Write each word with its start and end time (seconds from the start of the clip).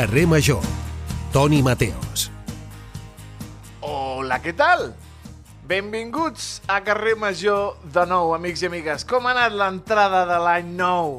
Carrer 0.00 0.26
Major. 0.26 0.62
Toni 1.28 1.58
Mateos. 1.60 2.30
Hola, 3.84 4.38
què 4.40 4.54
tal? 4.56 4.94
Benvinguts 5.68 6.62
a 6.72 6.78
Carrer 6.80 7.18
Major 7.20 7.74
de 7.84 8.06
nou, 8.08 8.32
amics 8.32 8.62
i 8.64 8.70
amigues. 8.70 9.04
Com 9.04 9.28
ha 9.28 9.34
anat 9.34 9.58
l'entrada 9.60 10.22
de 10.24 10.38
l'any 10.40 10.72
nou? 10.78 11.18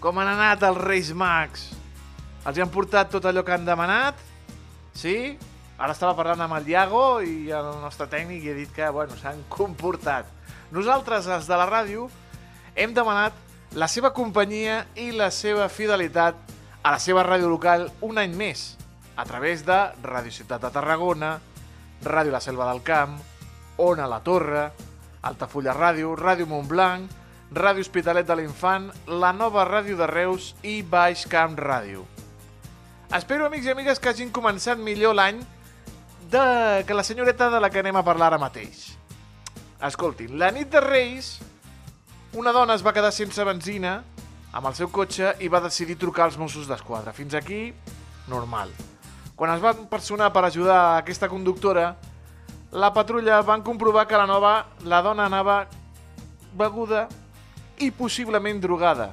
Com 0.00 0.22
han 0.22 0.32
anat 0.32 0.64
els 0.64 0.80
Reis 0.80 1.12
Mags? 1.12 1.66
Els 2.48 2.62
han 2.64 2.72
portat 2.72 3.12
tot 3.12 3.28
allò 3.28 3.44
que 3.44 3.52
han 3.52 3.68
demanat? 3.68 4.24
Sí? 4.96 5.36
Ara 5.76 5.92
estava 5.92 6.16
parlant 6.16 6.40
amb 6.48 6.56
el 6.56 6.72
Iago 6.72 7.04
i 7.20 7.52
el 7.52 7.68
nostre 7.84 8.08
tècnic 8.08 8.48
i 8.48 8.54
he 8.54 8.58
dit 8.62 8.74
que, 8.80 8.88
bueno, 8.96 9.20
s'han 9.20 9.44
comportat. 9.52 10.32
Nosaltres, 10.72 11.28
els 11.28 11.52
de 11.52 11.60
la 11.60 11.68
ràdio, 11.68 12.08
hem 12.72 12.96
demanat 12.96 13.36
la 13.76 13.92
seva 13.92 14.16
companyia 14.16 14.86
i 14.96 15.10
la 15.12 15.28
seva 15.28 15.68
fidelitat 15.68 16.55
a 16.86 16.92
la 16.94 17.00
seva 17.02 17.24
ràdio 17.26 17.48
local 17.50 17.88
un 18.06 18.20
any 18.22 18.36
més, 18.38 18.76
a 19.18 19.24
través 19.26 19.64
de 19.66 19.74
Ràdio 20.06 20.30
Ciutat 20.30 20.62
de 20.62 20.68
Tarragona, 20.70 21.32
Ràdio 22.04 22.30
La 22.30 22.40
Selva 22.44 22.68
del 22.68 22.84
Camp, 22.86 23.16
Ona 23.82 24.06
la 24.06 24.20
Torre, 24.22 24.68
Altafulla 25.26 25.74
Ràdio, 25.74 26.12
Ràdio 26.14 26.46
Montblanc, 26.46 27.10
Ràdio 27.50 27.82
Hospitalet 27.82 28.28
de 28.28 28.36
l'Infant, 28.38 28.86
la 29.10 29.32
nova 29.34 29.66
ràdio 29.66 29.98
de 29.98 30.06
Reus 30.06 30.52
i 30.62 30.78
Baix 30.86 31.26
Camp 31.26 31.58
Ràdio. 31.58 32.06
Espero, 33.18 33.50
amics 33.50 33.66
i 33.66 33.74
amigues, 33.74 33.98
que 33.98 34.14
hagin 34.14 34.30
començat 34.30 34.78
millor 34.78 35.18
l'any 35.18 35.42
de... 36.30 36.46
que 36.86 36.94
la 36.94 37.02
senyoreta 37.02 37.50
de 37.50 37.58
la 37.58 37.70
que 37.70 37.82
anem 37.82 37.98
a 37.98 38.06
parlar 38.06 38.30
ara 38.30 38.38
mateix. 38.38 38.92
Escoltin, 39.82 40.38
la 40.38 40.54
nit 40.54 40.70
de 40.70 40.86
Reis, 40.86 41.40
una 42.38 42.54
dona 42.54 42.78
es 42.78 42.86
va 42.86 42.94
quedar 42.94 43.10
sense 43.10 43.42
benzina 43.42 44.04
amb 44.56 44.70
el 44.70 44.76
seu 44.76 44.88
cotxe 44.88 45.34
i 45.44 45.50
va 45.52 45.60
decidir 45.60 45.98
trucar 46.00 46.26
als 46.26 46.38
Mossos 46.40 46.68
d'Esquadra. 46.68 47.12
Fins 47.12 47.34
aquí, 47.36 47.74
normal. 48.30 48.70
Quan 49.36 49.52
es 49.52 49.60
van 49.60 49.84
personar 49.90 50.30
per 50.32 50.46
ajudar 50.46 50.76
a 50.80 50.92
aquesta 51.02 51.28
conductora, 51.28 51.90
la 52.72 52.88
patrulla 52.94 53.42
van 53.44 53.62
comprovar 53.62 54.06
que 54.08 54.16
la 54.16 54.26
nova, 54.26 54.54
la 54.88 55.02
dona 55.04 55.26
anava 55.28 55.66
beguda 56.56 57.04
i 57.84 57.90
possiblement 57.92 58.62
drogada. 58.62 59.10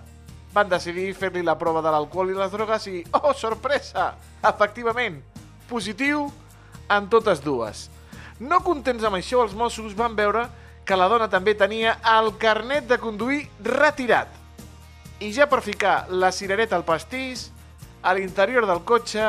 Van 0.54 0.70
decidir 0.70 1.10
fer-li 1.18 1.44
la 1.44 1.58
prova 1.60 1.82
de 1.84 1.92
l'alcohol 1.92 2.32
i 2.32 2.38
les 2.38 2.54
drogues 2.54 2.88
i, 2.88 3.02
oh, 3.20 3.34
sorpresa! 3.36 4.14
Efectivament, 4.48 5.18
positiu 5.68 6.30
en 6.88 7.10
totes 7.12 7.44
dues. 7.44 7.90
No 8.40 8.62
contents 8.64 9.04
amb 9.04 9.20
això, 9.20 9.44
els 9.44 9.58
Mossos 9.58 9.98
van 9.98 10.16
veure 10.16 10.46
que 10.88 10.96
la 10.96 11.10
dona 11.12 11.28
també 11.28 11.52
tenia 11.60 11.98
el 12.16 12.32
carnet 12.40 12.88
de 12.88 13.00
conduir 13.02 13.42
retirat. 13.60 14.43
I 15.24 15.30
ja 15.32 15.46
per 15.48 15.62
ficar 15.64 16.10
la 16.12 16.34
cirereta 16.36 16.76
al 16.76 16.84
pastís, 16.84 17.46
a 18.04 18.12
l'interior 18.12 18.66
del 18.68 18.82
cotxe 18.84 19.24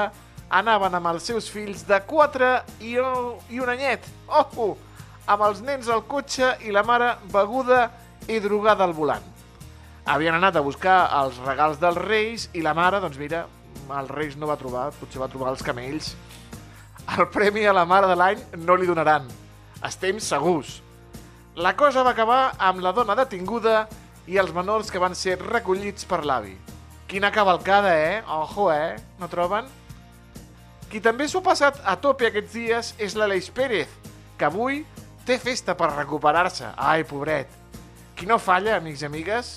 anaven 0.50 0.96
amb 0.98 1.12
els 1.12 1.28
seus 1.30 1.46
fills 1.46 1.84
de 1.86 2.00
4 2.02 2.48
i, 2.82 2.96
i 2.98 3.60
un 3.62 3.70
anyet. 3.70 4.08
Ojo! 4.26 4.72
Amb 5.30 5.46
els 5.46 5.62
nens 5.62 5.86
al 5.88 6.02
cotxe 6.10 6.50
i 6.66 6.74
la 6.74 6.82
mare 6.82 7.14
beguda 7.30 7.86
i 8.26 8.40
drogada 8.42 8.82
al 8.84 8.92
volant. 8.96 9.22
Havien 10.10 10.34
anat 10.34 10.58
a 10.58 10.64
buscar 10.66 10.98
els 11.22 11.38
regals 11.46 11.78
dels 11.80 12.02
reis 12.02 12.50
i 12.58 12.66
la 12.66 12.74
mare, 12.74 12.98
doncs 13.00 13.16
mira, 13.22 13.46
els 13.86 14.10
reis 14.10 14.34
no 14.36 14.50
va 14.50 14.58
trobar, 14.58 14.90
potser 14.98 15.22
va 15.22 15.30
trobar 15.30 15.54
els 15.54 15.62
camells. 15.62 16.16
El 17.14 17.28
premi 17.30 17.68
a 17.70 17.72
la 17.76 17.86
mare 17.86 18.10
de 18.10 18.18
l'any 18.18 18.42
no 18.66 18.74
li 18.74 18.90
donaran. 18.90 19.30
Estem 19.86 20.18
segurs. 20.18 20.80
La 21.54 21.76
cosa 21.78 22.02
va 22.02 22.18
acabar 22.18 22.56
amb 22.58 22.82
la 22.82 22.90
dona 22.92 23.14
detinguda 23.14 23.84
i 24.26 24.38
els 24.40 24.52
menors 24.56 24.90
que 24.90 25.02
van 25.02 25.14
ser 25.18 25.36
recollits 25.40 26.06
per 26.08 26.22
l'avi. 26.24 26.54
Quina 27.08 27.32
cavalcada, 27.32 27.92
eh? 28.00 28.22
Ojo, 28.26 28.70
eh? 28.72 28.96
No 29.20 29.28
troben? 29.28 29.66
Qui 30.88 31.02
també 31.04 31.26
s'ho 31.28 31.42
ha 31.42 31.48
passat 31.50 31.80
a 31.84 31.96
tope 32.00 32.28
aquests 32.28 32.54
dies 32.54 32.92
és 33.02 33.16
l'Aleix 33.18 33.50
Pérez, 33.52 33.90
que 34.38 34.46
avui 34.48 34.84
té 35.26 35.36
festa 35.42 35.74
per 35.76 35.90
recuperar-se. 35.92 36.70
Ai, 36.76 37.04
pobret. 37.08 37.50
Qui 38.16 38.28
no 38.30 38.38
falla, 38.38 38.78
amics 38.78 39.02
i 39.02 39.08
amigues, 39.08 39.52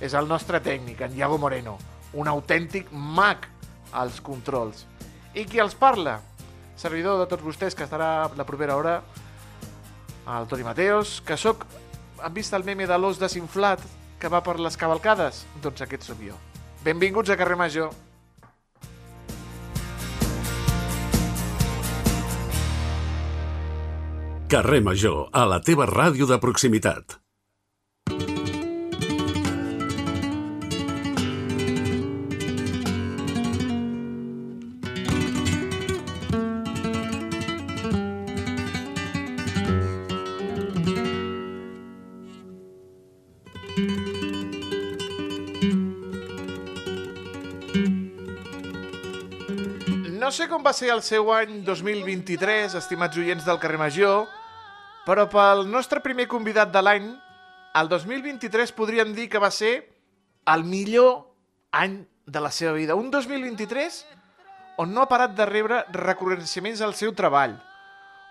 és 0.00 0.14
el 0.14 0.28
nostre 0.28 0.60
tècnic, 0.60 1.00
en 1.00 1.16
Iago 1.16 1.38
Moreno, 1.38 1.78
un 2.14 2.28
autèntic 2.30 2.92
mag 2.92 3.48
als 3.92 4.20
controls. 4.22 4.84
I 5.34 5.46
qui 5.48 5.62
els 5.62 5.74
parla? 5.74 6.20
Servidor 6.78 7.20
de 7.22 7.28
tots 7.30 7.42
vostès, 7.42 7.74
que 7.74 7.86
estarà 7.86 8.28
la 8.36 8.46
propera 8.46 8.76
hora, 8.76 9.00
el 10.30 10.46
Toni 10.48 10.66
Mateos, 10.66 11.20
que 11.26 11.36
sóc... 11.36 11.66
Han 12.24 12.32
vist 12.32 12.54
el 12.56 12.62
meme 12.64 12.86
de 12.88 12.96
l'os 12.96 13.18
desinflat 13.20 13.82
que 14.24 14.32
va 14.32 14.40
per 14.40 14.56
les 14.56 14.78
cavalcades? 14.80 15.42
Doncs 15.60 15.84
aquest 15.84 16.06
sóc 16.08 16.22
jo. 16.24 16.38
Benvinguts 16.84 17.28
a 17.28 17.36
Carrer 17.36 17.58
Major. 17.60 17.90
Carrer 24.48 24.80
Major, 24.86 25.28
a 25.32 25.44
la 25.50 25.60
teva 25.66 25.84
ràdio 25.90 26.30
de 26.30 26.40
proximitat. 26.40 27.18
Sé 50.34 50.48
com 50.50 50.64
va 50.66 50.72
ser 50.74 50.90
el 50.90 51.02
seu 51.06 51.28
any 51.30 51.60
2023, 51.62 52.74
estimats 52.80 53.18
oients 53.20 53.44
del 53.46 53.58
carrer 53.62 53.78
Major, 53.78 54.24
però 55.06 55.28
pel 55.30 55.62
nostre 55.70 56.00
primer 56.02 56.26
convidat 56.26 56.72
de 56.74 56.82
l'any, 56.82 57.06
el 57.78 57.90
2023 57.90 58.72
podríem 58.74 59.12
dir 59.14 59.28
que 59.30 59.42
va 59.42 59.52
ser 59.54 59.72
el 60.50 60.64
millor 60.66 61.28
any 61.70 62.00
de 62.26 62.42
la 62.42 62.50
seva 62.50 62.72
vida. 62.74 62.96
Un 62.98 63.12
2023 63.14 64.00
on 64.82 64.90
no 64.90 65.04
ha 65.04 65.10
parat 65.10 65.36
de 65.38 65.46
rebre 65.46 65.84
reconeixements 65.94 66.82
al 66.82 66.96
seu 66.98 67.14
treball, 67.14 67.54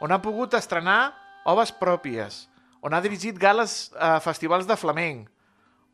on 0.04 0.12
ha 0.12 0.20
pogut 0.20 0.58
estrenar 0.60 1.14
obres 1.48 1.72
pròpies, 1.72 2.50
on 2.84 2.92
ha 2.92 3.00
dirigit 3.04 3.40
gales 3.40 3.94
a 3.96 4.18
festivals 4.24 4.68
de 4.68 4.76
flamenc, 4.76 5.30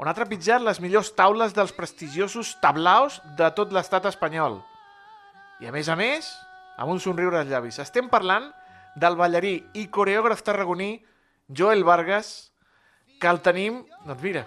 on 0.02 0.10
ha 0.10 0.16
trepitjat 0.18 0.64
les 0.66 0.82
millors 0.82 1.14
taules 1.14 1.54
dels 1.54 1.76
prestigiosos 1.76 2.56
tablaos 2.64 3.20
de 3.38 3.52
tot 3.54 3.70
l'estat 3.76 4.10
espanyol. 4.10 4.58
I 5.60 5.68
a 5.68 5.74
més 5.76 5.90
a 5.92 5.96
més, 6.00 6.30
amb 6.80 6.94
un 6.94 7.02
somriure 7.04 7.42
als 7.42 7.50
llavis. 7.52 7.82
Estem 7.84 8.08
parlant 8.12 8.48
del 9.00 9.18
ballarí 9.20 9.58
i 9.76 9.90
coreògraf 9.92 10.42
tarragoní 10.48 10.94
Joel 11.52 11.84
Vargas, 11.84 12.54
que 13.20 13.28
el 13.28 13.42
tenim, 13.44 13.82
doncs 14.06 14.24
mira, 14.24 14.46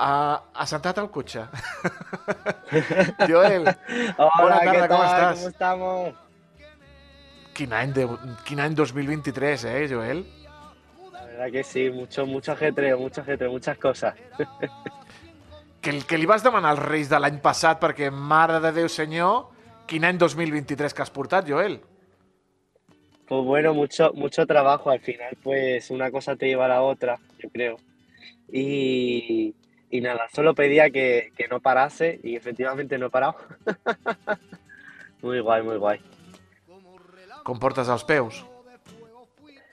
uh, 0.00 0.40
assentat 0.64 0.98
al 1.02 1.10
cotxe. 1.12 1.44
Joel, 3.28 3.68
Hola, 4.16 4.32
bona 4.38 4.58
¿qué 4.60 4.72
tarda, 4.72 4.88
com 4.88 5.04
estàs? 5.04 5.38
¿Cómo 5.38 5.48
estamos? 5.48 6.14
Quin 7.52 7.76
any, 7.76 7.92
de, 7.92 8.08
quin 8.48 8.64
any 8.64 8.74
2023, 8.74 9.64
eh, 9.68 9.86
Joel? 9.90 10.24
La 11.12 11.24
verdad 11.26 11.52
que 11.52 11.64
sí, 11.64 11.90
mucho, 11.90 12.24
mucho 12.24 12.52
ajetreo, 12.52 12.98
mucho 12.98 13.20
ajetreo, 13.20 13.52
muchas 13.52 13.76
cosas. 13.76 14.14
Que, 15.80 15.98
que 16.00 16.18
li 16.18 16.26
vas 16.28 16.42
demanar 16.44 16.74
als 16.74 16.82
Reis 16.84 17.08
de 17.12 17.20
l'any 17.20 17.38
passat 17.44 17.78
perquè, 17.80 18.08
mare 18.12 18.58
de 18.60 18.72
Déu 18.76 18.88
senyor, 18.88 19.50
quin 19.90 20.06
any 20.06 20.18
2023 20.18 20.94
que 20.94 21.02
has 21.02 21.10
portat, 21.10 21.48
Joel? 21.50 21.80
Pues 23.26 23.44
bueno, 23.44 23.74
mucho, 23.74 24.12
mucho 24.14 24.46
trabajo 24.46 24.90
al 24.90 25.00
final, 25.00 25.36
pues 25.42 25.90
una 25.90 26.10
cosa 26.10 26.36
te 26.36 26.46
lleva 26.46 26.66
a 26.66 26.68
la 26.68 26.82
otra, 26.82 27.18
yo 27.38 27.50
creo. 27.50 27.76
Y, 28.52 29.54
y 29.90 30.00
nada, 30.00 30.28
solo 30.32 30.54
pedía 30.54 30.90
que, 30.90 31.32
que 31.36 31.48
no 31.48 31.60
parase 31.60 32.20
y 32.22 32.36
efectivamente 32.36 32.98
no 32.98 33.06
he 33.06 33.10
parado. 33.10 33.36
Muy 35.22 35.40
guay, 35.40 35.62
muy 35.62 35.76
guay. 35.76 36.00
Com 37.44 37.58
portes 37.60 37.90
els 37.92 38.06
peus? 38.08 38.38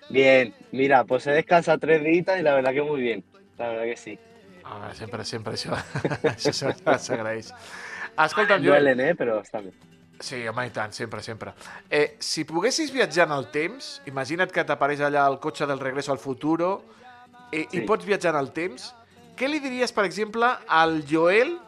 Bien, 0.09 0.53
mira, 0.73 1.05
pues 1.05 1.25
he 1.27 1.31
descansado 1.31 1.79
tres 1.79 2.03
días 2.03 2.37
y 2.37 2.43
la 2.43 2.53
verdad 2.55 2.73
que 2.73 2.81
muy 2.81 2.99
bien, 2.99 3.23
la 3.57 3.69
verdad 3.69 3.85
que 3.85 3.95
sí. 3.95 4.19
Ah, 4.65 4.91
sempre, 4.93 5.23
sempre 5.23 5.55
això, 5.55 5.71
això 6.35 6.73
s'agraeix. 6.99 7.53
Escolta'm, 8.25 8.59
Joel, 8.59 8.83
Duelen, 8.83 8.99
¿eh? 8.99 9.15
Pero 9.15 9.39
está 9.39 9.61
bien. 9.61 9.73
Sí, 10.19 10.47
home, 10.47 10.65
i 10.65 10.71
tant, 10.73 10.93
sempre, 10.93 11.21
sempre. 11.21 11.53
Eh, 11.89 12.17
si 12.19 12.43
poguessis 12.43 12.91
viatjar 12.91 13.27
en 13.27 13.35
el 13.35 13.51
temps, 13.53 14.01
imagina't 14.09 14.51
que 14.51 14.63
t'apareix 14.65 15.03
allà 15.05 15.27
el 15.29 15.37
cotxe 15.39 15.67
del 15.69 15.79
Regreso 15.79 16.11
al 16.11 16.17
Futuro 16.17 16.83
eh, 17.51 17.67
i 17.71 17.79
Sí. 17.79 17.81
pots 17.85 18.05
viatjar 18.05 18.33
en 18.33 18.39
el 18.41 18.51
temps, 18.51 18.93
què 19.37 19.47
li 19.47 19.59
diries, 19.61 19.93
per 19.93 20.05
exemple, 20.05 20.49
al 20.67 21.03
Joel 21.09 21.59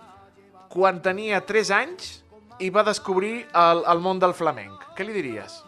quan 0.69 1.01
tenia 1.01 1.45
3 1.45 1.69
anys 1.71 2.23
i 2.59 2.69
va 2.73 2.83
descobrir 2.83 3.47
el, 3.53 3.83
el 3.85 3.99
món 3.99 4.19
del 4.19 4.33
flamenc? 4.33 4.89
Què 4.97 5.05
li 5.05 5.13
diries? 5.13 5.63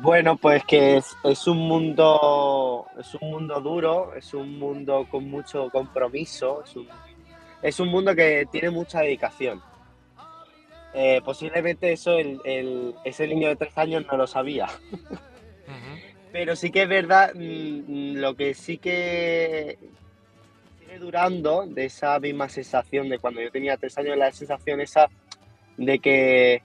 Bueno, 0.00 0.36
pues 0.36 0.64
que 0.64 0.96
es, 0.96 1.16
es 1.24 1.46
un 1.46 1.58
mundo, 1.58 2.86
es 2.98 3.14
un 3.14 3.30
mundo 3.30 3.60
duro, 3.60 4.14
es 4.16 4.34
un 4.34 4.58
mundo 4.58 5.06
con 5.10 5.28
mucho 5.30 5.70
compromiso, 5.70 6.62
es 6.64 6.76
un, 6.76 6.88
es 7.62 7.80
un 7.80 7.88
mundo 7.88 8.14
que 8.14 8.46
tiene 8.50 8.70
mucha 8.70 9.00
dedicación. 9.00 9.62
Eh, 10.94 11.20
posiblemente 11.24 11.92
eso 11.92 12.18
el, 12.18 12.40
el- 12.44 12.94
ese 13.04 13.26
niño 13.26 13.48
de 13.48 13.56
tres 13.56 13.76
años 13.78 14.04
no 14.10 14.16
lo 14.16 14.26
sabía. 14.26 14.68
Pero 16.32 16.56
sí 16.56 16.70
que 16.70 16.82
es 16.82 16.88
verdad, 16.88 17.32
mm, 17.34 17.40
mm, 17.40 18.16
lo 18.16 18.34
que 18.34 18.54
sí 18.54 18.78
que 18.78 19.78
sigue 20.80 20.98
durando 20.98 21.66
de 21.66 21.86
esa 21.86 22.18
misma 22.18 22.48
sensación 22.48 23.08
de 23.08 23.18
cuando 23.18 23.40
yo 23.42 23.50
tenía 23.50 23.76
tres 23.76 23.96
años, 23.98 24.16
la 24.16 24.32
sensación 24.32 24.80
esa 24.80 25.08
de 25.76 25.98
que, 25.98 26.62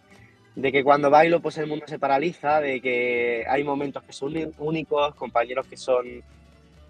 de 0.56 0.72
que 0.72 0.84
cuando 0.84 1.10
bailo 1.10 1.40
pues 1.42 1.58
el 1.58 1.68
mundo 1.68 1.86
se 1.88 2.00
paraliza, 2.00 2.60
de 2.62 2.82
que 2.82 3.46
hay 3.50 3.64
momentos 3.64 4.04
que 4.04 4.14
son 4.14 4.54
únicos, 4.58 5.16
compañeros 5.16 5.68
que 5.68 5.78
son 5.78 6.06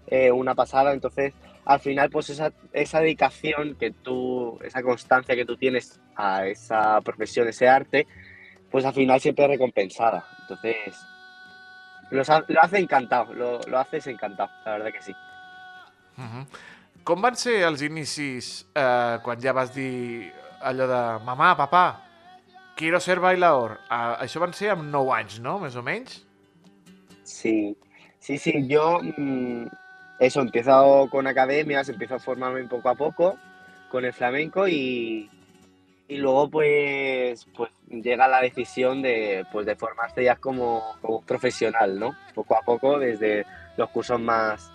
eh, 0.08 0.30
una 0.32 0.54
pasada, 0.54 0.92
entonces 0.92 1.32
al 1.68 1.80
final 1.80 2.08
pues 2.08 2.30
esa, 2.30 2.50
esa 2.72 3.00
dedicación 3.00 3.76
que 3.76 3.90
tú, 3.90 4.58
esa 4.64 4.82
constancia 4.82 5.36
que 5.36 5.44
tú 5.44 5.58
tienes 5.58 6.00
a 6.16 6.46
esa 6.46 6.98
profesión, 7.02 7.46
ese 7.46 7.68
arte, 7.68 8.06
pues 8.70 8.86
al 8.86 8.94
final 8.94 9.20
siempre 9.20 9.44
es 9.44 9.50
recompensada. 9.50 10.24
Entonces 10.40 10.96
los 12.10 12.26
lo 12.48 12.62
hace 12.62 12.78
encantado, 12.78 13.34
lo, 13.34 13.60
lo 13.60 13.78
haces 13.78 14.06
encantado, 14.06 14.50
la 14.64 14.72
verdad 14.72 14.92
que 14.92 15.02
sí. 15.02 15.14
Mhm. 16.16 16.46
Com 17.04 17.20
van 17.22 17.36
ser 17.36 17.62
els 17.64 17.84
inicis 17.84 18.48
eh, 18.74 19.18
quan 19.24 19.40
ja 19.40 19.52
vas 19.56 19.70
dir 19.72 20.32
allò 20.60 20.88
de 20.88 21.02
mamà, 21.24 21.52
papà, 21.56 21.84
quiero 22.76 22.98
ser 23.00 23.20
bailador? 23.20 23.76
Uh, 23.88 24.16
això 24.24 24.40
van 24.42 24.52
ser 24.56 24.72
amb 24.72 24.88
9 24.92 25.14
anys, 25.14 25.38
no? 25.44 25.58
Més 25.62 25.76
o 25.78 25.84
menys? 25.84 26.18
Sí, 27.28 27.76
sí, 28.18 28.36
sí, 28.36 28.52
yo 28.68 28.98
mm, 29.04 29.68
eso, 30.18 30.40
empiezo 30.40 31.08
con 31.10 31.26
academias, 31.26 31.88
empiezo 31.88 32.16
a 32.16 32.18
formarme 32.18 32.64
poco 32.64 32.88
a 32.88 32.94
poco 32.94 33.36
con 33.90 34.04
el 34.04 34.12
flamenco 34.12 34.68
y, 34.68 35.30
y 36.08 36.16
luego 36.16 36.50
pues, 36.50 37.46
pues 37.56 37.70
llega 37.88 38.28
la 38.28 38.40
decisión 38.40 39.02
de, 39.02 39.46
pues, 39.52 39.66
de 39.66 39.76
formarse 39.76 40.24
ya 40.24 40.36
como, 40.36 40.96
como 41.00 41.22
profesional, 41.22 41.98
¿no? 41.98 42.16
Poco 42.34 42.56
a 42.56 42.62
poco 42.62 42.98
desde 42.98 43.46
los 43.76 43.88
cursos 43.90 44.20
más, 44.20 44.70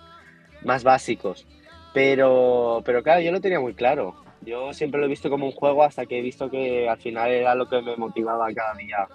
más 0.62 0.82
básicos. 0.82 1.46
Pero, 1.92 2.82
pero 2.84 3.02
claro, 3.02 3.20
yo 3.20 3.30
lo 3.30 3.40
tenía 3.40 3.60
muy 3.60 3.74
claro. 3.74 4.16
Yo 4.40 4.72
siempre 4.72 4.98
lo 5.00 5.06
he 5.06 5.10
visto 5.10 5.30
como 5.30 5.46
un 5.46 5.52
juego 5.52 5.84
hasta 5.84 6.06
que 6.06 6.18
he 6.18 6.22
visto 6.22 6.50
que 6.50 6.88
al 6.88 6.98
final 6.98 7.30
era 7.30 7.54
lo 7.54 7.68
que 7.68 7.80
me 7.80 7.96
motivaba 7.96 8.52
cada 8.52 8.74
día 8.74 9.06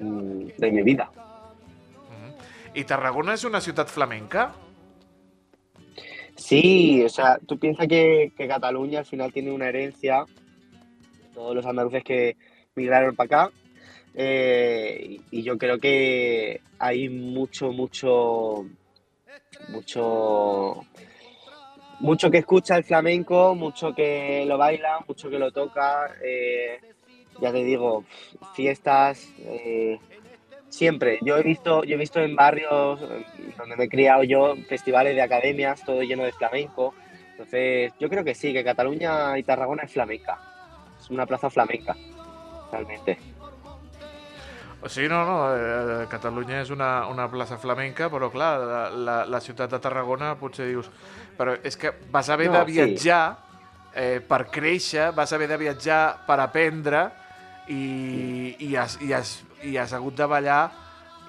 mm, 0.00 0.46
de 0.58 0.70
mi 0.72 0.82
vida. 0.82 1.10
I 2.74 2.82
Tarragona 2.82 3.36
és 3.38 3.44
una 3.46 3.60
ciutat 3.62 3.86
flamenca? 3.86 4.48
Sí, 6.36 7.02
o 7.04 7.08
sea, 7.08 7.38
tú 7.46 7.58
piensas 7.58 7.86
que, 7.86 8.32
que 8.36 8.48
Cataluña 8.48 9.00
al 9.00 9.06
final 9.06 9.32
tiene 9.32 9.52
una 9.52 9.68
herencia, 9.68 10.24
todos 11.32 11.54
los 11.54 11.66
andaluces 11.66 12.02
que 12.02 12.36
migraron 12.74 13.14
para 13.14 13.46
acá, 13.46 13.52
eh, 14.14 15.20
y, 15.30 15.42
yo 15.42 15.58
creo 15.58 15.78
que 15.78 16.60
hay 16.78 17.08
mucho, 17.08 17.72
mucho, 17.72 18.64
mucho, 19.68 20.84
mucho 22.00 22.30
que 22.30 22.38
escucha 22.38 22.76
el 22.76 22.84
flamenco, 22.84 23.54
mucho 23.54 23.92
que 23.92 24.44
lo 24.46 24.56
baila, 24.56 25.04
mucho 25.06 25.28
que 25.28 25.38
lo 25.38 25.50
toca, 25.50 26.14
eh, 26.24 26.80
ya 27.40 27.50
te 27.50 27.64
digo, 27.64 28.04
fiestas, 28.54 29.28
eh, 29.40 29.98
Siempre. 30.74 31.20
Yo 31.22 31.36
he 31.36 31.42
visto, 31.44 31.84
yo 31.84 31.94
he 31.94 31.98
visto 31.98 32.18
en 32.18 32.34
barrios 32.34 33.00
eh, 33.00 33.24
donde 33.56 33.76
me 33.76 33.84
he 33.84 33.88
criado 33.88 34.24
yo 34.24 34.56
festivales 34.68 35.14
de 35.14 35.22
academias, 35.22 35.84
todo 35.84 36.02
lleno 36.02 36.24
de 36.24 36.32
flamenco. 36.32 36.94
Entonces, 37.30 37.92
yo 38.00 38.08
creo 38.08 38.24
que 38.24 38.34
sí, 38.34 38.52
que 38.52 38.64
Cataluña 38.64 39.38
y 39.38 39.44
Tarragona 39.44 39.84
es 39.84 39.92
flamenca. 39.92 40.36
Es 41.00 41.10
una 41.10 41.26
plaza 41.26 41.48
flamenca, 41.48 41.94
realmente. 42.72 43.18
O 44.82 44.88
sigui, 44.88 45.08
no, 45.08 45.24
no, 45.24 45.36
eh, 45.54 46.08
Catalunya 46.10 46.58
és 46.60 46.74
una, 46.74 47.06
una 47.06 47.28
plaça 47.30 47.56
flamenca, 47.56 48.10
però 48.12 48.26
clar, 48.34 48.50
la, 48.60 48.82
la, 48.90 49.14
la 49.30 49.40
ciutat 49.40 49.70
de 49.70 49.78
Tarragona 49.80 50.34
potser 50.36 50.66
dius... 50.68 50.90
Però 51.38 51.54
és 51.62 51.78
que 51.78 51.94
vas 52.10 52.28
haver 52.34 52.50
No, 52.50 52.58
de 52.58 52.66
sí. 52.66 52.74
viatjar 52.74 53.22
eh, 53.94 54.18
per 54.26 54.44
créixer, 54.50 55.12
vas 55.14 55.32
haver 55.32 55.48
de 55.54 55.56
viatjar 55.62 56.02
per 56.26 56.42
aprendre 56.42 57.06
i, 57.68 58.56
i, 58.58 58.74
has, 58.76 58.98
i, 59.00 59.14
has, 59.16 59.38
i 59.64 59.76
has 59.80 59.92
hagut 59.96 60.16
de 60.16 60.26
ballar 60.30 60.62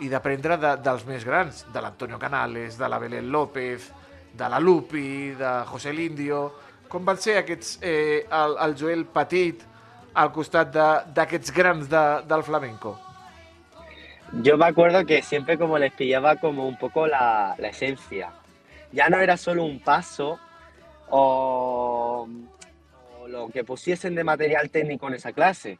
i 0.04 0.10
d'aprendre 0.12 0.58
de, 0.60 0.76
dels 0.84 1.06
més 1.08 1.24
grans, 1.26 1.64
de 1.72 1.82
l'Antonio 1.82 2.20
Canales, 2.20 2.78
de 2.78 2.90
la 2.92 3.00
Belén 3.00 3.32
López, 3.32 3.92
de 4.36 4.50
la 4.50 4.60
Lupi, 4.60 5.32
de 5.40 5.58
José 5.72 5.94
Lindio... 5.94 6.46
Com 6.86 7.02
van 7.04 7.18
ser 7.18 7.34
aquests, 7.40 7.80
eh, 7.82 8.28
el, 8.30 8.54
el 8.62 8.76
Joel 8.78 9.02
Petit 9.10 9.64
al 10.22 10.30
costat 10.32 10.70
d'aquests 11.18 11.52
grans 11.52 11.90
de, 11.90 12.04
del 12.30 12.44
flamenco? 12.46 12.94
Yo 14.44 14.56
me 14.56 14.68
acuerdo 14.68 15.04
que 15.04 15.22
siempre 15.22 15.58
como 15.58 15.80
les 15.80 15.92
pillaba 15.94 16.36
como 16.36 16.68
un 16.68 16.78
poco 16.78 17.08
la, 17.08 17.56
la 17.58 17.68
esencia. 17.70 18.32
Ya 18.92 19.10
no 19.10 19.20
era 19.20 19.36
solo 19.36 19.66
un 19.66 19.80
paso 19.80 20.40
o, 21.10 22.28
o 23.20 23.28
lo 23.28 23.50
que 23.50 23.64
pusiesen 23.64 24.16
de 24.16 24.24
material 24.24 24.70
técnico 24.70 25.08
en 25.08 25.16
esa 25.16 25.34
clase. 25.34 25.80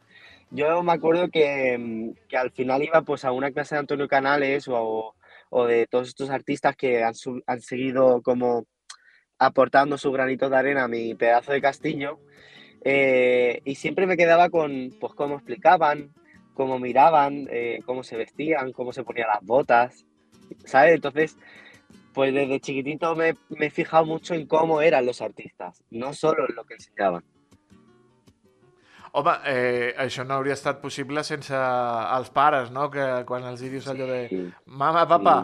Yo 0.50 0.82
me 0.82 0.92
acuerdo 0.92 1.28
que, 1.28 1.76
mm, 1.78 2.28
que 2.28 2.36
al 2.36 2.50
final 2.52 2.82
iba 2.82 3.02
pues 3.02 3.24
a 3.24 3.32
una 3.32 3.50
clase 3.50 3.74
de 3.74 3.80
Antonio 3.80 4.08
Canales 4.08 4.68
o, 4.68 5.14
o 5.50 5.66
de 5.66 5.86
todos 5.86 6.08
estos 6.08 6.30
artistas 6.30 6.76
que 6.76 7.02
han, 7.02 7.14
han 7.46 7.60
seguido 7.60 8.22
como 8.22 8.66
aportando 9.38 9.98
su 9.98 10.12
granito 10.12 10.48
de 10.48 10.56
arena 10.56 10.84
a 10.84 10.88
mi 10.88 11.14
pedazo 11.14 11.52
de 11.52 11.60
castillo 11.60 12.20
eh, 12.84 13.60
y 13.64 13.74
siempre 13.74 14.06
me 14.06 14.16
quedaba 14.16 14.48
con 14.48 14.90
pues 15.00 15.12
cómo 15.14 15.34
explicaban, 15.34 16.14
cómo 16.54 16.78
miraban, 16.78 17.48
eh, 17.50 17.80
cómo 17.84 18.02
se 18.02 18.16
vestían, 18.16 18.72
cómo 18.72 18.92
se 18.92 19.02
ponían 19.02 19.28
las 19.28 19.42
botas, 19.42 20.06
¿sabes? 20.64 20.94
Entonces, 20.94 21.36
pues 22.14 22.32
desde 22.32 22.60
chiquitito 22.60 23.14
me, 23.16 23.34
me 23.48 23.66
he 23.66 23.70
fijado 23.70 24.06
mucho 24.06 24.34
en 24.34 24.46
cómo 24.46 24.80
eran 24.80 25.04
los 25.04 25.20
artistas, 25.20 25.82
no 25.90 26.12
solo 26.12 26.48
en 26.48 26.54
lo 26.54 26.64
que 26.64 26.74
enseñaban. 26.74 27.24
Home, 29.16 29.32
eh, 29.48 29.94
això 29.96 30.26
no 30.28 30.34
hauria 30.36 30.52
estat 30.52 30.82
possible 30.82 31.22
sense 31.24 31.56
els 31.56 32.28
pares, 32.34 32.68
no? 32.70 32.90
Que 32.92 33.24
quan 33.24 33.46
els 33.48 33.62
dius 33.64 33.86
allò 33.88 34.04
de 34.10 34.26
Sí. 34.28 34.40
Mama, 34.66 35.06
papá, 35.08 35.36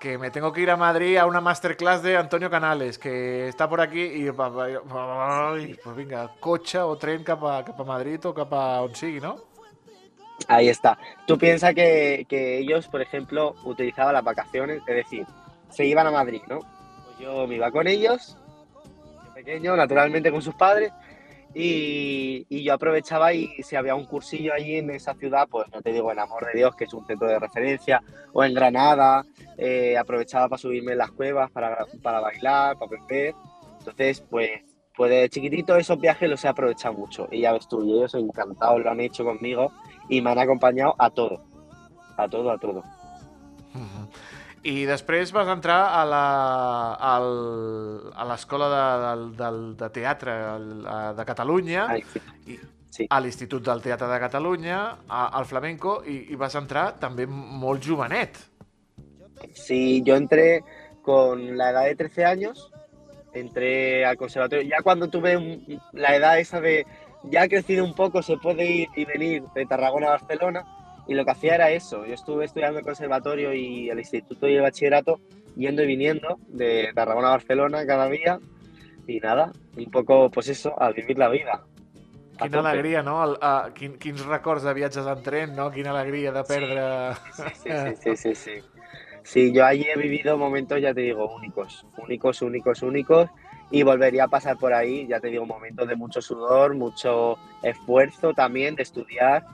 que 0.00 0.16
me 0.16 0.30
tengo 0.30 0.50
que 0.52 0.62
ir 0.62 0.70
a 0.70 0.78
Madrid 0.78 1.18
a 1.18 1.26
una 1.26 1.42
masterclass 1.42 2.02
de 2.02 2.16
Antonio 2.16 2.48
Canales, 2.48 2.98
que 2.98 3.48
está 3.48 3.68
por 3.68 3.82
aquí, 3.82 4.00
ai, 4.00 5.76
pues 5.82 5.96
vinga, 5.96 6.30
cotxe 6.40 6.78
o 6.80 6.96
tren 6.96 7.22
cap 7.24 7.44
a, 7.44 7.64
cap 7.64 7.80
a 7.80 7.84
Madrid 7.84 8.24
o 8.24 8.32
cap 8.32 8.52
a 8.54 8.80
on 8.80 8.94
sigui, 8.94 9.20
no? 9.20 9.36
Ahí 10.46 10.68
está. 10.70 10.96
Tú 11.26 11.36
piensas 11.36 11.74
que, 11.74 12.24
que 12.28 12.58
ellos, 12.58 12.86
por 12.88 13.02
ejemplo, 13.02 13.56
utilizaban 13.64 14.14
las 14.14 14.24
vacaciones, 14.24 14.80
es 14.86 14.96
decir, 14.96 15.26
se 15.68 15.84
iban 15.84 16.06
a 16.06 16.10
Madrid, 16.10 16.40
¿no? 16.48 16.60
Pues 16.60 17.18
yo 17.18 17.46
me 17.46 17.56
iba 17.56 17.70
con 17.70 17.88
ellos, 17.88 18.38
de 19.24 19.42
pequeño, 19.42 19.76
naturalmente 19.76 20.30
con 20.30 20.40
sus 20.40 20.54
padres, 20.54 20.92
y, 21.54 22.62
yo 22.62 22.74
aprovechaba 22.74 23.32
y 23.32 23.48
si 23.62 23.76
había 23.76 23.94
un 23.94 24.04
cursillo 24.04 24.52
allí 24.52 24.76
en 24.76 24.90
esa 24.90 25.14
ciudad, 25.14 25.48
pues 25.48 25.66
no 25.72 25.80
te 25.80 25.92
digo 25.92 26.12
en 26.12 26.18
Amor 26.18 26.46
de 26.46 26.58
Dios, 26.58 26.74
que 26.76 26.84
es 26.84 26.94
un 26.94 27.06
centro 27.06 27.28
de 27.28 27.38
referencia, 27.38 28.02
o 28.32 28.44
en 28.44 28.54
Granada, 28.54 29.24
eh, 29.56 29.96
aprovechaba 29.96 30.48
para 30.48 30.58
subirme 30.58 30.92
en 30.92 30.98
las 30.98 31.10
cuevas, 31.10 31.50
para, 31.50 31.86
para 32.02 32.20
bailar, 32.20 32.76
para 32.78 32.86
aprender. 32.86 33.34
Entonces, 33.78 34.20
pues, 34.28 34.50
pues 34.96 35.10
de 35.10 35.28
chiquitito 35.28 35.76
esos 35.76 35.98
viajes 35.98 36.28
los 36.28 36.44
he 36.44 36.48
aprovechado 36.48 36.94
mucho. 36.94 37.28
Y 37.30 37.40
ya 37.40 37.52
ves 37.52 37.68
tú, 37.68 37.82
ellos 37.82 38.14
encantados 38.14 38.82
lo 38.82 38.90
han 38.90 39.00
hecho 39.00 39.24
conmigo 39.24 39.72
y 40.08 40.20
me 40.20 40.30
han 40.30 40.38
acompañado 40.38 40.94
a 40.98 41.10
todo. 41.10 41.44
A 42.16 42.28
todo, 42.28 42.50
a 42.50 42.58
todo. 42.58 42.82
I 44.68 44.84
després 44.88 45.30
vas 45.32 45.48
entrar 45.48 45.78
a 45.96 46.02
la- 46.04 46.94
al- 47.14 48.10
a 48.14 48.24
l'escola 48.28 48.68
de, 48.74 48.82
de, 49.38 49.38
de, 49.38 49.50
de 49.80 49.88
teatre 49.94 50.34
de 51.16 51.24
Catalunya, 51.24 51.86
sí. 51.96 52.20
i, 52.52 52.58
Sí. 52.98 53.06
a 53.10 53.20
l'Institut 53.20 53.62
del 53.62 53.80
Teatre 53.84 54.08
de 54.10 54.18
Catalunya, 54.18 54.78
a, 55.08 55.26
al 55.38 55.44
flamenco, 55.46 56.02
i, 56.08 56.32
i 56.32 56.36
vas 56.40 56.54
entrar 56.58 56.96
també 56.98 57.26
molt 57.28 57.84
jovenet. 57.84 58.38
Sí, 59.54 60.02
yo 60.02 60.16
entré 60.16 60.64
con 61.02 61.56
la 61.56 61.70
edad 61.70 61.84
de 61.84 61.94
13 61.94 62.24
años, 62.24 62.72
entré 63.32 64.04
al 64.04 64.16
conservatorio. 64.16 64.68
Ya 64.68 64.82
cuando 64.82 65.06
tuve 65.08 65.36
un- 65.36 65.80
la 65.92 66.16
edad 66.16 66.38
esa 66.40 66.60
de, 66.60 66.86
ya 67.24 67.44
he 67.44 67.48
crecido 67.48 67.84
un 67.84 67.94
poco, 67.94 68.20
se 68.22 68.36
puede 68.38 68.64
ir 68.66 68.88
y 68.96 69.04
venir 69.04 69.42
de 69.54 69.66
Tarragona 69.66 70.08
a 70.08 70.18
Barcelona, 70.18 70.64
y 71.08 71.14
lo 71.14 71.24
que 71.24 71.30
hacía 71.30 71.54
era 71.54 71.70
eso. 71.70 72.06
Yo 72.06 72.14
estuve 72.14 72.44
estudiando 72.44 72.78
el 72.78 72.84
conservatorio 72.84 73.52
y 73.54 73.90
el 73.90 73.98
instituto 73.98 74.46
y 74.46 74.54
el 74.54 74.62
bachillerato, 74.62 75.20
yendo 75.56 75.82
y 75.82 75.86
viniendo 75.86 76.38
de 76.46 76.90
Tarragona 76.94 77.28
a 77.28 77.32
Barcelona 77.32 77.86
cada 77.86 78.08
día, 78.08 78.38
y 79.06 79.18
nada, 79.18 79.50
un 79.76 79.90
poco, 79.90 80.30
pues 80.30 80.48
eso, 80.48 80.80
a 80.80 80.92
vivir 80.92 81.18
la 81.18 81.28
vida. 81.28 81.64
Quina 82.40 82.60
alegria, 82.60 83.02
no? 83.02 83.24
El, 83.24 83.30
uh, 83.32 83.72
quin, 83.74 83.98
quins 83.98 84.24
records 84.24 84.62
de 84.62 84.74
viatges 84.74 85.06
en 85.06 85.22
tren, 85.22 85.56
no? 85.56 85.72
Quina 85.72 85.98
alegria 85.98 86.30
de 86.30 86.44
perdre... 86.44 87.14
Sí, 87.32 87.42
sí, 87.54 87.70
sí, 87.70 87.96
sí, 87.96 88.16
sí, 88.16 88.34
sí. 88.34 88.52
Sí, 89.24 89.52
yo 89.52 89.64
allí 89.64 89.86
he 89.88 89.98
vivido 89.98 90.38
momentos, 90.38 90.80
ya 90.80 90.94
te 90.94 91.00
digo, 91.00 91.34
únicos, 91.34 91.84
únicos, 91.98 92.40
únicos, 92.42 92.82
únicos. 92.82 93.28
y 93.70 93.82
volvería 93.82 94.24
a 94.24 94.28
pasar 94.28 94.56
por 94.56 94.72
ahí, 94.72 95.06
ya 95.06 95.20
te 95.20 95.28
digo, 95.28 95.44
momentos 95.44 95.86
de 95.86 95.96
mucho 95.96 96.22
sudor, 96.22 96.74
mucho 96.74 97.36
esfuerzo 97.62 98.32
también 98.32 98.74
de 98.74 98.82
estudiar, 98.82 99.44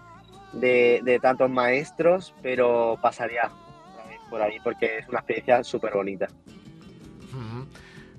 de, 0.54 1.00
de 1.04 1.18
tantos 1.18 1.50
maestros, 1.50 2.34
pero 2.42 2.98
pasaría 3.00 3.50
por 4.30 4.42
ahí 4.42 4.58
porque 4.64 4.98
és 4.98 5.08
una 5.08 5.20
experiència 5.20 5.62
superbonita. 5.62 6.28
Mm 7.32 7.46
-hmm. 7.46 7.64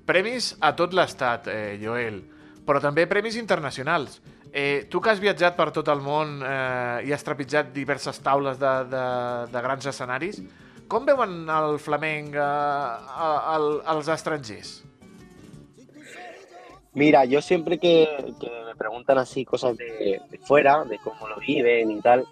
Premis 0.06 0.56
a 0.62 0.76
tot 0.76 0.94
l'estat, 0.94 1.48
eh, 1.48 1.80
Joel, 1.82 2.24
però 2.66 2.80
també 2.80 3.08
premis 3.08 3.36
internacionals. 3.36 4.22
Eh, 4.54 4.88
tu 4.90 5.02
que 5.02 5.10
has 5.10 5.20
viatjat 5.20 5.56
per 5.58 5.72
tot 5.72 5.88
el 5.88 6.00
món 6.00 6.42
eh, 6.42 7.08
i 7.08 7.12
has 7.12 7.24
trepitjat 7.24 7.74
diverses 7.74 8.22
taules 8.24 8.60
de, 8.60 8.74
de, 8.88 9.06
de 9.52 9.62
grans 9.62 9.86
escenaris, 9.86 10.42
com 10.88 11.06
veuen 11.06 11.50
el 11.50 11.80
flamenc 11.80 12.36
eh, 12.36 12.40
a, 12.40 13.60
als 13.86 14.08
estrangers? 14.08 14.84
Mira, 16.96 17.26
yo 17.26 17.42
siempre 17.42 17.78
que, 17.78 18.08
que 18.40 18.50
me 18.66 18.74
preguntan 18.76 19.18
así 19.18 19.44
cosas 19.44 19.76
de, 19.78 20.22
de, 20.32 20.38
fuera, 20.40 20.86
de 20.86 20.98
cómo 20.98 21.28
lo 21.28 21.38
viven 21.38 21.92
y 21.92 22.00
tal, 22.00 22.26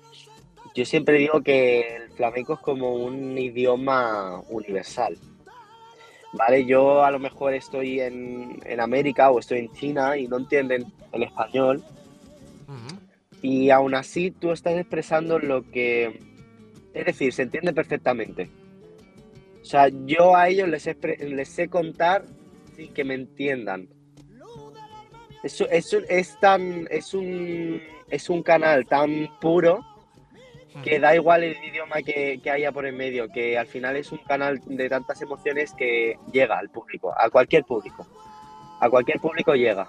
yo 0.73 0.85
siempre 0.85 1.17
digo 1.17 1.41
que 1.41 1.97
el 1.97 2.09
flamenco 2.11 2.53
es 2.53 2.59
como 2.61 2.93
un 2.93 3.37
idioma 3.37 4.41
universal. 4.49 5.17
¿Vale? 6.31 6.65
Yo 6.65 7.03
a 7.03 7.11
lo 7.11 7.19
mejor 7.19 7.53
estoy 7.53 7.99
en, 7.99 8.59
en 8.65 8.79
América 8.79 9.29
o 9.29 9.39
estoy 9.39 9.59
en 9.59 9.73
China 9.73 10.17
y 10.17 10.29
no 10.29 10.37
entienden 10.37 10.85
el 11.11 11.23
español. 11.23 11.83
Uh 12.67 12.71
-huh. 12.71 12.99
Y 13.41 13.69
aún 13.69 13.93
así 13.93 14.31
tú 14.31 14.51
estás 14.51 14.75
expresando 14.75 15.39
lo 15.39 15.69
que... 15.69 16.19
Es 16.93 17.05
decir, 17.05 17.33
se 17.33 17.43
entiende 17.43 17.73
perfectamente. 17.73 18.49
O 19.61 19.65
sea, 19.65 19.89
yo 20.05 20.35
a 20.35 20.47
ellos 20.47 20.69
les 20.69 20.89
les 21.19 21.49
sé 21.49 21.67
contar 21.67 22.23
sin 22.75 22.93
que 22.93 23.03
me 23.03 23.13
entiendan. 23.13 23.89
Es, 25.43 25.59
es, 25.61 25.93
es, 25.93 26.39
tan, 26.39 26.87
es, 26.89 27.13
un, 27.13 27.81
es 28.09 28.29
un 28.29 28.41
canal 28.43 28.85
tan 28.85 29.29
puro 29.39 29.85
que 30.83 30.99
da 30.99 31.13
igual 31.13 31.43
el 31.43 31.63
idioma 31.63 31.97
que, 32.01 32.39
que, 32.41 32.49
haya 32.49 32.71
por 32.71 32.85
en 32.85 32.97
medio, 32.97 33.29
que 33.29 33.57
al 33.57 33.67
final 33.67 33.95
es 33.95 34.11
un 34.11 34.19
canal 34.19 34.59
de 34.65 34.89
tantas 34.89 35.21
emociones 35.21 35.73
que 35.73 36.17
llega 36.31 36.57
al 36.57 36.69
público, 36.69 37.13
a 37.15 37.29
cualquier 37.29 37.63
público. 37.63 38.07
A 38.79 38.89
cualquier 38.89 39.19
público 39.19 39.53
llega. 39.53 39.87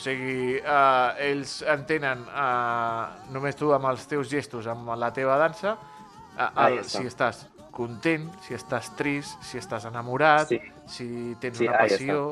O 0.00 0.02
sigui, 0.02 0.56
uh, 0.64 1.12
ells 1.20 1.58
entenen 1.68 2.22
uh, 2.24 3.10
només 3.34 3.58
tu 3.58 3.68
amb 3.76 3.84
els 3.90 4.06
teus 4.08 4.30
gestos, 4.32 4.64
amb 4.70 4.94
la 4.96 5.10
teva 5.12 5.34
dansa, 5.36 5.74
uh, 5.76 6.46
el, 6.64 6.78
si 6.88 7.04
estàs 7.04 7.42
content, 7.76 8.30
si 8.46 8.56
estàs 8.56 8.88
trist, 8.96 9.42
si 9.44 9.60
estàs 9.60 9.84
enamorat, 9.90 10.54
sí. 10.54 10.60
si 10.88 11.08
tens 11.42 11.60
sí, 11.60 11.68
una 11.68 11.82
passió... 11.82 12.22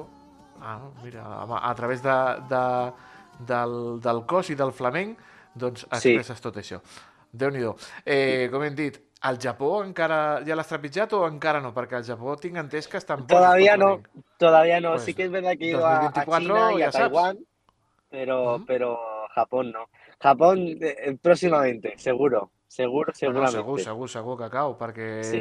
Ah, 0.61 0.81
mira, 1.03 1.25
a, 1.25 1.71
a 1.71 1.75
través 1.75 2.03
de, 2.03 2.17
de, 2.50 2.93
del, 3.50 4.00
del 4.05 4.25
cos 4.27 4.50
i 4.50 4.57
del 4.59 4.73
flamenc 4.73 5.19
doncs 5.59 5.85
expresses 5.88 6.38
sí. 6.38 6.43
tot 6.43 6.57
això. 6.61 6.81
déu 7.33 7.50
nhi 7.50 7.65
eh, 8.05 8.49
Com 8.50 8.62
hem 8.65 8.75
dit, 8.75 8.99
al 9.21 9.38
Japó 9.43 9.83
encara 9.85 10.41
ja 10.47 10.57
l'has 10.57 10.69
trepitjat 10.71 11.12
o 11.12 11.25
encara 11.27 11.61
no? 11.61 11.73
Perquè 11.75 11.99
al 11.99 12.05
Japó 12.07 12.37
tinc 12.37 12.57
entès 12.57 12.88
que 12.88 12.99
estan... 12.99 13.27
Todavía 13.27 13.77
no, 13.77 14.03
todavía 14.38 14.81
no. 14.81 14.93
Pues, 14.93 15.05
sí 15.05 15.15
que 15.15 15.25
es 15.25 15.31
verdad 15.31 15.57
que 15.59 15.67
he 15.67 15.71
ido 15.71 15.87
a, 15.87 16.07
a 16.07 16.25
China 16.38 16.73
y 16.75 16.83
a 16.83 16.91
Taiwán, 16.91 17.38
pero, 18.11 18.55
uh 18.55 18.59
-huh. 18.59 18.65
pero 18.67 18.99
Japón 19.35 19.73
no. 19.73 19.88
Japón 20.21 20.59
eh, 20.81 21.17
próximamente, 21.21 21.95
seguro. 21.99 22.50
Seguro, 22.69 23.15
segurament. 23.15 23.55
No, 23.55 23.59
segur, 23.59 23.81
segur, 23.81 24.09
segur 24.09 24.37
que 24.38 24.50
cau, 24.50 24.77
perquè 24.77 25.23
sí. 25.25 25.41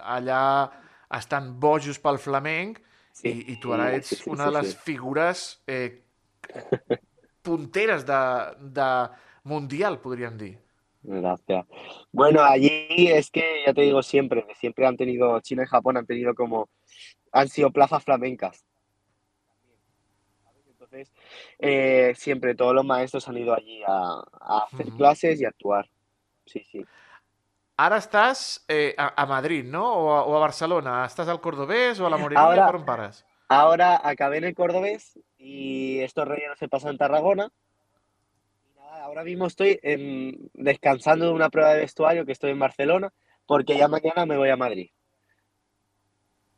allà 0.00 0.70
estan 1.18 1.60
bojos 1.60 1.98
pel 2.00 2.18
flamenc 2.18 2.80
sí. 3.20 3.28
i, 3.28 3.52
i 3.52 3.56
tu 3.60 3.72
ara 3.74 3.90
ets 3.96 4.12
sí, 4.12 4.16
sí, 4.16 4.30
una 4.30 4.46
de 4.46 4.52
les 4.58 4.76
figures 4.84 5.62
eh, 5.66 6.04
punteres 7.42 8.06
de, 8.06 8.20
de 8.60 8.88
mundial, 9.44 10.00
podrían 10.00 10.36
decir. 10.38 10.58
Gracias. 11.02 11.66
Bueno, 12.12 12.42
allí 12.42 13.08
es 13.08 13.30
que 13.30 13.62
ya 13.66 13.72
te 13.72 13.82
digo 13.82 14.02
siempre, 14.02 14.46
siempre 14.56 14.86
han 14.86 14.96
tenido, 14.96 15.40
China 15.40 15.62
y 15.62 15.66
Japón 15.66 15.96
han 15.96 16.06
tenido 16.06 16.34
como, 16.34 16.68
han 17.32 17.48
sido 17.48 17.70
plazas 17.70 18.04
flamencas. 18.04 18.64
Entonces, 20.66 21.12
eh, 21.58 22.12
siempre 22.16 22.54
todos 22.54 22.74
los 22.74 22.84
maestros 22.84 23.28
han 23.28 23.38
ido 23.38 23.54
allí 23.54 23.82
a, 23.86 24.22
a 24.40 24.58
hacer 24.64 24.86
uh 24.86 24.90
-huh. 24.90 24.96
clases 24.96 25.40
y 25.40 25.44
a 25.44 25.48
actuar. 25.48 25.88
Sí, 26.46 26.64
sí. 26.70 26.84
Ara 27.78 28.00
estàs 28.02 28.64
eh, 28.66 28.92
a, 28.98 29.12
a 29.22 29.26
Madrid, 29.26 29.64
¿no? 29.64 29.84
O 29.86 30.10
a, 30.10 30.22
o 30.26 30.34
a 30.34 30.40
Barcelona. 30.40 31.04
Estàs 31.06 31.28
al 31.30 31.38
Cordobés 31.40 32.00
o 32.00 32.06
a 32.06 32.10
la 32.10 32.18
Morelia? 32.18 32.42
Ahora, 32.42 32.70
on 32.74 32.84
pares? 32.84 33.24
Ahora 33.48 34.00
acabé 34.02 34.38
en 34.38 34.44
el 34.44 34.54
Cordobés 34.54 35.18
y 35.38 36.00
estos 36.00 36.26
rellenos 36.26 36.58
se 36.58 36.68
pasan 36.68 36.90
en 36.90 36.98
Tarragona. 36.98 37.52
Y 38.66 38.76
nada, 38.80 39.04
ahora 39.04 39.22
mismo 39.22 39.46
estoy 39.46 39.78
en, 39.84 40.50
descansando 40.54 41.26
de 41.26 41.32
una 41.32 41.50
prueba 41.50 41.72
de 41.72 41.80
vestuario 41.80 42.26
que 42.26 42.32
estoy 42.32 42.50
en 42.50 42.58
Barcelona 42.58 43.12
porque 43.46 43.78
ya 43.78 43.86
mañana 43.86 44.26
me 44.26 44.36
voy 44.36 44.50
a 44.50 44.56
Madrid. 44.56 44.90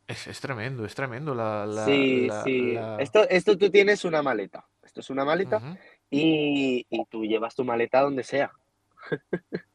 Es, 0.09 0.27
es 0.27 0.41
tremendo, 0.41 0.87
es 0.87 0.95
tremendo 0.95 1.35
la... 1.35 1.67
la 1.67 1.85
sí, 1.85 2.27
la, 2.29 2.43
sí. 2.43 2.73
la... 2.73 2.97
Esto, 2.97 3.29
esto 3.29 3.59
tú 3.59 3.71
tienes 3.71 4.07
una 4.07 4.23
maleta. 4.23 4.67
Esto 4.83 5.01
es 5.01 5.11
una 5.11 5.25
maleta 5.27 5.59
uh 5.59 5.61
-huh. 5.61 5.79
y, 6.11 6.87
y, 6.89 7.05
tú 7.05 7.25
llevas 7.25 7.55
tu 7.55 7.63
maleta 7.63 8.01
donde 8.01 8.25
sea. 8.25 8.51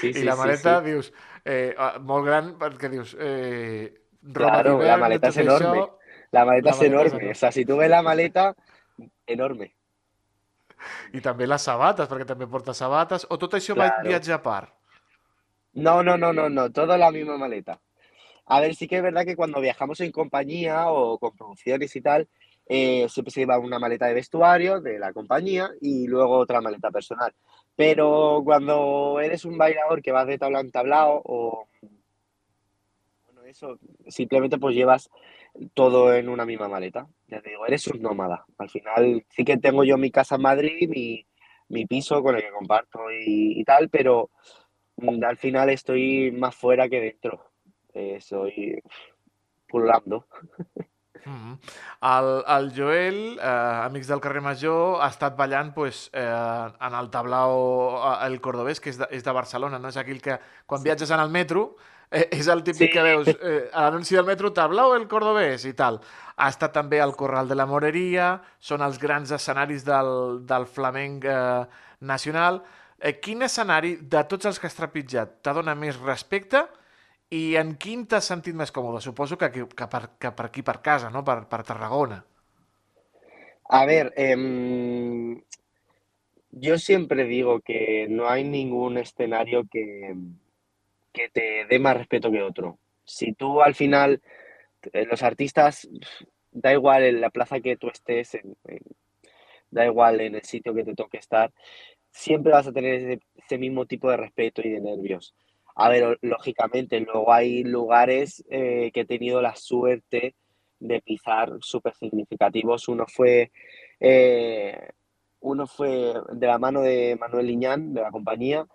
sí, 0.00 0.12
sí, 0.12 0.20
I 0.20 0.24
la 0.24 0.36
maleta, 0.36 0.78
sí, 0.78 0.84
sí. 0.84 0.90
dius, 0.90 1.12
eh, 1.44 1.74
molt 2.00 2.26
gran, 2.26 2.54
perquè 2.58 2.90
dius, 2.92 3.16
eh, 3.18 4.00
Claro, 4.32 4.82
la 4.82 4.96
maleta 4.96 5.28
es 5.28 5.36
enorme. 5.38 5.88
La 6.30 6.44
maleta 6.44 6.70
la 6.70 6.76
es 6.76 6.82
enorme. 6.82 7.08
enorme. 7.08 7.30
O 7.30 7.34
sea, 7.34 7.52
si 7.52 7.64
tú 7.64 7.76
ves 7.78 7.90
la 7.90 8.02
maleta, 8.02 8.54
enorme. 9.26 9.74
I 11.12 11.20
també 11.20 11.46
les 11.48 11.62
sabates, 11.62 12.08
perquè 12.08 12.24
també 12.28 12.46
porta 12.48 12.72
sabates, 12.76 13.26
o 13.28 13.36
tot 13.38 13.56
això 13.58 13.74
claro. 13.76 13.96
va 13.98 14.08
viatjar 14.08 14.38
a 14.38 14.42
part? 14.42 14.70
No, 15.74 16.02
no, 16.02 16.16
no, 16.16 16.32
no, 16.32 16.48
no, 16.48 16.70
todo 16.72 16.96
la 16.96 17.10
misma 17.10 17.36
maleta. 17.38 17.80
A 18.46 18.60
ver, 18.60 18.74
sí 18.74 18.88
que 18.88 18.96
es 18.96 19.02
verdad 19.02 19.24
que 19.24 19.36
cuando 19.36 19.60
viajamos 19.60 20.00
en 20.00 20.10
compañía 20.10 20.90
o 20.90 21.18
con 21.18 21.36
producciones 21.36 21.94
y 21.94 22.00
tal, 22.00 22.28
eh, 22.66 23.06
siempre 23.08 23.30
se 23.30 23.40
lleva 23.40 23.58
una 23.58 23.78
maleta 23.78 24.06
de 24.06 24.14
vestuario 24.14 24.80
de 24.80 24.98
la 24.98 25.12
compañía 25.12 25.70
y 25.80 26.06
luego 26.06 26.38
otra 26.38 26.60
maleta 26.60 26.90
personal. 26.90 27.34
Pero 27.80 28.42
cuando 28.44 29.20
eres 29.22 29.46
un 29.46 29.56
bailador 29.56 30.02
que 30.02 30.12
vas 30.12 30.26
de 30.26 30.36
tablao 30.36 30.60
en 30.60 30.70
tablao 30.70 31.22
o 31.24 31.66
eso, 33.46 33.78
simplemente 34.06 34.58
pues 34.58 34.76
llevas 34.76 35.08
todo 35.72 36.12
en 36.12 36.28
una 36.28 36.44
misma 36.44 36.68
maleta. 36.68 37.08
Ya 37.28 37.40
te 37.40 37.48
digo, 37.48 37.64
eres 37.66 37.86
un 37.86 38.02
nómada. 38.02 38.44
Al 38.58 38.68
final 38.68 39.24
sí 39.30 39.46
que 39.46 39.56
tengo 39.56 39.82
yo 39.82 39.96
mi 39.96 40.10
casa 40.10 40.34
en 40.34 40.42
Madrid, 40.42 40.90
mi, 40.90 41.26
mi 41.70 41.86
piso 41.86 42.22
con 42.22 42.36
el 42.36 42.42
que 42.42 42.50
comparto 42.50 43.00
y, 43.10 43.64
tal, 43.64 43.88
pero 43.88 44.28
al 45.22 45.38
final 45.38 45.70
estoy 45.70 46.32
más 46.32 46.54
fuera 46.54 46.86
que 46.86 47.00
dentro. 47.00 47.50
Eh, 47.94 48.20
soy 48.20 48.78
pululando. 49.66 50.26
Mm 51.24 51.36
-hmm. 51.36 51.58
el, 52.18 52.44
el 52.56 52.72
Joel, 52.76 53.38
eh, 53.38 53.84
Amics 53.84 54.06
del 54.08 54.20
carrer 54.20 54.42
Major, 54.42 55.02
ha 55.02 55.08
estat 55.08 55.36
ballant 55.36 55.74
pues, 55.74 56.10
eh, 56.12 56.68
en 56.80 56.94
el 56.94 57.10
tablao 57.10 58.20
eh, 58.22 58.26
El 58.26 58.40
Cordobès, 58.40 58.80
que 58.80 58.90
és 58.90 58.98
de, 58.98 59.06
és 59.10 59.22
de 59.22 59.32
Barcelona, 59.32 59.78
no 59.78 59.88
és 59.88 59.96
aquell 59.96 60.20
que 60.20 60.38
quan 60.66 60.80
sí. 60.80 60.84
viatges 60.84 61.10
en 61.10 61.20
el 61.20 61.30
metro 61.30 61.76
eh, 62.10 62.28
és 62.32 62.48
el 62.48 62.62
típic 62.62 62.88
sí. 62.88 62.92
que 62.92 63.02
veus 63.02 63.28
eh, 63.28 63.70
a 63.72 63.86
l'anunci 63.86 64.16
del 64.16 64.26
metro 64.26 64.52
tablao 64.52 64.94
el 64.96 65.06
cordobès 65.08 65.64
i 65.64 65.74
tal. 65.78 66.00
Ha 66.36 66.48
estat 66.48 66.72
també 66.72 67.00
al 67.00 67.14
Corral 67.16 67.48
de 67.48 67.54
la 67.54 67.66
Moreria, 67.66 68.40
són 68.58 68.82
els 68.82 68.98
grans 68.98 69.30
escenaris 69.30 69.84
del, 69.84 70.42
del 70.46 70.66
flamenc 70.66 71.24
eh, 71.24 71.64
nacional. 72.00 72.62
Eh, 72.98 73.18
quin 73.20 73.42
escenari, 73.46 73.96
de 74.02 74.24
tots 74.28 74.50
els 74.50 74.58
que 74.58 74.68
has 74.68 74.76
trepitjat, 74.76 75.40
t'ha 75.42 75.54
donat 75.56 75.78
més 75.78 76.00
respecte 76.00 76.66
i 77.30 77.56
en 77.56 77.76
quin 77.78 78.06
t'has 78.10 78.26
sentit 78.32 78.56
més 78.58 78.72
còmode? 78.74 79.00
Suposo 79.04 79.38
que, 79.38 79.50
que, 79.50 79.86
aquí, 80.30 80.62
per 80.66 80.80
casa, 80.82 81.10
no? 81.10 81.24
per, 81.24 81.62
Tarragona. 81.62 82.24
A 83.70 83.84
ver, 83.86 84.12
eh, 84.16 84.36
yo 86.50 86.78
siempre 86.78 87.24
digo 87.24 87.60
que 87.60 88.08
no 88.10 88.28
hay 88.28 88.42
ningún 88.42 88.98
escenario 88.98 89.62
que, 89.70 90.16
que 91.12 91.28
te 91.28 91.66
dé 91.66 91.78
más 91.78 91.96
respeto 91.96 92.30
que 92.30 92.42
otro. 92.42 92.78
Si 93.04 93.32
tú 93.32 93.62
al 93.62 93.74
final, 93.74 94.20
eh, 94.92 95.06
los 95.06 95.22
artistas, 95.22 95.88
da 96.50 96.72
igual 96.72 97.04
en 97.04 97.20
la 97.20 97.30
plaza 97.30 97.60
que 97.60 97.76
tú 97.76 97.88
estés, 97.88 98.38
da 99.70 99.86
igual 99.86 100.20
en 100.20 100.34
el 100.34 100.42
sitio 100.42 100.74
que 100.74 100.84
te 100.84 100.94
toque 100.94 101.18
estar, 101.18 101.52
siempre 102.10 102.52
vas 102.52 102.66
a 102.66 102.72
tener 102.72 103.20
ese, 103.36 103.58
mismo 103.58 103.86
tipo 103.86 104.10
de 104.10 104.16
respeto 104.16 104.62
y 104.64 104.70
de 104.70 104.80
nervios. 104.80 105.34
A 105.80 105.88
ver, 105.88 106.18
lógicamente, 106.22 107.00
luego 107.00 107.32
hay 107.32 107.64
lugares 107.64 108.44
eh, 108.50 108.90
que 108.92 109.00
he 109.00 109.04
tenido 109.04 109.40
la 109.40 109.56
suerte 109.56 110.34
de 110.78 111.00
pisar 111.00 111.52
súper 111.60 111.94
significativos. 111.94 112.88
Uno 112.88 113.06
fue 113.06 113.50
eh, 113.98 114.88
uno 115.40 115.66
fue 115.66 116.14
de 116.32 116.46
la 116.46 116.58
mano 116.58 116.82
de 116.82 117.16
Manuel 117.18 117.46
Liñán, 117.46 117.94
de 117.94 118.02
la 118.02 118.10
compañía. 118.10 118.66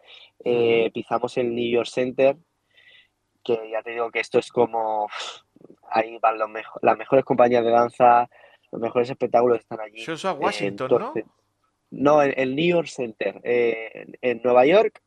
Eh, 0.43 0.89
pisamos 0.93 1.37
el 1.37 1.53
New 1.53 1.69
York 1.69 1.87
Center, 1.87 2.37
que 3.43 3.69
ya 3.71 3.83
te 3.83 3.91
digo 3.91 4.09
que 4.09 4.19
esto 4.19 4.39
es 4.39 4.51
como 4.51 5.07
ahí 5.91 6.17
van 6.19 6.39
los 6.39 6.49
mejo 6.49 6.79
las 6.81 6.97
mejores 6.97 7.23
compañías 7.23 7.63
de 7.63 7.71
danza, 7.71 8.27
los 8.71 8.81
mejores 8.81 9.09
espectáculos 9.09 9.59
están 9.59 9.79
allí. 9.79 10.01
Això 10.01 10.13
és 10.13 10.25
a 10.25 10.33
Washington, 10.33 10.89
Entonces- 10.91 11.25
no? 11.25 11.31
No, 11.91 12.21
en 12.23 12.33
el 12.35 12.55
New 12.55 12.65
York 12.75 12.87
Center, 12.87 13.39
eh, 13.43 13.91
en, 13.93 14.17
en 14.21 14.41
Nueva 14.43 14.65
York. 14.65 15.01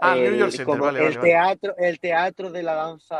Ah, 0.00 0.14
el 0.16 0.22
New 0.22 0.34
York 0.40 0.50
Center, 0.52 0.66
como 0.66 0.84
vale, 0.84 0.98
el 1.00 1.04
vale, 1.06 1.16
vale. 1.18 1.30
teatro, 1.30 1.76
el 1.78 1.98
teatro 2.00 2.50
de 2.50 2.62
la 2.62 2.74
danza 2.74 3.18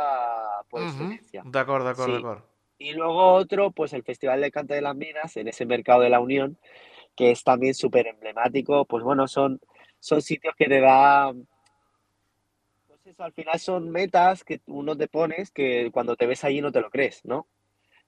por 0.69 0.81
Mhm. 0.81 0.89
excelencia. 0.89 1.41
D'acord, 1.45 1.83
d'acord, 1.83 2.05
Sí. 2.07 2.13
d'acord. 2.13 2.41
Y 2.77 2.93
luego 2.93 3.33
otro, 3.33 3.71
pues 3.71 3.91
el 3.93 4.03
Festival 4.03 4.39
del 4.39 4.51
Cante 4.51 4.73
de 4.75 4.81
las 4.81 4.95
Minas, 4.95 5.35
en 5.35 5.47
ese 5.49 5.65
mercado 5.65 6.01
de 6.01 6.09
la 6.09 6.19
Unión, 6.21 6.57
que 7.15 7.31
es 7.31 7.43
también 7.43 7.73
súper 7.73 8.07
emblemático. 8.07 8.85
Pues 8.85 9.03
bueno, 9.03 9.27
son, 9.27 9.59
son 9.99 10.21
sitios 10.21 10.55
que 10.57 10.65
te 10.67 10.79
da. 10.79 11.33
Pues 12.87 13.05
eso, 13.05 13.23
al 13.23 13.33
final 13.33 13.59
son 13.59 13.89
metas 13.89 14.43
que 14.45 14.61
uno 14.67 14.95
te 14.95 15.07
pones 15.09 15.51
que 15.51 15.89
cuando 15.91 16.15
te 16.15 16.25
ves 16.25 16.43
allí 16.45 16.61
no 16.61 16.71
te 16.71 16.79
lo 16.79 16.89
crees, 16.89 17.25
¿no? 17.25 17.47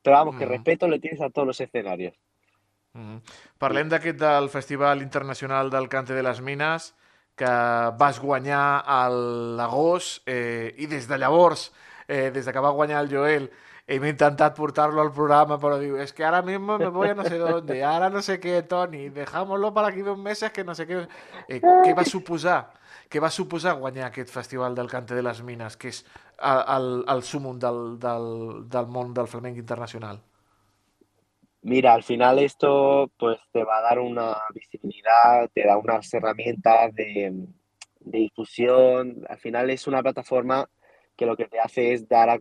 Pero 0.01 0.15
vamos, 0.15 0.36
que 0.38 0.46
Ujú. 0.46 0.53
respeto 0.53 0.88
le 0.88 1.00
tienes 1.00 1.22
a 1.22 1.30
todos 1.30 1.48
los 1.48 1.60
escenarios. 1.60 2.15
Mm. 2.94 3.18
Parlem 3.58 3.88
d'aquest 3.89 4.20
del 4.20 4.50
Festival 4.50 5.01
Internacional 5.01 5.70
del 5.70 5.88
Cante 5.88 6.13
de 6.13 6.24
les 6.24 6.41
Mines 6.41 6.96
que 7.36 7.52
vas 7.98 8.20
guanyar 8.22 8.84
a 8.86 9.02
l'agost 9.10 10.28
eh, 10.30 10.74
i 10.78 10.88
des 10.88 11.08
de 11.08 11.18
llavors, 11.18 11.72
eh, 12.08 12.30
des 12.32 12.46
de 12.46 12.54
que 12.54 12.64
va 12.64 12.74
guanyar 12.76 13.02
el 13.04 13.12
Joel, 13.12 13.50
hem 13.92 14.06
intentat 14.08 14.56
portar-lo 14.56 15.02
al 15.02 15.12
programa, 15.12 15.58
però 15.60 15.78
diu, 15.82 15.98
es 16.00 16.14
que 16.14 16.24
ahora 16.24 16.42
mismo 16.42 16.78
me 16.78 16.88
voy 16.88 17.10
a 17.10 17.16
no 17.16 17.26
sé 17.26 17.38
dónde, 17.38 17.84
ahora 17.84 18.10
no 18.10 18.22
sé 18.22 18.40
qué, 18.40 18.62
Toni, 18.64 19.10
dejámoslo 19.10 19.74
para 19.74 19.90
aquí 19.90 20.02
dos 20.02 20.18
meses 20.18 20.52
que 20.52 20.64
no 20.64 20.76
sé 20.76 20.88
què... 20.88 21.08
Eh, 21.48 21.60
què 21.60 21.96
va 21.98 22.06
suposar? 22.06 22.60
Què 23.12 23.20
va 23.20 23.30
suposar 23.30 23.76
guanyar 23.76 24.08
aquest 24.08 24.32
Festival 24.32 24.76
del 24.76 24.88
Cante 24.88 25.16
de 25.16 25.24
les 25.26 25.42
Mines, 25.44 25.76
que 25.76 25.92
és 25.92 26.06
el, 26.40 26.62
el, 26.76 26.90
el 27.12 27.24
súmum 27.28 27.60
del, 27.60 27.98
del, 28.00 28.30
del 28.72 28.88
món 28.88 29.14
del 29.18 29.28
flamenc 29.28 29.60
internacional? 29.60 30.22
Mira, 31.63 31.94
al 31.94 32.03
final 32.03 32.39
esto 32.39 33.12
pues 33.18 33.39
te 33.51 33.63
va 33.63 33.77
a 33.77 33.82
dar 33.82 34.00
una 34.00 34.36
visibilidad, 34.53 35.48
te 35.53 35.63
da 35.65 35.77
unas 35.77 36.12
herramientas 36.13 36.94
de, 36.96 37.48
difusión. 38.00 39.24
Al 39.30 39.38
final 39.38 39.70
es 39.70 39.86
una 39.88 40.01
plataforma 40.01 40.68
que 41.15 41.27
lo 41.27 41.38
que 41.38 41.46
te 41.46 41.60
hace 41.60 41.94
es 41.94 42.08
dar 42.08 42.32
a, 42.32 42.39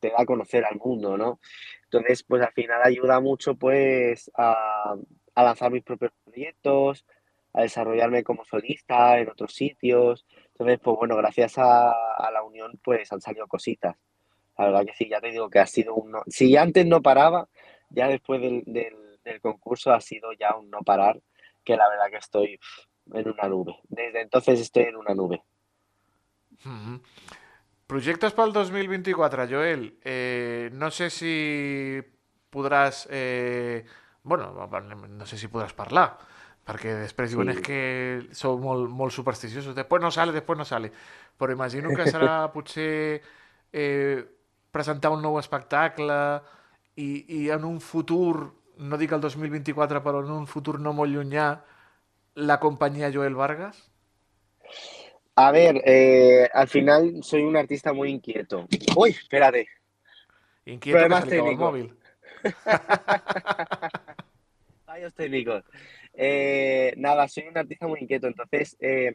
te 0.00 0.10
da 0.10 0.16
a 0.18 0.26
conocer 0.26 0.64
al 0.64 0.76
mundo, 0.76 1.16
¿no? 1.16 1.38
Entonces, 1.84 2.24
pues 2.24 2.42
al 2.42 2.52
final 2.52 2.80
ayuda 2.84 3.20
mucho 3.20 3.54
pues 3.54 4.30
a, 4.34 4.96
lanzar 5.36 5.70
mis 5.70 5.84
propios 5.84 6.10
proyectos, 6.24 7.06
a 7.52 7.62
desarrollarme 7.62 8.24
como 8.24 8.44
solista 8.44 9.20
en 9.20 9.28
otros 9.28 9.54
sitios. 9.54 10.26
Entonces, 10.48 10.80
pues 10.82 10.96
bueno, 10.96 11.16
gracias 11.16 11.54
a, 11.58 11.94
la 12.32 12.42
unión 12.42 12.80
pues 12.82 13.12
han 13.12 13.20
salido 13.20 13.46
cositas. 13.46 13.96
La 14.58 14.64
verdad 14.66 14.84
que 14.84 14.94
sí, 14.94 15.08
ya 15.08 15.20
te 15.20 15.30
digo 15.30 15.48
que 15.48 15.60
ha 15.60 15.66
sido 15.66 15.94
un... 15.94 16.16
Si 16.26 16.56
antes 16.56 16.84
no 16.84 17.00
paraba, 17.00 17.48
ya 17.90 18.08
después 18.08 18.40
del, 18.40 18.62
del- 18.66 19.18
del 19.24 19.40
concurso 19.40 19.92
ha 19.92 20.00
sido 20.00 20.32
ya 20.32 20.54
un 20.56 20.70
no 20.70 20.80
parar, 20.82 21.20
que 21.64 21.76
la 21.76 21.88
verdad 21.88 22.06
que 22.10 22.16
estoy 22.16 22.58
en 23.12 23.28
una 23.28 23.48
nube. 23.48 23.76
Desde 23.88 24.22
entonces 24.22 24.60
estoy 24.60 24.84
en 24.84 24.96
una 24.96 25.14
nube. 25.14 25.42
Mhm. 26.64 27.00
Projectes 27.86 28.32
pel 28.32 28.52
2024, 28.52 29.46
Joel. 29.48 29.98
Eh, 30.04 30.70
no 30.72 30.90
sé 30.90 31.08
si 31.10 32.00
podràs... 32.52 33.06
Eh, 33.10 33.84
bueno, 34.22 34.52
no 35.08 35.24
sé 35.26 35.38
si 35.40 35.48
podràs 35.48 35.72
parlar, 35.72 36.18
perquè 36.68 36.92
després 37.00 37.32
diuen 37.32 37.48
Sí. 37.48 37.54
és 37.56 37.62
que 37.64 37.78
sou 38.36 38.58
molt, 38.60 38.90
molt 38.92 39.12
supersticiosos. 39.14 39.74
Després 39.74 40.02
no 40.02 40.10
sale, 40.10 40.32
després 40.36 40.58
no 40.58 40.66
sale. 40.68 40.92
Però 41.38 41.52
imagino 41.52 41.88
que 41.96 42.04
serà 42.10 42.42
potser 42.52 43.22
eh, 43.72 44.20
presentar 44.70 45.10
un 45.14 45.22
nou 45.24 45.38
espectacle 45.40 46.18
i, 46.98 47.24
i 47.28 47.50
en 47.54 47.64
un 47.64 47.80
futur, 47.80 48.52
no 48.78 48.98
dic 48.98 49.12
el 49.14 49.20
2024, 49.22 50.02
però 50.02 50.24
en 50.24 50.32
un 50.34 50.46
futur 50.50 50.80
no 50.82 50.92
molt 50.96 51.14
llunyà, 51.14 51.48
la 52.34 52.58
companyia 52.62 53.12
Joel 53.14 53.36
Vargas? 53.38 53.84
A 55.38 55.52
ver, 55.54 55.80
eh, 55.84 56.48
al 56.52 56.68
final 56.68 57.22
soy 57.22 57.42
un 57.42 57.56
artista 57.56 57.92
muy 57.92 58.10
inquieto. 58.10 58.66
Uy, 58.96 59.10
espérate. 59.10 59.68
Inquieto 60.66 60.98
que 60.98 61.02
Problemas 61.04 61.24
el 61.24 61.30
técnicos. 61.30 61.64
mòbil. 61.64 61.94
Fallos 64.84 65.14
técnicos. 65.14 65.64
Eh, 66.14 66.92
nada, 66.96 67.28
soy 67.28 67.46
un 67.46 67.56
artista 67.56 67.86
muy 67.86 68.00
inquieto, 68.00 68.26
entonces 68.26 68.76
eh, 68.80 69.14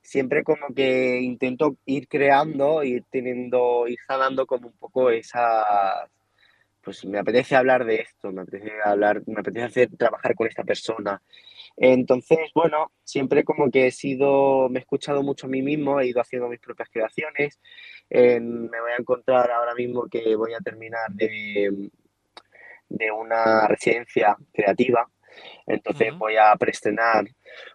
siempre 0.00 0.42
como 0.42 0.74
que 0.74 1.20
intento 1.20 1.76
ir 1.86 2.08
creando, 2.08 2.82
ir 2.82 3.04
teniendo, 3.08 3.86
ir 3.86 4.00
sanando 4.04 4.46
como 4.46 4.66
un 4.66 4.76
poco 4.76 5.10
esas, 5.10 6.10
pues 6.82 7.04
me 7.04 7.18
apetece 7.18 7.56
hablar 7.56 7.84
de 7.84 7.96
esto, 7.96 8.32
me 8.32 8.42
apetece 8.42 8.72
hablar, 8.84 9.22
me 9.26 9.40
apetece 9.40 9.64
hacer, 9.64 9.96
trabajar 9.96 10.34
con 10.34 10.46
esta 10.48 10.64
persona. 10.64 11.22
Entonces, 11.76 12.38
bueno, 12.54 12.92
siempre 13.04 13.44
como 13.44 13.70
que 13.70 13.86
he 13.86 13.90
sido, 13.90 14.68
me 14.68 14.78
he 14.78 14.82
escuchado 14.82 15.22
mucho 15.22 15.46
a 15.46 15.50
mí 15.50 15.62
mismo, 15.62 16.00
he 16.00 16.08
ido 16.08 16.20
haciendo 16.20 16.48
mis 16.48 16.60
propias 16.60 16.88
creaciones. 16.90 17.60
Eh, 18.10 18.40
me 18.40 18.80
voy 18.80 18.92
a 18.92 19.00
encontrar 19.00 19.50
ahora 19.50 19.74
mismo 19.74 20.06
que 20.08 20.36
voy 20.36 20.54
a 20.54 20.60
terminar 20.60 21.10
de, 21.10 21.90
de 22.88 23.10
una 23.10 23.66
residencia 23.68 24.36
creativa. 24.52 25.08
Entonces 25.66 26.16
voy 26.16 26.36
a 26.36 26.54
preestrenar 26.56 27.24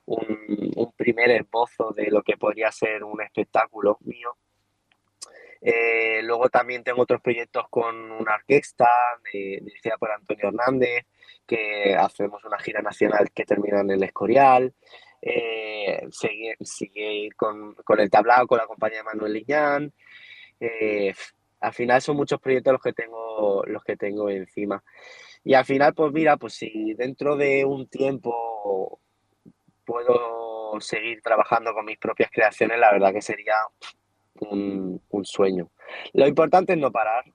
un, 0.05 0.73
un 0.75 0.91
primer 0.93 1.31
esbozo 1.31 1.91
de 1.91 2.11
lo 2.11 2.21
que 2.21 2.37
podría 2.37 2.71
ser 2.71 3.03
un 3.03 3.21
espectáculo 3.21 3.97
mío. 4.01 4.37
Eh, 5.61 6.21
luego 6.23 6.49
también 6.49 6.83
tengo 6.83 7.01
otros 7.01 7.21
proyectos 7.21 7.65
con 7.69 8.11
una 8.11 8.35
orquesta 8.35 8.87
dirigida 9.31 9.97
por 9.97 10.11
Antonio 10.11 10.49
Hernández, 10.49 11.05
que 11.45 11.95
hacemos 11.95 12.43
una 12.45 12.59
gira 12.59 12.81
nacional 12.81 13.31
que 13.33 13.45
termina 13.45 13.81
en 13.81 13.91
el 13.91 14.03
Escorial. 14.03 14.73
Eh, 15.21 16.07
con 17.35 17.99
el 17.99 18.09
tablao, 18.09 18.47
con 18.47 18.57
la 18.59 18.67
compañía 18.67 18.99
de 18.99 19.03
Manuel 19.03 19.33
Liñán. 19.33 19.93
Eh, 20.59 21.13
al 21.59 21.73
final 21.73 22.01
son 22.01 22.15
muchos 22.15 22.39
proyectos 22.39 22.73
los 22.73 22.81
que 22.81 22.93
tengo, 22.93 23.63
los 23.65 23.83
que 23.83 23.97
tengo 23.97 24.29
encima. 24.29 24.83
Y 25.43 25.53
al 25.53 25.65
final, 25.65 25.93
pues 25.93 26.11
mira, 26.11 26.37
pues 26.37 26.53
si 26.53 26.93
dentro 26.93 27.35
de 27.35 27.65
un 27.65 27.87
tiempo 27.87 28.99
puedo 29.85 30.79
seguir 30.81 31.21
trabajando 31.21 31.73
con 31.73 31.85
mis 31.85 31.97
propias 31.97 32.29
creaciones, 32.31 32.79
la 32.79 32.91
verdad 32.91 33.13
que 33.13 33.21
sería 33.21 33.55
un, 34.41 34.96
un 35.17 35.25
sueño. 35.25 35.69
Lo 36.13 36.27
importante 36.27 36.73
es 36.73 36.79
no 36.79 36.91
parar 36.91 37.25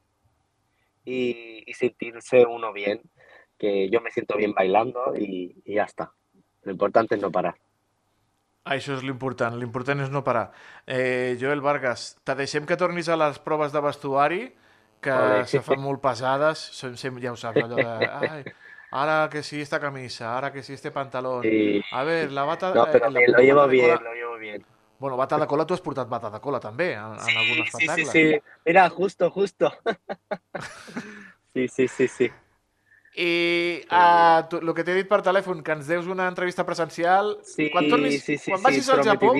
y, 1.05 1.62
y 1.66 1.73
sentirse 1.75 2.45
uno 2.47 2.73
bien, 2.73 3.01
que 3.59 3.90
yo 3.90 4.01
me 4.01 4.11
siento 4.11 4.37
bien 4.37 4.53
bailando 4.55 5.14
y, 5.16 5.61
y 5.64 5.75
ya 5.75 5.85
está. 5.85 6.12
Lo 6.62 6.73
importante 6.73 7.16
es 7.16 7.21
no 7.21 7.31
parar. 7.31 7.55
Això 8.64 8.95
és 8.95 9.01
l'important, 9.03 9.57
l'important 9.59 9.99
és 10.05 10.11
no 10.14 10.21
parar. 10.23 10.53
Eh, 10.87 11.35
Joel 11.40 11.61
Vargas, 11.61 12.12
te 12.23 12.37
deixem 12.38 12.62
que 12.62 12.77
tornis 12.79 13.09
a 13.11 13.16
les 13.18 13.40
proves 13.42 13.73
de 13.75 13.81
vestuari, 13.83 14.42
que 15.03 15.16
se 15.51 15.62
fan 15.66 15.81
molt 15.83 15.99
pesades, 16.05 16.61
Som- 16.79 16.95
sem- 16.95 17.18
ja 17.18 17.33
ho 17.33 17.37
saps, 17.40 17.59
allò 17.64 17.81
de... 17.83 17.97
Ai, 18.31 18.45
ara 18.95 19.29
que 19.33 19.42
sí 19.42 19.59
esta 19.61 19.81
camisa, 19.83 20.37
ara 20.37 20.53
que 20.53 20.62
sí 20.62 20.75
este 20.75 20.92
pantalón. 20.95 21.42
Y- 21.51 21.83
A 21.90 22.05
ver, 22.05 22.31
la 22.31 22.45
bata... 22.45 22.71
no, 22.73 22.85
eh, 22.85 22.88
pero 22.92 23.11
la 23.11 23.18
bien, 23.18 23.33
lo 23.33 23.38
llevo 23.40 23.66
bien, 23.66 24.05
lo 24.05 24.14
llevo 24.14 24.37
bien. 24.38 24.64
Bueno, 25.03 25.17
bata 25.17 25.37
de 25.37 25.49
cola, 25.51 25.65
tu 25.67 25.75
has 25.75 25.81
portat 25.83 26.07
bata 26.07 26.29
de 26.31 26.38
cola 26.38 26.61
també, 26.62 26.93
en, 26.95 27.17
en 27.19 27.38
algun 27.41 27.59
Sí, 27.65 27.65
sí, 27.67 28.05
espectacle. 28.05 28.12
sí. 28.12 28.43
Mira, 28.65 28.88
justo, 28.88 29.31
justo. 29.35 29.73
Sí, 31.53 31.67
sí, 31.69 31.87
sí, 31.88 32.07
sí. 32.09 32.31
I 33.19 33.83
uh, 33.91 34.47
tu, 34.49 34.57
el 34.62 34.71
que 34.73 34.85
t'he 34.87 34.95
dit 34.97 35.09
per 35.11 35.19
telèfon, 35.27 35.59
que 35.67 35.75
ens 35.75 35.91
deus 35.91 36.07
una 36.09 36.29
entrevista 36.31 36.65
presencial, 36.65 37.35
Sí, 37.45 37.67
quan, 37.75 37.91
tornis, 37.91 38.23
sí, 38.23 38.38
sí, 38.38 38.53
quan 38.55 38.62
sí, 38.62 38.65
vagis 38.71 38.88
al 38.95 39.03
Japó, 39.05 39.33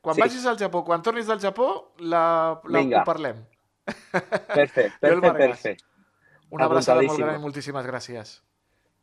quan 0.00 0.14
Sí. 0.16 0.22
vagis 0.22 0.46
al 0.46 0.56
Japó, 0.62 0.84
quan 0.86 1.02
tornis 1.04 1.26
del 1.26 1.42
Japó, 1.42 1.92
la, 1.98 2.22
la, 2.64 2.80
Vinga. 2.80 3.02
ho 3.02 3.04
parlem. 3.04 3.42
Perfecto, 4.54 4.94
Vargas. 5.26 5.58
perfecto. 5.58 5.84
Una 6.54 6.70
abraçada 6.70 7.02
molt 7.02 7.18
gran 7.18 7.36
i 7.36 7.42
moltíssimes 7.42 7.90
gràcies. 7.90 8.36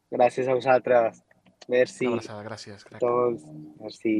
Gràcies 0.10 0.48
a 0.48 0.56
vosaltres. 0.56 1.20
Merci. 1.68 2.08
Una 2.08 2.16
abraçada, 2.24 2.48
gràcies. 2.48 2.88
Crec. 2.88 3.04
Doncs, 3.04 3.44
merci. 3.84 4.16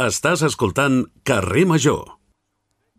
Estàs 0.00 0.40
escoltant 0.40 1.02
Carrer 1.22 1.66
Major. 1.68 2.16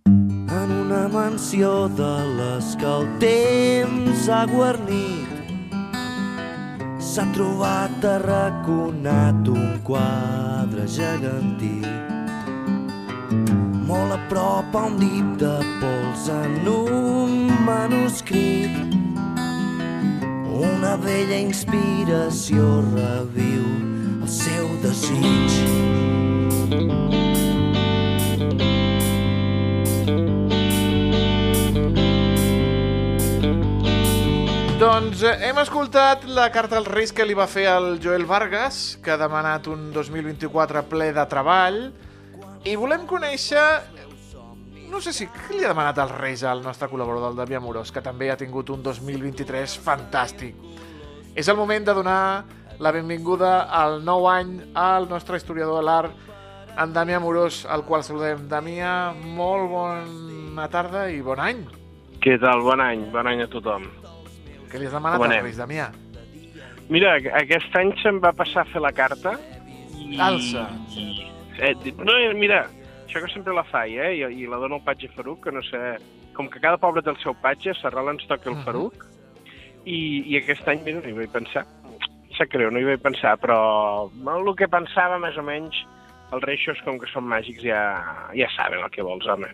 en 0.06 0.72
una 0.72 1.08
mansió 1.10 1.88
de 1.90 2.12
les 2.38 2.76
que 2.78 2.86
el 2.86 3.08
temps 3.18 4.28
ha 4.30 4.46
guarnit 4.46 5.32
s'ha 7.02 7.26
trobat 7.34 8.06
arraconat 8.06 9.50
un 9.50 9.82
quadre 9.90 10.86
gegantí 10.86 11.82
molt 13.90 14.14
a 14.14 14.20
prop 14.30 14.78
a 14.78 14.86
un 14.92 15.00
dit 15.02 15.34
de 15.42 15.58
pols 15.82 16.30
en 16.30 16.68
un 16.78 17.32
manuscrit 17.66 18.78
una 20.62 20.94
vella 21.08 21.42
inspiració 21.42 22.84
reviu 22.94 23.66
el 24.22 24.30
seu 24.30 24.70
desig 24.86 26.23
doncs 34.84 35.22
eh, 35.24 35.48
hem 35.48 35.58
escoltat 35.62 36.26
la 36.28 36.50
carta 36.52 36.76
als 36.76 36.90
Reis 36.92 37.14
que 37.16 37.24
li 37.24 37.36
va 37.38 37.46
fer 37.48 37.64
el 37.72 38.02
Joel 38.04 38.26
Vargas, 38.28 38.98
que 39.00 39.14
ha 39.14 39.18
demanat 39.22 39.70
un 39.72 39.86
2024 39.96 40.82
ple 40.92 41.08
de 41.16 41.24
treball, 41.32 41.78
i 42.68 42.74
volem 42.76 43.06
conèixer... 43.08 43.64
No 44.92 45.00
sé 45.02 45.14
si 45.16 45.30
què 45.32 45.56
li 45.56 45.64
ha 45.64 45.72
demanat 45.72 46.02
el 46.04 46.12
Reis 46.12 46.44
al 46.44 46.66
nostre 46.66 46.90
col·laborador, 46.92 47.32
el 47.32 47.40
Davi 47.40 47.56
Amorós, 47.56 47.94
que 47.96 48.04
també 48.04 48.28
ha 48.30 48.36
tingut 48.38 48.74
un 48.76 48.84
2023 48.84 49.78
fantàstic. 49.86 50.60
És 51.34 51.48
el 51.48 51.58
moment 51.58 51.88
de 51.88 51.96
donar 51.98 52.20
la 52.84 52.92
benvinguda 52.92 53.54
al 53.72 54.02
nou 54.04 54.28
any 54.28 54.58
al 54.76 55.08
nostre 55.08 55.40
historiador 55.40 55.80
de 55.80 55.88
l'art, 55.88 56.33
en 56.78 56.94
Damià 56.94 57.20
Morós, 57.22 57.64
al 57.70 57.84
qual 57.86 58.04
saludem. 58.06 58.48
Damià, 58.50 59.14
molt 59.38 59.70
bona 59.72 60.68
tarda 60.74 61.08
i 61.12 61.22
bon 61.26 61.40
any. 61.42 61.64
Què 62.24 62.38
tal? 62.42 62.64
Bon 62.66 62.82
any, 62.82 63.06
bon 63.14 63.28
any 63.30 63.44
a 63.44 63.50
tothom. 63.52 63.86
Què 64.72 64.80
li 64.82 64.88
has 64.88 64.96
demanat 64.96 65.20
als 65.22 65.30
anem? 65.30 65.46
Reis, 65.46 65.60
Damià? 65.62 65.90
Mira, 66.90 67.16
aquest 67.40 67.76
any 67.80 67.94
se'm 68.02 68.20
va 68.24 68.34
passar 68.36 68.64
a 68.64 68.70
fer 68.72 68.82
la 68.84 68.92
carta 68.96 69.36
i... 69.98 70.18
Alça. 70.22 70.66
i 70.98 71.28
eh, 71.60 71.74
no, 72.00 72.16
eh, 72.18 72.34
mira, 72.38 72.66
això 73.06 73.22
que 73.24 73.32
sempre 73.32 73.56
la 73.56 73.64
faig, 73.70 73.94
eh? 73.96 74.12
I, 74.20 74.44
i 74.44 74.50
la 74.50 74.60
dono 74.62 74.82
al 74.82 74.86
patge 74.86 75.12
Faruc, 75.16 75.46
que 75.46 75.56
no 75.56 75.64
sé... 75.70 75.84
Com 76.34 76.48
que 76.50 76.58
cada 76.58 76.80
poble 76.82 77.04
té 77.06 77.12
el 77.12 77.20
seu 77.22 77.36
patge, 77.38 77.70
a 77.70 77.78
Serral 77.78 78.10
ens 78.10 78.24
toca 78.26 78.50
el 78.50 78.56
Mhm. 78.58 78.64
Faruc, 78.66 79.04
i, 79.86 80.24
i 80.34 80.38
aquest 80.40 80.68
any, 80.68 80.80
mira, 80.82 81.02
no 81.04 81.10
hi 81.12 81.18
vaig 81.20 81.30
pensar. 81.30 81.62
Sap 82.34 82.50
greu, 82.50 82.72
no 82.74 82.80
hi 82.82 82.88
vaig 82.88 83.04
pensar, 83.04 83.36
però 83.38 84.10
el 84.10 84.56
que 84.58 84.66
pensava, 84.68 85.20
més 85.22 85.38
o 85.38 85.44
menys, 85.46 85.78
els 86.34 86.44
reixos, 86.44 86.80
com 86.86 86.98
que 87.00 87.10
són 87.12 87.28
màgics, 87.30 87.64
ja, 87.66 87.82
ja 88.38 88.50
saben 88.58 88.84
el 88.84 88.92
que 88.94 89.06
vols, 89.06 89.28
home. 89.30 89.50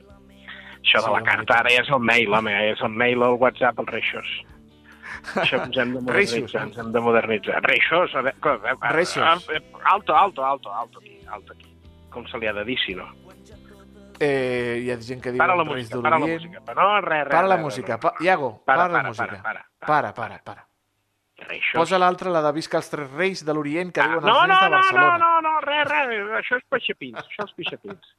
Això 0.80 1.02
de 1.04 1.12
la 1.12 1.22
carta 1.28 1.60
ara 1.60 1.74
ja 1.74 1.84
és 1.84 1.90
el 1.92 2.00
mail, 2.00 2.34
home, 2.34 2.54
ja 2.56 2.74
és 2.74 2.82
el 2.88 2.96
mail 3.02 3.22
o 3.24 3.34
el 3.34 3.40
WhatsApp, 3.42 3.80
els 3.84 3.92
reixos. 3.92 4.30
Això 5.36 5.60
ens 5.66 5.78
hem 5.78 5.96
de 5.98 6.02
Reixos, 6.16 6.46
modernitzar, 6.48 6.62
eh? 6.62 6.68
ens 6.70 6.78
hem 6.80 6.92
de 6.96 7.02
modernitzar. 7.04 7.64
Reixos, 7.66 8.16
a 8.16 8.24
veure... 8.30 8.54
veure, 8.64 8.94
Reixos. 8.96 9.50
Alto, 9.84 10.16
alto, 10.16 10.46
alto, 10.46 10.74
alto 10.74 11.04
aquí, 11.04 11.20
alto 11.28 11.58
aquí. 11.58 11.74
Com 12.10 12.26
se 12.32 12.40
li 12.40 12.48
ha 12.50 12.54
de 12.56 12.64
dir, 12.66 12.78
si 12.86 12.96
no? 12.96 13.10
Eh, 14.20 14.82
hi 14.84 14.90
ha 14.92 14.98
gent 15.00 15.22
que 15.24 15.32
diu 15.32 15.40
Para 15.40 15.56
la 15.56 15.64
música, 15.64 16.02
para 16.04 16.20
la 16.20 16.28
música. 16.28 16.64
No, 16.76 16.88
res, 17.02 17.24
res. 17.28 17.36
Para 17.36 17.48
la 17.48 17.58
música. 17.58 18.00
Pa 18.00 18.14
Iago, 18.20 18.64
para, 18.66 18.88
Para, 18.88 18.94
la 18.94 19.10
música. 19.10 19.42
para, 19.44 19.66
para, 19.80 20.14
para, 20.14 20.42
para. 20.44 20.69
Reixos. 21.48 21.74
Posa 21.80 21.98
l'altre, 22.00 22.30
la 22.30 22.42
de 22.42 22.52
Visca 22.54 22.78
els 22.78 22.90
Tres 22.90 23.10
Reis 23.12 23.44
de 23.46 23.54
l'Orient, 23.54 23.92
que 23.94 24.02
Ah, 24.02 24.08
diuen 24.08 24.24
no, 24.26 24.42
els 24.42 24.48
no, 24.50 24.56
Reis 24.56 24.60
de 24.60 24.70
no, 24.70 24.70
no, 24.70 24.78
Barcelona. 24.78 25.18
no, 25.18 25.42
no, 25.42 25.60
res, 25.62 25.88
res, 25.88 26.32
això 26.42 26.58
és 26.58 26.64
pixapins, 26.70 27.20
això 27.24 27.46
és 27.48 27.54
pixapins. 27.58 28.14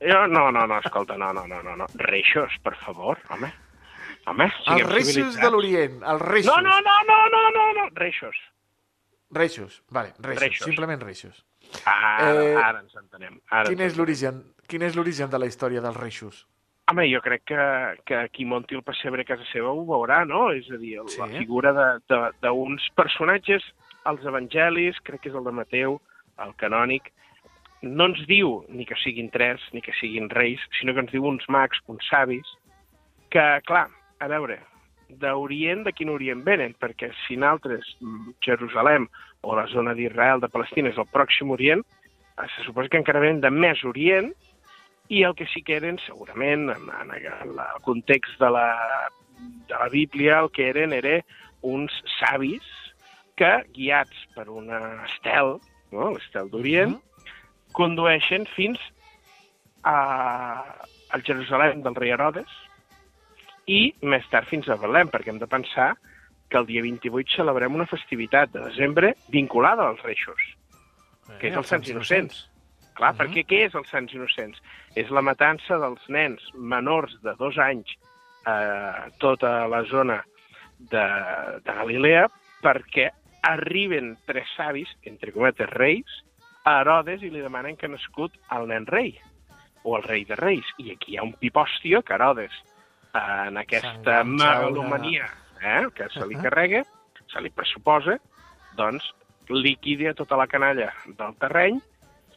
Jo, 0.00 0.26
no, 0.26 0.50
no, 0.50 0.66
no, 0.66 0.78
escolta, 0.78 1.16
no, 1.16 1.32
no, 1.32 1.46
no, 1.46 1.62
no, 1.62 1.76
no. 1.76 1.86
Reixos, 1.94 2.52
per 2.62 2.74
favor, 2.76 3.18
home. 3.30 3.52
Home, 4.26 4.44
Els 4.72 4.86
Reixos 4.88 5.36
de 5.36 5.50
l'Orient, 5.50 6.02
els 6.02 6.22
Reixos. 6.22 6.54
No, 6.54 6.60
no, 6.62 6.80
no, 6.80 6.94
no, 7.08 7.18
no, 7.28 7.42
no, 7.52 7.64
no, 7.82 7.88
Reixos. 7.94 8.36
Reixos, 9.30 9.82
vale, 9.90 10.14
Reixos, 10.18 10.40
Reixos. 10.42 10.64
simplement 10.64 11.02
Reixos. 11.02 11.44
Ara, 11.84 12.32
Eh, 12.44 12.56
ara 12.56 12.80
ens 12.80 12.94
entenem. 12.96 13.40
Ara 13.50 13.68
Quin 13.68 13.80
ens 13.80 13.92
és 13.92 13.98
quin 14.68 14.82
és 14.82 14.94
l'origen 14.96 15.28
de 15.30 15.38
la 15.38 15.46
història 15.46 15.80
dels 15.80 15.96
Reixos? 15.96 16.46
Home, 16.90 17.06
jo 17.08 17.20
crec 17.24 17.44
que, 17.48 17.56
que 18.04 18.18
qui 18.34 18.44
monti 18.44 18.76
el 18.76 18.82
pessebre 18.84 19.22
a 19.24 19.28
casa 19.28 19.44
seva 19.48 19.70
ho 19.72 19.84
veurà, 19.88 20.18
no? 20.28 20.50
És 20.52 20.66
a 20.70 20.76
dir, 20.76 20.98
Sí. 21.08 21.18
la 21.20 21.28
figura 21.28 21.72
de- 21.72 22.00
de- 22.08 22.30
d'uns 22.42 22.82
personatges, 22.94 23.62
els 24.04 24.20
evangelis, 24.24 25.00
crec 25.02 25.22
que 25.22 25.28
és 25.30 25.34
el 25.34 25.44
de 25.44 25.52
Mateu, 25.52 26.00
el 26.44 26.52
canònic, 26.56 27.10
no 27.80 28.06
ens 28.06 28.26
diu 28.26 28.66
ni 28.68 28.84
que 28.84 28.94
siguin 28.96 29.30
tres, 29.30 29.60
ni 29.72 29.80
que 29.80 29.92
siguin 29.94 30.28
reis, 30.28 30.60
sinó 30.78 30.92
que 30.92 31.00
ens 31.00 31.12
diu 31.12 31.24
uns 31.24 31.48
mags, 31.48 31.80
uns 31.86 32.04
savis, 32.08 32.46
que, 33.30 33.60
clar, 33.64 33.88
a 34.20 34.28
veure, 34.28 34.60
d'Orient, 35.08 35.84
de 35.84 35.92
quin 35.92 36.10
Orient 36.10 36.44
venen? 36.44 36.74
Perquè 36.74 37.12
si 37.26 37.36
nosaltres, 37.36 37.96
mm, 38.00 38.30
Jerusalem 38.42 39.08
o 39.42 39.56
la 39.56 39.66
zona 39.68 39.94
d'Israel, 39.94 40.40
de 40.40 40.48
Palestina, 40.48 40.90
és 40.90 40.98
el 40.98 41.04
pròxim 41.06 41.50
Orient, 41.50 41.80
eh, 41.80 42.46
se 42.56 42.64
suposa 42.64 42.88
que 42.90 42.98
encara 42.98 43.20
venen 43.20 43.40
de 43.40 43.50
més 43.50 43.82
Orient, 43.84 44.34
i 45.08 45.22
el 45.22 45.34
que 45.36 45.46
sí 45.52 45.62
que 45.62 45.76
eren, 45.76 45.98
segurament, 46.06 46.70
en, 46.72 46.90
en 46.94 47.12
el 47.12 47.60
context 47.84 48.38
de 48.40 48.50
la, 48.50 48.68
de 49.68 49.74
la 49.74 49.88
Bíblia, 49.92 50.40
el 50.40 50.50
que 50.50 50.68
eren 50.70 50.94
era 50.96 51.18
uns 51.64 51.92
savis 52.18 52.64
que, 53.36 53.52
guiats 53.74 54.26
per 54.36 54.48
una 54.52 54.80
estel, 55.08 55.58
no? 55.92 56.12
l'estel 56.14 56.50
d'Orient, 56.52 56.96
condueixen 57.74 58.46
fins 58.54 58.80
a, 59.82 59.96
al 61.10 61.24
Jerusalem 61.26 61.82
del 61.84 61.98
rei 61.98 62.14
Herodes 62.14 62.50
i 63.66 63.94
més 64.04 64.26
tard 64.30 64.48
fins 64.48 64.68
a 64.68 64.78
Belém, 64.80 65.10
perquè 65.10 65.32
hem 65.32 65.40
de 65.42 65.50
pensar 65.50 65.94
que 66.48 66.60
el 66.60 66.68
dia 66.68 66.84
28 66.84 67.40
celebrem 67.40 67.74
una 67.74 67.88
festivitat 67.90 68.52
de 68.52 68.62
desembre 68.68 69.14
vinculada 69.32 69.88
als 69.88 70.02
reixos. 70.04 70.40
Que 71.40 71.48
és 71.48 71.54
Eh, 71.54 71.58
els 71.58 71.72
Sants 71.72 71.88
Innocents. 71.88 72.44
Clar, 72.94 73.12
Mhm. 73.12 73.18
perquè 73.20 73.44
què 73.46 73.66
és 73.66 73.74
els 73.74 73.88
Sants 73.90 74.12
Innocents? 74.14 74.60
És 74.94 75.10
la 75.10 75.22
matança 75.22 75.78
dels 75.78 76.08
nens 76.08 76.40
menors 76.54 77.16
de 77.22 77.34
dos 77.34 77.58
anys 77.58 77.90
a 78.46 79.08
tota 79.18 79.66
la 79.68 79.82
zona 79.84 80.24
de, 80.78 81.04
de 81.64 81.72
Galilea 81.72 82.28
perquè 82.62 83.10
arriben 83.42 84.16
tres 84.26 84.46
savis, 84.56 84.88
entre 85.04 85.32
cometes 85.32 85.68
reis, 85.70 86.06
a 86.64 86.80
Herodes 86.80 87.22
i 87.22 87.30
li 87.30 87.40
demanen 87.40 87.76
que 87.76 87.86
ha 87.86 87.92
nascut 87.92 88.32
el 88.56 88.68
nen 88.68 88.86
rei, 88.86 89.18
o 89.82 89.96
el 89.98 90.02
rei 90.02 90.24
de 90.24 90.36
reis. 90.36 90.64
I 90.78 90.92
aquí 90.94 91.12
hi 91.12 91.18
ha 91.18 91.22
un 91.26 91.34
pipòstio 91.34 92.02
que 92.02 92.14
Herodes, 92.14 92.52
en 93.14 93.58
aquesta 93.58 94.24
megalomania 94.24 95.26
eh, 95.62 95.86
que 95.94 96.08
se 96.10 96.24
li 96.26 96.36
carrega, 96.36 96.82
se 97.28 97.40
li 97.40 97.50
pressuposa, 97.50 98.18
doncs 98.76 99.04
liquida 99.48 100.14
tota 100.14 100.36
la 100.36 100.46
canalla 100.46 100.92
del 101.06 101.34
terreny, 101.36 101.80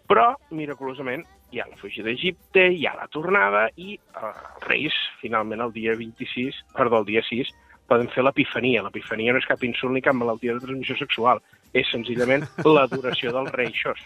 però, 0.07 0.31
miraculosament, 0.55 1.25
hi 1.51 1.61
ha 1.61 1.67
la 1.69 1.77
fugida 1.79 2.07
d'Egipte, 2.07 2.65
hi 2.73 2.85
ha 2.87 2.95
la 2.97 3.07
tornada 3.11 3.67
i 3.75 3.95
eh, 3.95 4.27
els 4.27 4.67
reis, 4.67 4.99
finalment, 5.21 5.63
el 5.63 5.73
dia 5.75 5.95
26, 5.99 6.63
perdó, 6.75 7.01
el 7.03 7.09
dia 7.09 7.23
6, 7.27 7.51
poden 7.87 8.09
fer 8.11 8.23
l'epifania. 8.25 8.83
L'epifania 8.85 9.33
no 9.35 9.41
és 9.41 9.47
cap 9.49 9.63
insult 9.67 9.95
ni 9.95 10.03
cap 10.03 10.17
malaltia 10.17 10.57
de 10.57 10.63
transmissió 10.63 10.97
sexual, 10.99 11.43
és 11.75 11.87
senzillament 11.91 12.47
l'adoració 12.67 13.33
dels 13.35 13.53
reixos. 13.55 14.03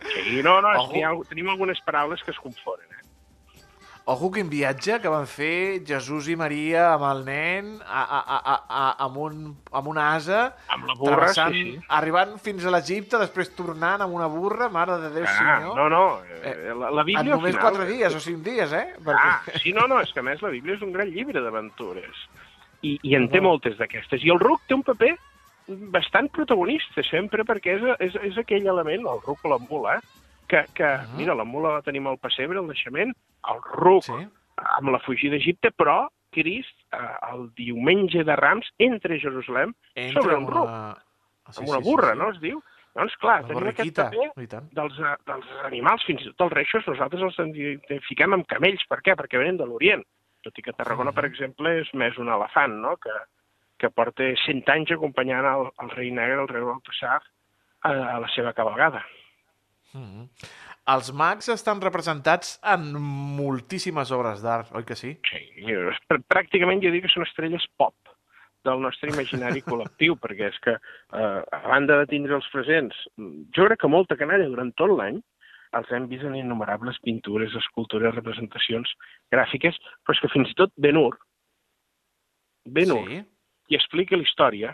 Sí, 0.00 0.40
no, 0.44 0.60
no, 0.64 0.72
Ojo. 0.78 0.92
que 0.92 1.00
hi 1.00 1.04
ha, 1.04 1.12
tenim 1.28 1.50
algunes 1.52 1.80
paraules 1.84 2.22
que 2.24 2.32
es 2.32 2.40
confonen. 2.40 2.89
Eh? 4.00 4.10
Ojo, 4.10 4.30
quin 4.34 4.48
viatge 4.50 4.96
que 5.00 5.08
van 5.12 5.26
fer 5.30 5.82
Jesús 5.86 6.26
i 6.32 6.34
Maria 6.36 6.88
amb 6.94 7.04
el 7.10 7.20
nen 7.26 7.68
a, 7.84 8.00
a, 8.02 8.20
a, 8.20 8.38
a, 8.38 8.56
a, 8.80 8.84
amb, 9.06 9.16
un, 9.22 9.42
amb 9.72 9.86
una 9.92 10.08
asa, 10.16 10.56
Amb 10.68 10.88
la 10.88 10.94
burra, 10.98 11.28
sí, 11.34 11.42
sí. 11.52 11.78
arribant 11.88 12.36
fins 12.42 12.64
a 12.66 12.72
l'Egipte, 12.74 13.20
després 13.22 13.52
tornant 13.54 14.02
amb 14.02 14.14
una 14.16 14.26
burra, 14.32 14.68
mare 14.72 14.96
de 15.04 15.10
Déu 15.14 15.24
Ah, 15.28 15.36
senyor. 15.38 15.76
no, 15.76 15.88
no, 15.92 16.02
eh, 16.42 16.72
la, 16.74 16.90
la 16.90 17.04
Bíblia 17.04 17.34
en 17.34 17.38
només 17.38 17.54
final... 17.54 17.66
quatre 17.68 17.86
dies 17.92 18.14
o 18.16 18.20
cinc 18.20 18.42
dies, 18.46 18.72
eh? 18.72 18.86
Ah, 19.14 19.40
sí, 19.62 19.72
no, 19.76 19.86
no, 19.86 20.00
és 20.00 20.10
que 20.12 20.20
a 20.20 20.26
més 20.26 20.42
la 20.42 20.50
Bíblia 20.50 20.74
és 20.78 20.82
un 20.82 20.92
gran 20.96 21.08
llibre 21.12 21.40
d'aventures. 21.44 22.24
I, 22.82 22.98
I 23.02 23.14
en 23.14 23.28
té 23.28 23.40
No. 23.42 23.50
moltes 23.50 23.76
d'aquestes. 23.78 24.24
I 24.24 24.30
el 24.32 24.40
ruc 24.40 24.62
té 24.66 24.74
un 24.74 24.82
paper 24.82 25.12
bastant 25.92 26.30
protagonista 26.34 27.02
sempre 27.06 27.44
perquè 27.46 27.76
és, 27.76 27.82
és, 28.08 28.16
és 28.32 28.38
aquell 28.40 28.66
element, 28.66 29.04
el 29.06 29.20
ruc 29.22 29.44
o 29.44 29.52
la 29.52 29.58
mula, 29.68 29.98
que, 30.50 30.64
que 30.74 30.84
Mhm. 30.84 31.16
mira, 31.16 31.34
la 31.38 31.44
mula 31.46 31.76
la 31.78 31.82
tenim 31.86 32.06
al 32.10 32.18
pessebre, 32.18 32.58
al 32.58 32.66
naixement, 32.66 33.12
el 33.52 33.60
ruc 33.78 34.02
Sí. 34.04 34.18
amb 34.78 34.90
la 34.90 34.98
fugida 35.06 35.36
d'Egipte, 35.36 35.70
però 35.72 36.08
Crist, 36.30 36.76
eh, 36.92 36.98
el 37.32 37.48
diumenge 37.54 38.22
de 38.24 38.36
Rams, 38.36 38.68
entre 38.78 39.18
Jerusalem 39.18 39.72
Entra 39.94 40.22
sobre 40.22 40.36
un 40.36 40.46
ruc, 40.46 40.64
una... 40.68 40.94
Sí, 41.50 41.60
amb 41.62 41.68
una 41.68 41.78
sí, 41.78 41.84
sí, 41.84 41.90
burra, 41.90 42.12
sí. 42.12 42.18
no 42.18 42.30
es 42.30 42.40
diu? 42.40 42.60
Doncs 42.94 43.16
clar, 43.22 43.44
Una 43.44 43.48
tenim 43.54 43.68
aquest 43.70 43.96
paper 43.96 44.62
dels, 44.72 44.98
eh, 44.98 45.16
dels 45.26 45.46
animals, 45.64 46.04
fins 46.04 46.22
i 46.22 46.32
tot 46.32 46.40
els 46.48 46.52
reixos, 46.52 46.86
nosaltres 46.86 47.22
els 47.22 47.38
identifiquem 47.56 48.32
amb 48.34 48.46
camells. 48.46 48.82
Per 48.88 48.98
què? 49.00 49.14
Perquè 49.16 49.38
venen 49.38 49.56
de 49.56 49.66
l'Orient. 49.66 50.02
Tot 50.42 50.58
i 50.58 50.62
que 50.62 50.72
Tarragona, 50.72 51.10
Mhm. 51.10 51.14
per 51.14 51.24
exemple, 51.26 51.80
és 51.80 51.92
més 51.94 52.16
un 52.18 52.28
elefant, 52.28 52.72
no?, 52.80 52.96
que, 52.96 53.10
que 53.78 53.90
porta 53.90 54.22
100 54.44 54.68
anys 54.68 54.90
acompanyant 54.92 55.44
el, 55.44 55.70
el 55.82 55.90
rei 55.90 56.10
negre, 56.10 56.40
el 56.42 56.48
rei 56.48 56.62
Baltasar, 56.62 57.22
a, 57.82 57.90
a 57.90 58.20
la 58.20 58.28
seva 58.34 58.52
cabalgada. 58.52 59.04
Mm. 59.94 60.28
Els 60.94 61.08
mags 61.12 61.48
estan 61.52 61.80
representats 61.82 62.58
en 62.62 62.92
moltíssimes 63.36 64.10
obres 64.14 64.42
d'art, 64.42 64.70
oi 64.74 64.84
que 64.86 64.96
sí? 64.98 65.16
Sí, 65.28 65.40
pr- 66.08 66.22
pràcticament 66.30 66.82
jo 66.82 66.92
dic 66.94 67.04
que 67.06 67.12
són 67.12 67.26
estrelles 67.26 67.66
pop 67.76 67.94
del 68.64 68.80
nostre 68.82 69.10
imaginari 69.10 69.62
col·lectiu, 69.66 70.16
perquè 70.22 70.48
és 70.52 70.58
que, 70.62 70.74
eh, 70.76 71.40
a 71.42 71.60
banda 71.68 71.98
de 72.02 72.06
tindre'ls 72.12 72.48
presents, 72.52 72.96
jo 73.56 73.66
crec 73.66 73.80
que 73.80 73.88
molta 73.92 74.16
canalla 74.20 74.48
durant 74.50 74.72
tot 74.76 74.92
l'any 74.94 75.18
els 75.78 75.90
hem 75.94 76.08
vist 76.10 76.24
en 76.26 76.34
innumerables 76.34 76.98
pintures, 77.06 77.52
escultures, 77.54 78.14
representacions 78.14 78.90
gràfiques, 79.30 79.76
però 80.02 80.16
és 80.16 80.20
que 80.24 80.30
fins 80.32 80.50
i 80.50 80.56
tot 80.58 80.72
Ben-Hur, 80.76 81.14
Ben-Hur, 82.66 83.06
Sí. 83.08 83.20
qui 83.68 83.76
explica 83.78 84.16
la 84.16 84.22
història, 84.26 84.72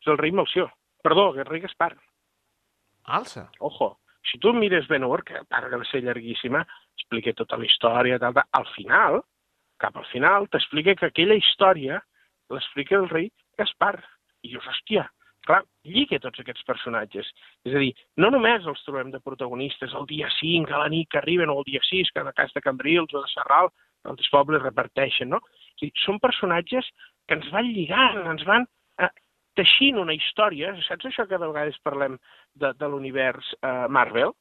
és 0.00 0.06
el 0.06 0.18
rei 0.18 0.30
Melció. 0.32 0.68
Perdó, 1.02 1.34
el 1.34 1.44
rei 1.44 1.60
Gaspar. 1.60 1.96
Alça. 3.04 3.50
Ojo, 3.60 3.98
si 4.30 4.38
tu 4.38 4.52
mires 4.52 4.88
Ben-Hur, 4.88 5.22
que 5.24 5.36
a 5.36 5.44
part 5.44 5.70
de 5.70 5.84
ser 5.90 6.02
llarguíssima, 6.04 6.64
explica 6.96 7.34
tota 7.36 7.58
la 7.60 7.66
història, 7.68 8.18
tal, 8.18 8.34
tal, 8.34 8.48
al 8.60 8.66
final, 8.74 9.20
cap 9.80 9.96
al 9.96 10.06
final, 10.12 10.48
t'explica 10.48 10.94
que 10.96 11.10
aquella 11.10 11.36
història 11.36 12.00
l'explica 12.52 12.96
el 12.96 13.08
rei 13.10 13.30
Gaspar. 13.58 13.98
I 14.44 14.52
dius, 14.52 14.64
hòstia, 14.68 15.06
clar, 15.46 15.62
lliga 15.88 16.18
tots 16.20 16.40
aquests 16.40 16.64
personatges. 16.68 17.28
És 17.64 17.74
a 17.74 17.80
dir, 17.80 17.92
no 18.20 18.30
només 18.32 18.66
els 18.68 18.82
trobem 18.84 19.12
de 19.12 19.20
protagonistes 19.24 19.94
el 19.96 20.06
dia 20.10 20.28
5, 20.40 20.72
a 20.72 20.84
la 20.84 20.90
nit 20.92 21.08
que 21.10 21.20
arriben, 21.20 21.52
o 21.52 21.58
el 21.60 21.68
dia 21.68 21.80
6, 21.84 22.12
que 22.12 22.24
a 22.24 22.32
casa 22.32 22.56
de 22.56 22.64
Cambrils 22.64 23.14
o 23.14 23.22
de 23.22 23.32
Serral, 23.32 23.70
altres 24.04 24.28
pobles 24.32 24.62
reparteixen, 24.62 25.30
no? 25.32 25.40
O 25.40 25.80
sigui, 25.80 25.92
són 26.04 26.20
personatges 26.20 26.88
que 27.28 27.38
ens 27.38 27.48
van 27.52 27.70
lligant, 27.72 28.20
ens 28.34 28.44
van 28.48 28.66
eh, 29.00 29.10
teixint 29.54 29.98
una 29.98 30.14
història. 30.14 30.72
Saps 30.88 31.06
això 31.06 31.26
que 31.28 31.38
de 31.38 31.46
vegades 31.50 31.78
parlem 31.82 32.18
de, 32.54 32.72
de 32.78 32.88
l'univers 32.88 33.52
eh, 33.62 33.86
Marvel? 33.88 34.32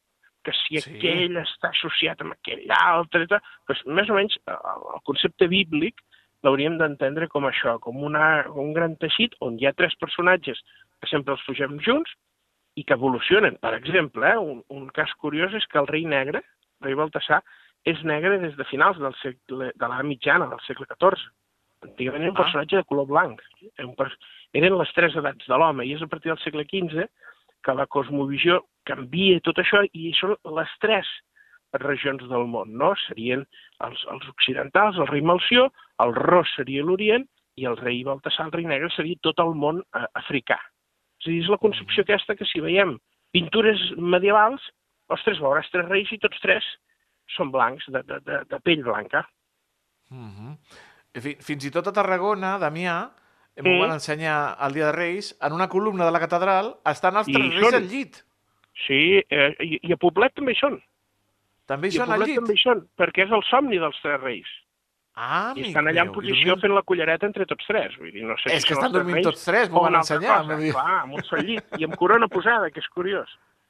Que 0.43 0.51
si 0.51 0.81
Sí. 0.81 0.97
aquell 0.97 1.37
està 1.39 1.69
associat 1.71 2.19
amb 2.21 2.33
aquell 2.35 2.65
altre, 2.75 3.25
doncs 3.29 3.85
més 3.87 4.09
o 4.09 4.17
menys 4.17 4.35
eh, 4.47 4.51
el, 4.51 4.81
el 4.97 5.03
concepte 5.07 5.47
bíblic 5.47 6.01
l'hauríem 6.43 6.75
d'entendre 6.77 7.29
com 7.31 7.45
això, 7.47 7.77
com 7.79 8.01
una, 8.03 8.43
un 8.51 8.73
gran 8.75 8.97
teixit 8.99 9.37
on 9.39 9.55
hi 9.59 9.65
ha 9.69 9.71
tres 9.73 9.95
personatges 9.95 10.59
que 10.99 11.07
sempre 11.07 11.33
els 11.37 11.45
pugem 11.47 11.77
junts 11.79 12.11
i 12.75 12.83
que 12.83 12.97
evolucionen. 12.97 13.55
Per 13.61 13.71
exemple, 13.77 14.27
eh, 14.27 14.37
un, 14.37 14.63
un 14.69 14.89
cas 14.89 15.13
curiós 15.21 15.53
és 15.53 15.65
que 15.71 15.79
el 15.79 15.87
rei 15.87 16.03
negre, 16.03 16.41
el 16.81 16.89
rei 16.89 16.95
Baltasar, 16.99 17.39
és 17.85 17.99
negre 18.03 18.39
des 18.39 18.55
de 18.57 18.65
finals 18.65 18.99
del 18.99 19.15
segle, 19.21 19.71
de 19.75 19.87
la 19.91 20.03
mitjana, 20.03 20.47
del 20.51 20.59
segle 20.67 20.87
XIV. 20.91 21.23
Antigament 21.83 22.23
era 22.23 22.31
un 22.31 22.37
Ah. 22.37 22.41
personatge 22.43 22.77
de 22.79 22.83
color 22.87 23.05
blanc. 23.07 23.41
Un 23.79 23.95
Eren 24.53 24.75
les 24.77 24.91
tres 24.93 25.15
edats 25.17 25.47
de 25.49 25.57
l'home, 25.57 25.85
i 25.85 25.93
és 25.95 26.01
a 26.05 26.07
partir 26.07 26.29
del 26.31 26.41
segle 26.43 26.65
XV 26.69 27.07
que 27.63 27.73
la 27.73 27.87
cosmovisió 27.87 28.59
canvia 28.85 29.39
tot 29.41 29.57
això, 29.61 29.81
i 29.93 30.11
són 30.19 30.35
les 30.57 30.69
tres 30.83 31.07
regions 31.81 32.21
del 32.29 32.45
món, 32.51 32.73
no? 32.77 32.91
Serien 33.07 33.45
els, 33.81 34.03
els 34.13 34.27
occidentals, 34.29 34.99
el 35.01 35.07
rei 35.09 35.23
Malció, 35.25 35.69
el 36.03 36.13
Ros 36.13 36.51
seria 36.57 36.83
l'Orient, 36.85 37.25
i 37.57 37.65
el 37.69 37.77
rei 37.77 38.03
Baltasar, 38.05 38.47
el 38.49 38.53
rei 38.53 38.65
negre, 38.69 38.89
seria 38.93 39.17
tot 39.21 39.39
el 39.41 39.55
món 39.57 39.79
eh, 39.81 40.05
africà. 40.19 40.59
És 41.21 41.27
a 41.27 41.31
dir, 41.31 41.39
és 41.45 41.49
la 41.49 41.57
concepció 41.61 42.03
aquesta 42.03 42.35
que 42.35 42.45
si 42.49 42.61
veiem 42.61 42.95
pintures 43.33 43.81
medievals, 43.97 44.61
ostres, 45.13 45.39
veuràs 45.41 45.69
tres 45.73 45.87
reis 45.89 46.11
i 46.13 46.19
tots 46.21 46.37
tres 46.43 46.65
són 47.37 47.49
blancs, 47.53 47.85
de, 47.89 48.01
de, 48.05 48.19
de, 48.25 48.39
de 48.51 48.59
pell 48.65 48.83
blanca. 48.85 49.23
Mhm. 50.11 50.57
Fi- 51.23 51.37
Fins 51.41 51.65
i 51.65 51.71
tot 51.73 51.87
a 51.89 51.93
Tarragona, 51.95 52.57
Damià, 52.61 52.97
m'ho 53.61 53.69
Mm. 53.75 53.79
van 53.81 53.91
ensenyar 53.91 54.57
el 54.65 54.73
dia 54.73 54.87
de 54.87 54.91
Reis, 54.93 55.37
en 55.41 55.53
una 55.53 55.67
columna 55.69 56.05
de 56.05 56.11
la 56.11 56.19
catedral 56.19 56.75
estan 56.89 57.17
els 57.17 57.27
tres 57.27 57.49
reis 57.53 57.61
són. 57.61 57.75
al 57.75 57.87
llit. 57.87 58.15
Sí, 58.87 59.21
eh, 59.29 59.55
i, 59.61 59.79
i 59.83 59.93
a 59.93 59.97
Poblet 59.97 60.33
també 60.33 60.53
hi 60.53 60.59
són. 60.59 60.81
També 61.69 61.87
hi 61.87 61.93
I 61.93 61.97
són 61.99 62.11
al 62.11 62.23
llit. 62.25 62.35
també 62.41 62.53
hi 62.57 62.61
són, 62.63 62.81
perquè 62.97 63.23
és 63.27 63.31
el 63.31 63.43
somni 63.49 63.77
dels 63.77 63.99
tres 64.01 64.19
reis. 64.21 64.47
Ah, 65.15 65.53
I 65.55 65.67
estan 65.67 65.85
allà 65.85 66.01
en 66.01 66.09
meu, 66.09 66.15
i 66.15 66.15
posició 66.15 66.55
fent 66.57 66.73
la 66.73 66.81
cullereta 66.81 67.27
entre 67.29 67.45
tots 67.45 67.67
tres. 67.67 67.93
Vull 67.99 68.11
dir, 68.11 68.23
no 68.25 68.33
sé 68.41 68.49
És 68.55 68.63
si 68.63 68.67
que 68.69 68.73
estan 68.73 68.91
dormint 68.91 69.19
reis 69.19 69.27
tots 69.27 69.43
tres, 69.45 69.69
m'ho 69.69 69.83
van 69.83 69.95
ensenyar. 70.01 70.39
cosa. 70.41 70.57
Clar, 70.57 70.99
amb 71.03 71.13
un 71.13 71.23
sol 71.23 71.43
llit 71.45 71.63
i 71.77 71.83
amb 71.85 71.95
corona 71.95 72.27
posada, 72.27 72.71
que 72.71 72.79
és 72.81 72.87
curiós. 72.89 73.29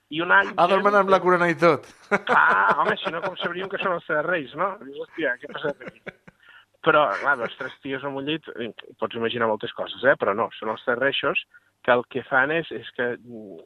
I 0.09 0.21
un 0.21 0.31
all... 0.31 0.53
Ah, 0.55 0.67
dormen 0.67 0.95
amb 0.95 1.09
la 1.09 1.19
corona 1.19 1.49
i 1.49 1.55
tot. 1.55 1.83
Clar, 2.09 2.77
home, 2.79 2.95
si 2.95 3.11
no, 3.11 3.19
com 3.21 3.35
sabríem 3.35 3.67
que 3.67 3.77
són 3.83 3.91
els 3.97 4.05
tres 4.07 4.23
reis, 4.25 4.55
no? 4.55 4.77
Hòstia, 4.79 5.35
què 5.41 5.49
ha 5.49 5.53
passat 5.59 5.81
aquí? 5.85 5.99
Però, 6.83 7.03
clar, 7.21 7.37
els 7.45 7.53
tres 7.59 7.75
tios 7.83 8.03
amb 8.03 8.19
un 8.19 8.25
llit, 8.27 8.47
eh, 8.59 8.71
pots 8.99 9.15
imaginar 9.15 9.47
moltes 9.47 9.71
coses, 9.77 10.01
eh? 10.03 10.17
però 10.19 10.33
no, 10.35 10.49
són 10.59 10.73
els 10.73 10.83
tres 10.83 10.99
reixos 10.99 11.43
que 11.83 11.93
el 11.95 12.03
que 12.11 12.23
fan 12.27 12.51
és, 12.51 12.69
és 12.75 12.89
que 12.97 13.13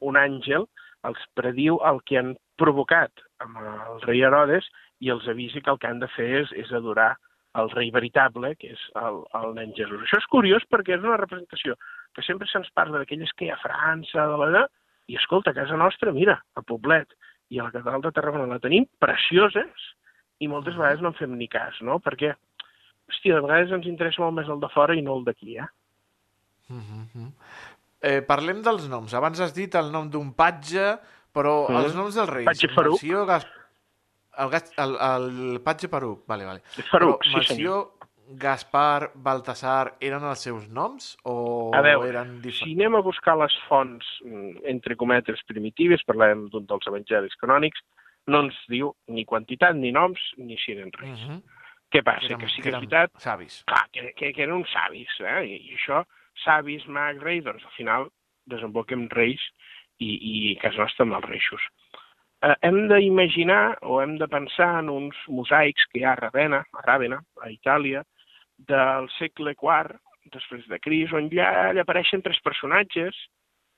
un 0.06 0.20
àngel 0.20 0.68
els 1.08 1.24
prediu 1.38 1.80
el 1.86 2.02
que 2.06 2.18
han 2.20 2.36
provocat 2.62 3.24
amb 3.44 3.58
el 3.62 4.02
rei 4.06 4.24
Herodes 4.26 4.66
i 5.06 5.12
els 5.14 5.28
avisi 5.30 5.62
que 5.62 5.74
el 5.74 5.80
que 5.82 5.90
han 5.90 6.02
de 6.02 6.10
fer 6.14 6.28
és, 6.42 6.54
és 6.58 6.74
adorar 6.74 7.16
el 7.58 7.70
rei 7.74 7.90
veritable, 7.94 8.54
que 8.60 8.74
és 8.76 8.82
el, 9.02 9.22
el 9.40 9.54
nen 9.58 9.74
Jesús. 9.78 10.02
Això 10.04 10.20
és 10.22 10.30
curiós 10.34 10.66
perquè 10.70 10.98
és 10.98 11.06
una 11.06 11.18
representació 11.18 11.78
que 12.14 12.26
sempre 12.26 12.50
se'ns 12.52 12.70
parla 12.78 13.02
d'aquelles 13.02 13.34
que 13.38 13.48
hi 13.48 13.52
ha 13.54 13.58
a 13.58 13.64
França, 13.64 14.26
de 14.30 14.50
la... 14.54 14.66
i 15.08 15.16
escolta, 15.18 15.54
a 15.54 15.58
casa 15.58 15.78
nostra, 15.80 16.12
mira, 16.14 16.38
a 16.58 16.62
Poblet 16.62 17.14
i 17.50 17.60
a 17.60 17.68
la 17.68 17.72
catedral 17.72 18.04
de 18.04 18.12
Tarragona 18.12 18.50
la 18.50 18.64
tenim 18.64 18.86
precioses 19.00 19.86
i 20.44 20.50
moltes 20.52 20.76
vegades 20.76 21.02
no 21.02 21.14
en 21.14 21.18
fem 21.18 21.38
ni 21.38 21.48
cas, 21.50 21.80
no? 21.82 21.98
Perquè, 22.04 22.34
hòstia, 23.10 23.36
de 23.36 23.42
vegades 23.42 23.72
ens 23.72 23.86
interessa 23.90 24.22
molt 24.22 24.36
més 24.40 24.48
el 24.50 24.60
de 24.60 24.70
fora 24.74 24.96
i 24.96 25.02
no 25.02 25.18
el 25.18 25.26
d'aquí, 25.26 25.58
eh? 25.58 25.68
Mhm. 26.70 27.32
Eh, 28.02 28.22
parlem 28.22 28.62
dels 28.62 28.88
noms. 28.90 29.14
Abans 29.18 29.40
has 29.42 29.54
dit 29.56 29.74
el 29.76 29.92
nom 29.92 30.10
d'un 30.10 30.34
patge, 30.34 30.98
però 31.34 31.68
Mhm. 31.70 31.78
els 31.84 31.96
noms 31.96 32.16
dels 32.16 32.30
reis. 32.30 32.46
Patge 32.46 32.68
Faruc. 32.74 33.02
Melcior, 33.02 33.26
Gas... 33.26 33.48
el, 34.38 34.50
gas... 34.50 34.72
el, 34.78 34.96
el 35.02 35.62
patge 35.62 35.88
Faruc, 35.88 36.26
vale, 36.28 36.46
vale. 36.46 36.62
Faruc, 36.92 37.22
Però 37.24 37.42
sí 37.42 37.48
senyor. 37.48 37.48
Melcior, 37.48 37.94
Gaspar, 38.30 39.12
Baltasar, 39.16 39.96
eren 40.02 40.22
els 40.28 40.42
seus 40.44 40.68
noms 40.68 41.14
o 41.24 41.72
A 41.74 41.80
veure, 41.82 42.10
eren 42.10 42.42
Si 42.42 42.50
diferents? 42.50 42.76
anem 42.76 42.96
a 42.96 43.00
buscar 43.02 43.38
les 43.38 43.54
fonts, 43.70 44.06
mm, 44.26 44.66
entre 44.66 44.98
cometes, 44.98 45.40
primitives, 45.48 46.04
parlem 46.04 46.50
d'un 46.50 46.66
dels 46.66 46.86
evangelis 46.88 47.38
canònics, 47.40 47.80
no 48.28 48.42
ens 48.42 48.54
diu 48.68 48.94
ni 49.08 49.24
quantitat, 49.24 49.74
ni 49.76 49.94
noms, 49.94 50.20
ni 50.36 50.58
si 50.58 50.74
eren 50.74 50.92
reis. 50.92 51.18
Mhm. 51.22 51.42
Què 51.94 52.02
passa? 52.04 52.26
Eren- 52.28 52.42
que 52.42 52.50
sí 52.52 52.62
que 52.62 52.70
que 52.70 52.70
és 52.70 52.76
veritat 52.82 53.12
Savis. 53.24 53.62
clar, 53.68 53.86
que, 53.94 54.12
que, 54.18 54.34
que 54.34 54.44
eren 54.44 54.58
uns 54.60 54.72
savis, 54.74 55.14
eh? 55.24 55.40
I, 55.48 55.60
i 55.72 55.78
això, 55.78 56.04
savis, 56.44 56.86
mag, 56.88 57.22
rei, 57.24 57.40
doncs 57.42 57.64
al 57.66 57.72
final 57.78 58.10
desemboquem 58.52 59.08
reis 59.12 59.42
i, 60.00 60.10
i 60.10 60.34
a 60.58 60.62
casa 60.62 60.84
nostra 60.84 61.06
amb 61.08 61.16
els 61.20 61.30
reixos. 61.30 61.64
Eh, 62.46 62.54
hem 62.68 62.84
d'imaginar 62.92 63.78
o 63.82 64.02
hem 64.02 64.18
de 64.20 64.28
pensar 64.30 64.80
en 64.84 64.90
uns 64.94 65.16
mosaics 65.28 65.88
que 65.92 66.00
hi 66.02 66.04
ha 66.06 66.12
a 66.14 66.20
Ravenna, 66.20 66.60
a 66.74 66.84
Ravenna, 66.86 67.22
a 67.42 67.50
Itàlia, 67.50 68.04
del 68.58 69.08
segle 69.18 69.56
IV, 69.56 69.96
després 70.34 70.68
de 70.68 70.80
Cris, 70.84 71.12
on 71.16 71.30
ja 71.32 71.48
allà 71.70 71.82
apareixen 71.86 72.22
tres 72.22 72.40
personatges 72.44 73.16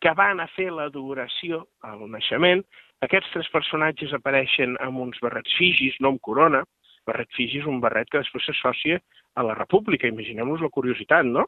que 0.01 0.11
van 0.17 0.39
a 0.39 0.47
fer 0.55 0.69
l'adoració 0.71 1.65
al 1.85 2.05
naixement. 2.09 2.63
Aquests 3.05 3.31
tres 3.35 3.49
personatges 3.53 4.13
apareixen 4.15 4.75
amb 4.83 4.99
uns 5.05 5.19
barrets 5.23 5.53
figis, 5.59 5.95
no 5.99 6.13
amb 6.15 6.21
corona. 6.25 6.63
Barret 7.09 7.31
figi 7.37 7.59
és 7.63 7.67
un 7.69 7.81
barret 7.83 8.09
que 8.09 8.21
després 8.21 8.45
s'associa 8.47 9.01
a 9.35 9.43
la 9.45 9.55
república. 9.57 10.07
Imaginem-nos 10.07 10.61
la 10.61 10.69
curiositat, 10.73 11.25
no? 11.25 11.47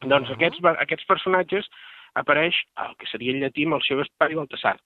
Doncs 0.00 0.28
Mhm. 0.28 0.34
aquests, 0.36 0.60
ba- 0.60 0.76
aquests 0.80 1.06
personatges 1.08 1.68
apareix 2.14 2.54
el 2.86 2.96
que 2.96 3.06
seria 3.10 3.32
en 3.32 3.40
llatí 3.42 3.64
amb 3.66 3.74
el 3.78 3.82
seu 3.82 3.98
Gaspar 3.98 4.30
i 4.32 4.34
Baltasar. 4.38 4.76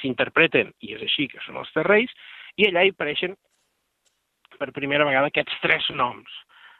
S'interpreten, 0.00 0.72
i 0.80 0.94
és 0.96 1.02
així, 1.04 1.28
que 1.28 1.40
són 1.44 1.56
els 1.60 1.70
tres 1.72 1.86
reis, 1.86 2.10
i 2.56 2.66
allà 2.68 2.84
hi 2.86 2.92
apareixen 2.94 3.34
per 4.58 4.70
primera 4.72 5.04
vegada 5.04 5.28
aquests 5.32 5.56
tres 5.62 5.88
noms. 5.90 6.30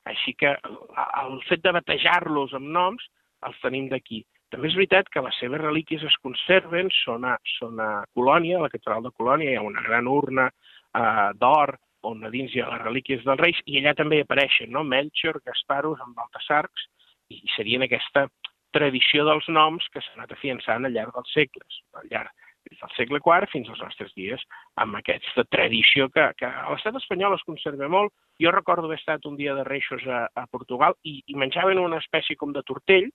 Així 0.07 0.35
que 0.37 0.53
el, 0.53 0.79
el 1.25 1.41
fet 1.49 1.63
de 1.65 1.73
batejar-los 1.73 2.55
amb 2.55 2.69
noms 2.77 3.05
els 3.49 3.59
tenim 3.61 3.89
d'aquí. 3.89 4.23
També 4.53 4.69
és 4.69 4.77
veritat 4.77 5.09
que 5.11 5.21
les 5.25 5.37
seves 5.41 5.61
relíquies 5.61 6.03
es 6.07 6.17
conserven, 6.23 6.89
són 7.05 7.25
a, 7.27 7.37
són 7.59 7.81
a 7.81 8.05
Colònia, 8.15 8.59
a 8.59 8.63
la 8.67 8.71
catedral 8.73 9.03
de 9.03 9.11
Colònia, 9.17 9.51
hi 9.51 9.57
ha 9.59 9.65
una 9.67 9.83
gran 9.83 10.07
urna 10.07 10.47
eh, 10.49 11.31
d'or 11.41 11.75
on 12.11 12.25
a 12.25 12.31
dins 12.33 12.55
hi 12.55 12.63
ha 12.63 12.71
les 12.71 12.83
relíquies 12.85 13.25
dels 13.27 13.41
reis, 13.41 13.61
i 13.67 13.81
allà 13.81 13.95
també 13.99 14.21
apareixen 14.23 14.73
no? 14.73 14.85
Melchior, 14.85 15.41
Gasparus, 15.47 16.03
amb 16.05 16.17
Baltasarcs, 16.19 16.89
i 17.33 17.41
serien 17.57 17.85
aquesta 17.87 18.29
tradició 18.75 19.25
dels 19.29 19.47
noms 19.49 19.87
que 19.93 20.03
s'ha 20.03 20.17
anat 20.19 20.35
afiançant 20.35 20.87
al 20.87 20.95
llarg 20.95 21.15
dels 21.15 21.37
segles, 21.37 21.81
al 22.01 22.11
llarg 22.11 22.33
des 22.65 22.81
del 22.81 22.93
segle 22.97 23.21
IV 23.21 23.49
fins 23.53 23.69
als 23.69 23.83
nostres 23.85 24.13
dies, 24.17 24.43
amb 24.81 24.97
aquesta 24.97 25.45
tradició 25.53 26.09
que, 26.13 26.25
que 26.39 26.49
a 26.49 26.71
l'estat 26.73 26.97
espanyol 27.01 27.37
es 27.37 27.45
conserva 27.49 27.91
molt. 27.93 28.13
Jo 28.41 28.53
recordo 28.55 28.89
haver 28.89 28.99
estat 28.99 29.27
un 29.29 29.37
dia 29.37 29.55
de 29.55 29.67
reixos 29.69 30.05
a, 30.09 30.25
a 30.35 30.47
Portugal 30.51 30.97
i, 31.03 31.19
i 31.27 31.37
menjaven 31.37 31.83
una 31.83 32.01
espècie 32.03 32.39
com 32.41 32.55
de 32.57 32.65
tortell, 32.67 33.11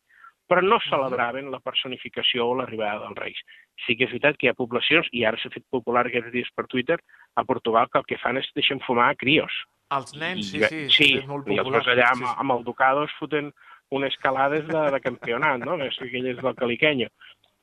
però 0.49 0.63
no 0.65 0.79
celebraven 0.89 1.51
la 1.53 1.59
personificació 1.61 2.47
o 2.49 2.55
l'arribada 2.57 3.03
dels 3.05 3.17
reis. 3.19 3.39
Sí 3.85 3.95
que 3.95 4.05
és 4.07 4.11
veritat 4.11 4.37
que 4.37 4.47
hi 4.47 4.49
ha 4.49 4.57
poblacions, 4.57 5.07
i 5.13 5.23
ara 5.29 5.37
s'ha 5.37 5.51
fet 5.53 5.63
popular 5.69 6.07
aquests 6.09 6.31
dies 6.33 6.49
per 6.55 6.65
Twitter, 6.67 6.97
a 7.37 7.43
Portugal 7.45 7.87
que 7.91 7.99
el 8.01 8.05
que 8.09 8.17
fan 8.17 8.37
és 8.41 8.49
deixen 8.55 8.81
fumar 8.87 9.11
a 9.11 9.15
crios. 9.15 9.53
Els 9.93 10.13
nens, 10.17 10.49
sí, 10.51 10.57
I- 10.57 10.65
sí, 10.69 10.81
sí, 10.89 11.09
és 11.19 11.27
molt 11.27 11.47
i 11.47 11.57
els 11.57 11.67
popular. 11.69 11.85
allà 11.93 12.09
amb, 12.11 12.23
Sí, 12.25 12.25
sí. 12.25 12.35
amb 12.37 12.51
el 12.57 12.63
Ducado 12.63 13.03
es 13.05 13.11
foten 13.19 13.53
unes 13.91 14.13
escalades 14.13 14.67
de, 14.67 14.91
de 14.91 14.99
campionat, 15.01 15.59
no? 15.65 15.77
Més 15.77 15.95
que 15.97 16.05
aquelles 16.05 16.37
del 16.37 16.55
Caliquenyo. 16.55 17.07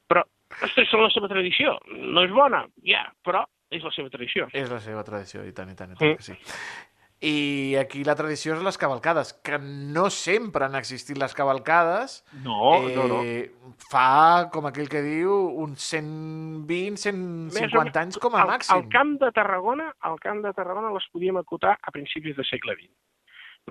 Però, 0.09 0.22
ostres, 0.62 0.87
és 0.88 0.92
la 0.94 1.11
seva 1.11 1.29
tradició. 1.29 1.79
No 1.90 2.22
és 2.25 2.31
bona, 2.31 2.64
ja, 2.83 3.05
però 3.25 3.44
és 3.70 3.83
la 3.83 3.90
seva 3.90 4.11
tradició. 4.11 4.49
És 4.53 4.70
la 4.70 4.81
seva 4.81 5.03
tradició, 5.05 5.44
i 5.46 5.53
tant, 5.53 5.70
i 5.70 5.75
tant, 5.75 5.90
i 5.90 5.94
Mm. 5.94 5.99
tant 5.99 6.16
que 6.16 6.22
sí. 6.22 6.35
I 7.24 7.76
aquí 7.81 8.02
la 8.05 8.12
tradició 8.14 8.52
és 8.59 8.62
les 8.64 8.76
cavalcades, 8.76 9.31
que 9.40 9.57
no 9.59 10.11
sempre 10.12 10.66
han 10.66 10.74
existit 10.76 11.16
les 11.16 11.33
cavalcades. 11.35 12.18
No, 12.44 12.74
no, 12.92 13.07
no. 13.09 13.20
eh, 13.24 13.50
Fa, 13.88 14.50
com 14.52 14.68
aquell 14.68 14.90
que 14.92 15.00
diu, 15.00 15.33
uns 15.64 15.81
120, 15.94 17.00
150 17.00 18.02
anys 18.02 18.20
com 18.20 18.37
a 18.37 18.42
al, 18.44 18.52
màxim. 18.52 18.74
Al 18.76 18.85
camp 18.92 19.16
de 19.22 19.31
Tarragona, 19.33 19.88
al 20.00 20.20
camp 20.20 20.44
de 20.44 20.52
Tarragona 20.52 20.92
les 20.92 21.09
podíem 21.12 21.40
acotar 21.40 21.79
a 21.81 21.94
principis 21.94 22.37
del 22.37 22.48
segle 22.48 22.76
XX. 22.76 22.92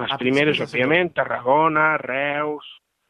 Les 0.01 0.11
A 0.11 0.17
primeres, 0.19 0.59
òbviament, 0.59 1.13
Tarragona, 1.15 1.95
Reus, 2.01 2.65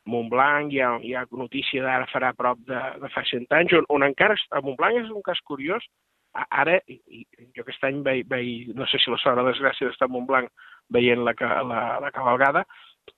Montblanc, 0.05 0.73
hi 0.73 0.81
ha, 0.83 0.91
hi 1.01 1.15
ha 1.15 1.23
notícia 1.31 1.81
d'ara 1.81 2.05
farà 2.11 2.33
prop 2.37 2.59
de, 2.67 2.81
de 3.01 3.09
fa 3.09 3.23
100 3.25 3.47
anys, 3.57 3.73
on, 3.79 3.87
on 3.89 4.05
encara, 4.05 4.35
a 4.51 4.61
Montblanc 4.61 4.99
és 4.99 5.09
un 5.09 5.23
cas 5.25 5.39
curiós, 5.47 5.87
ara, 6.35 6.79
jo 6.87 7.63
aquest 7.63 7.83
any 7.87 8.01
veig, 8.05 8.25
veig, 8.31 8.73
no 8.75 8.87
sé 8.91 8.99
si 8.99 9.11
la 9.11 9.19
sort 9.21 9.39
o 9.39 9.43
la 9.43 9.51
desgràcia 9.51 9.87
d'estar 9.87 10.09
a 10.09 10.13
Montblanc 10.13 10.51
veient 10.93 11.23
la, 11.25 11.33
la, 11.39 11.85
la 12.03 12.11
cavalgada, 12.13 12.65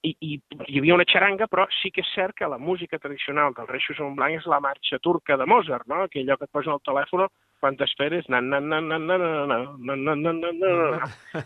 i, 0.04 0.12
i 0.20 0.36
hi 0.68 0.80
havia 0.80 0.96
una 0.98 1.06
xaranga, 1.08 1.48
però 1.48 1.66
sí 1.80 1.90
que 1.96 2.04
és 2.04 2.10
cert 2.14 2.36
que 2.38 2.48
la 2.50 2.60
música 2.60 3.00
tradicional 3.00 3.54
dels 3.56 3.70
Reixos 3.72 4.00
en 4.04 4.16
Blanc 4.18 4.42
és 4.42 4.48
la 4.50 4.60
marxa 4.64 5.00
turca 5.04 5.38
de 5.40 5.48
Mozart, 5.48 5.88
no? 5.88 6.04
Aquell 6.06 6.28
lloc 6.28 6.42
que 6.42 6.48
et 6.50 6.54
posen 6.54 6.76
al 6.76 6.84
telèfon 6.86 7.26
quan 7.62 7.78
t'esperes... 7.80 8.28
Na, 8.30 8.42
na, 8.44 8.60
na, 8.60 8.82
na, 8.84 9.00
na, 9.00 9.18
na, 9.18 9.30
na, 9.48 9.96
na, 9.96 9.96
na, 9.96 10.34
na, 10.36 10.52
na, 10.52 10.74
na. 10.92 11.46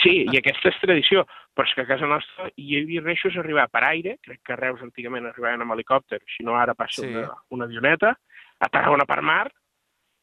Sí, 0.00 0.14
i 0.30 0.38
aquesta 0.38 0.70
és 0.70 0.80
tradició, 0.80 1.26
però 1.56 1.66
és 1.68 1.74
que 1.76 1.84
a 1.84 1.90
casa 1.90 2.08
nostra 2.08 2.48
hi 2.56 2.78
havia 2.78 3.04
Reixos 3.04 3.36
arribar 3.42 3.66
per 3.72 3.84
aire, 3.90 4.16
crec 4.24 4.40
que 4.46 4.56
a 4.56 4.60
Reus 4.62 4.86
antigament 4.86 5.28
arribaven 5.28 5.66
amb 5.66 5.76
helicòpter, 5.76 6.22
si 6.36 6.46
no 6.46 6.56
ara 6.56 6.78
passa 6.78 7.02
Sí. 7.02 7.10
una, 7.10 7.28
una 7.50 7.68
avioneta, 7.68 8.14
a 8.60 8.68
Tarragona 8.68 9.06
per 9.08 9.20
mar, 9.26 9.46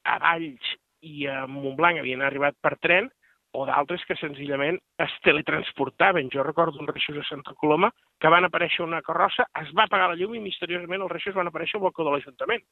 a 0.07 0.19
Valls 0.23 0.75
i 1.01 1.27
a 1.29 1.45
Montblanc 1.47 2.01
havien 2.01 2.23
arribat 2.25 2.57
per 2.61 2.75
tren, 2.81 3.11
o 3.57 3.63
d'altres 3.65 4.03
que 4.05 4.17
senzillament 4.19 4.77
es 5.01 5.13
teletransportaven. 5.25 6.29
Jo 6.33 6.43
recordo 6.45 6.81
uns 6.81 6.91
reixos 6.91 7.17
a 7.21 7.25
Santa 7.29 7.55
Coloma 7.57 7.89
que 8.21 8.29
van 8.29 8.45
aparèixer 8.45 8.83
una 8.85 9.01
carrossa, 9.05 9.47
es 9.61 9.71
va 9.77 9.87
apagar 9.87 10.11
la 10.11 10.17
llum 10.19 10.35
i 10.35 10.43
misteriosament 10.43 11.05
els 11.05 11.13
reixos 11.13 11.37
van 11.37 11.49
aparèixer 11.49 11.79
al 11.79 11.85
balcó 11.87 12.05
de 12.05 12.13
l'Ajuntament, 12.13 12.65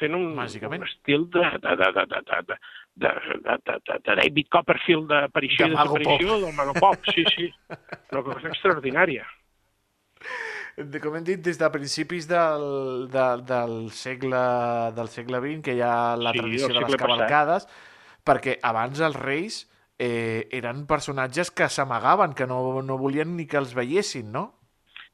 fent 0.00 0.16
un, 0.18 0.32
un 0.32 0.86
estil 0.88 1.28
de, 1.34 1.44
de, 1.62 1.76
de, 1.82 1.90
de, 1.98 2.06
de, 2.14 2.22
de, 2.30 2.40
de, 2.48 2.56
de, 3.04 3.12
de, 3.44 3.58
de, 3.68 3.78
de, 3.90 3.98
de 4.08 4.16
David 4.22 4.50
Copperfield 4.56 5.06
d'aparició 5.12 5.68
De 5.68 5.70
i 5.70 5.76
desaparició 5.76 6.40
del 6.46 6.56
Mago 6.58 6.74
Pop. 6.80 7.12
Sí, 7.12 7.26
sí. 7.36 7.50
Una 8.14 8.24
cosa 8.30 8.48
extraordinària. 8.50 9.28
De, 10.76 11.00
com 11.04 11.14
hem 11.18 11.24
dit, 11.26 11.40
des 11.44 11.58
de 11.60 11.68
principis 11.74 12.26
del, 12.30 13.08
de, 13.12 13.26
del, 13.48 13.74
segle, 13.92 14.40
del 14.96 15.10
segle 15.12 15.40
XX, 15.44 15.60
que 15.66 15.74
hi 15.76 15.82
ha 15.84 16.16
la 16.16 16.32
Sí, 16.32 16.38
tradició 16.40 16.70
del 16.70 16.78
de 16.78 16.80
les 16.86 16.94
segle 16.94 16.98
passat. 17.02 17.28
cavalcades, 17.28 17.68
perquè 18.24 18.56
abans 18.62 19.00
els 19.04 19.18
reis 19.20 19.58
eh, 19.98 20.48
eren 20.50 20.86
personatges 20.86 21.50
que 21.50 21.68
s'amagaven, 21.68 22.32
que 22.34 22.46
no, 22.46 22.80
no 22.82 22.98
volien 22.98 23.36
ni 23.36 23.46
que 23.46 23.60
els 23.60 23.74
veiessin, 23.76 24.32
no? 24.32 24.46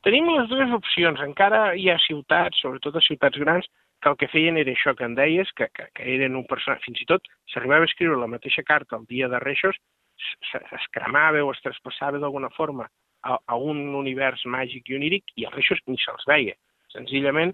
Tenim 0.07 0.29
les 0.31 0.49
dues 0.51 0.71
opcions. 0.77 1.21
Encara 1.27 1.75
hi 1.77 1.88
ha 1.90 1.99
ciutats, 2.07 2.61
sobretot 2.62 2.97
a 2.97 3.03
ciutats 3.05 3.38
grans, 3.42 3.66
que 4.03 4.12
el 4.12 4.16
que 4.21 4.29
feien 4.31 4.57
era 4.61 4.71
això 4.71 4.94
que 4.94 5.05
em 5.09 5.16
deies, 5.18 5.51
que, 5.59 5.66
que, 5.75 5.88
que 5.94 6.07
eren 6.14 6.37
un 6.38 6.47
personatge... 6.47 6.85
Fins 6.87 7.03
i 7.03 7.09
tot 7.11 7.27
s'arribava 7.53 7.83
a 7.83 7.90
escriure 7.90 8.21
la 8.21 8.31
mateixa 8.31 8.62
carta 8.62 8.97
el 9.01 9.09
dia 9.11 9.29
de 9.33 9.40
Reixos, 9.42 9.77
es 10.18 10.87
cremava 10.94 11.42
o 11.47 11.51
es 11.55 11.61
traspassava 11.62 12.18
d'alguna 12.23 12.51
forma 12.55 12.87
a, 13.29 13.37
a 13.47 13.57
un 13.61 13.81
univers 13.99 14.45
màgic 14.49 14.88
i 14.91 14.97
oníric 14.99 15.33
i 15.37 15.45
els 15.49 15.55
Reixos 15.57 15.81
ni 15.87 15.99
se'ls 16.03 16.25
veia. 16.29 16.55
Senzillament 16.95 17.53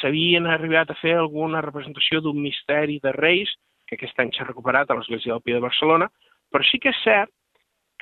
s'havien 0.00 0.46
arribat 0.50 0.90
a 0.90 0.98
fer 1.00 1.14
alguna 1.18 1.60
representació 1.64 2.20
d'un 2.22 2.38
misteri 2.42 2.98
de 3.02 3.12
Reis, 3.14 3.50
que 3.86 3.94
aquest 3.98 4.18
any 4.22 4.32
s'ha 4.34 4.46
recuperat 4.48 4.90
a 4.90 4.96
l'Església 4.98 5.32
del 5.34 5.42
Pi 5.46 5.54
de 5.54 5.62
Barcelona, 5.62 6.08
però 6.50 6.64
sí 6.66 6.78
que 6.82 6.90
és 6.94 7.02
cert 7.04 7.30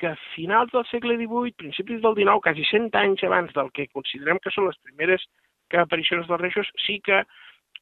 que 0.01 0.09
a 0.11 0.17
finals 0.35 0.71
del 0.73 0.83
segle 0.89 1.15
XVIII, 1.15 1.53
principis 1.61 2.01
del 2.03 2.15
XIX, 2.17 2.41
quasi 2.43 2.65
100 2.67 2.89
anys 2.99 3.23
abans 3.23 3.53
del 3.55 3.69
que 3.71 3.85
considerem 3.93 4.39
que 4.43 4.51
són 4.51 4.65
les 4.67 4.79
primeres 4.83 5.23
aparicions 5.71 6.27
dels 6.27 6.41
reixos, 6.41 6.67
sí 6.85 6.97
que 7.05 7.21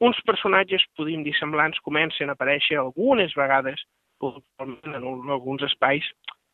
uns 0.03 0.19
personatges, 0.27 0.83
podríem 0.97 1.23
dir 1.25 1.33
semblants, 1.39 1.79
comencen 1.85 2.29
a 2.29 2.35
aparèixer 2.37 2.77
algunes 2.81 3.33
vegades 3.37 3.81
en 4.59 5.03
un- 5.03 5.29
alguns 5.31 5.63
espais 5.67 6.05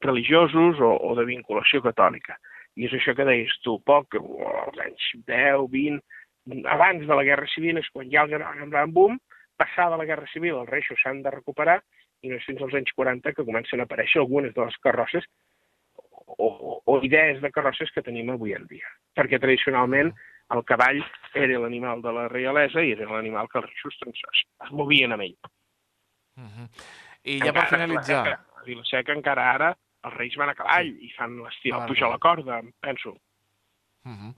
religiosos 0.01 0.79
o, 0.79 0.93
o 1.09 1.15
de 1.15 1.25
vinculació 1.27 1.81
catòlica. 1.83 2.37
I 2.77 2.87
és 2.87 2.93
això 2.95 3.15
que 3.17 3.25
deies 3.27 3.53
tu, 3.65 3.77
poc, 3.85 4.15
als 4.19 4.79
anys 4.85 5.07
10, 5.27 5.65
20, 5.73 5.99
abans 6.71 7.05
de 7.07 7.15
la 7.15 7.25
Guerra 7.27 7.47
Civil 7.53 7.79
és 7.81 7.89
quan 7.93 8.09
hi 8.09 8.17
ha 8.17 8.25
el 8.27 8.33
gran, 8.35 8.69
gran 8.69 8.93
boom, 8.93 9.17
passada 9.59 9.97
la 9.99 10.07
Guerra 10.07 10.29
Civil 10.33 10.61
els 10.61 10.69
reixos 10.69 11.01
s'han 11.03 11.21
de 11.25 11.33
recuperar 11.33 11.79
i 12.23 12.31
no 12.31 12.39
és 12.39 12.47
fins 12.47 12.61
als 12.63 12.75
anys 12.79 12.91
40 12.95 13.33
que 13.35 13.45
comencen 13.47 13.81
a 13.81 13.87
aparèixer 13.87 14.21
algunes 14.21 14.53
de 14.55 14.65
les 14.65 14.77
carrosses 14.83 15.27
o, 16.37 16.47
o, 16.47 16.73
o 16.85 16.97
idees 17.05 17.41
de 17.43 17.51
carrosses 17.51 17.91
que 17.95 18.03
tenim 18.05 18.31
avui 18.31 18.55
en 18.55 18.65
dia. 18.71 18.87
Perquè 19.17 19.39
tradicionalment 19.41 20.13
el 20.55 20.63
cavall 20.67 21.01
era 21.37 21.59
l'animal 21.63 22.01
de 22.05 22.13
la 22.15 22.27
reialesa 22.31 22.83
i 22.85 22.95
era 22.95 23.09
l'animal 23.11 23.49
que 23.51 23.59
els 23.61 23.69
reixos 23.69 23.99
doncs, 24.03 24.23
es, 24.31 24.45
es 24.65 24.71
movien 24.75 25.15
amb 25.15 25.27
ell. 25.27 25.37
I 27.27 27.39
ja 27.43 27.53
per 27.55 27.67
finalitzar... 27.71 28.19
A 28.19 28.23
Vilaseca, 28.23 28.61
a 28.61 28.67
Vilaseca 28.67 29.15
encara 29.17 29.47
ara 29.53 29.69
els 30.07 30.15
reis 30.15 30.35
van 30.39 30.49
a 30.49 30.55
cavall 30.55 30.87
i 30.87 31.09
fan 31.17 31.37
l'estil 31.43 31.73
Ah, 31.75 31.85
pujar 31.87 32.09
la 32.09 32.17
corda, 32.23 32.61
penso. 32.81 33.15
Mhm. 34.05 34.33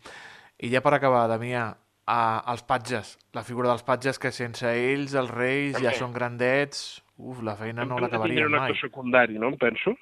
I 0.62 0.70
ja 0.70 0.82
per 0.82 0.94
acabar, 0.94 1.28
Damià, 1.30 1.76
a, 2.08 2.20
els 2.52 2.64
patges, 2.64 3.18
la 3.34 3.44
figura 3.44 3.70
dels 3.70 3.84
patges, 3.84 4.20
que 4.20 4.32
sense 4.32 4.66
ells 4.68 5.14
els 5.16 5.32
reis 5.32 5.74
ja 5.78 5.90
També. 5.92 5.98
són 6.00 6.14
grandets, 6.14 7.04
uf, 7.18 7.42
la 7.42 7.56
feina 7.56 7.86
no 7.86 7.96
de 7.96 8.02
tindre 8.02 8.10
l'acabarien 8.10 8.46
un 8.46 8.52
mai. 8.58 8.70
actor 8.72 8.82
secundari, 8.90 9.38
no 9.40 9.48
em 9.48 9.58
penso? 9.58 9.96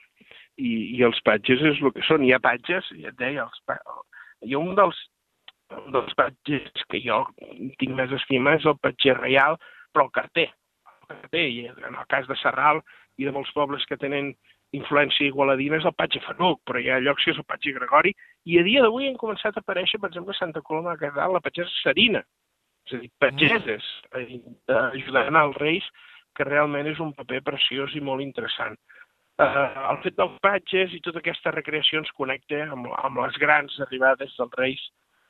I, 0.58 0.98
I 0.98 1.04
els 1.08 1.20
patges 1.24 1.62
és 1.62 1.82
el 1.82 1.94
que 1.96 2.04
són. 2.04 2.24
Hi 2.24 2.34
ha 2.34 2.40
patges, 2.44 2.88
ja 3.00 3.10
et 3.14 3.18
deia, 3.20 3.44
els 3.48 3.62
pa... 3.66 3.78
hi 4.44 4.54
ha 4.56 4.60
un 4.60 4.76
dels, 4.76 4.98
un 5.72 5.92
dels 5.96 6.14
patges 6.16 6.84
que 6.90 7.00
jo 7.04 7.22
tinc 7.80 7.96
més 7.96 8.12
estima 8.12 8.56
és 8.56 8.66
el 8.66 8.78
patger 8.80 9.16
reial, 9.20 9.56
però 9.94 10.06
el 10.08 10.12
carter. 10.12 10.50
El 10.90 11.08
carter, 11.16 11.46
i 11.48 11.68
en 11.68 11.96
el 11.96 12.06
cas 12.10 12.28
de 12.28 12.36
Serral 12.42 12.82
i 13.18 13.26
de 13.26 13.32
molts 13.32 13.52
pobles 13.56 13.86
que 13.88 13.98
tenen 13.98 14.34
influència 14.78 15.28
igualadina 15.28 15.80
és 15.80 15.86
el 15.88 15.96
patge 15.98 16.22
Fanuc, 16.26 16.62
però 16.68 16.82
hi 16.82 16.90
ha 16.92 17.00
llocs 17.02 17.26
que 17.26 17.34
és 17.34 17.40
el 17.42 17.48
patge 17.50 17.74
Gregori, 17.74 18.14
i 18.46 18.60
a 18.60 18.66
dia 18.66 18.84
d'avui 18.86 19.10
han 19.10 19.18
començat 19.18 19.58
a 19.58 19.64
aparèixer, 19.64 20.00
per 20.02 20.12
exemple, 20.12 20.36
a 20.36 20.40
Santa 20.40 20.62
Coloma 20.66 20.94
de 20.94 21.06
Queralt, 21.06 21.34
la 21.34 21.42
patgessa 21.46 21.82
Serina, 21.82 22.22
és 22.86 22.96
a 22.96 23.02
dir, 23.02 23.10
patgeses, 23.22 23.90
ajudant 24.14 25.42
als 25.42 25.58
reis, 25.62 25.90
que 26.38 26.48
realment 26.48 26.88
és 26.88 27.02
un 27.04 27.12
paper 27.18 27.42
preciós 27.50 27.96
i 27.98 28.04
molt 28.06 28.24
interessant. 28.24 28.78
Eh, 29.40 29.66
el 29.90 30.00
fet 30.04 30.18
dels 30.20 30.38
patges 30.44 30.94
i 30.94 31.02
aquesta 31.16 31.54
recreació 31.56 32.02
ens 32.02 32.12
connecta 32.18 32.64
amb, 32.74 32.90
amb 33.00 33.22
les 33.24 33.38
grans 33.42 33.76
arribades 33.86 34.34
dels 34.38 34.58
reis 34.60 34.82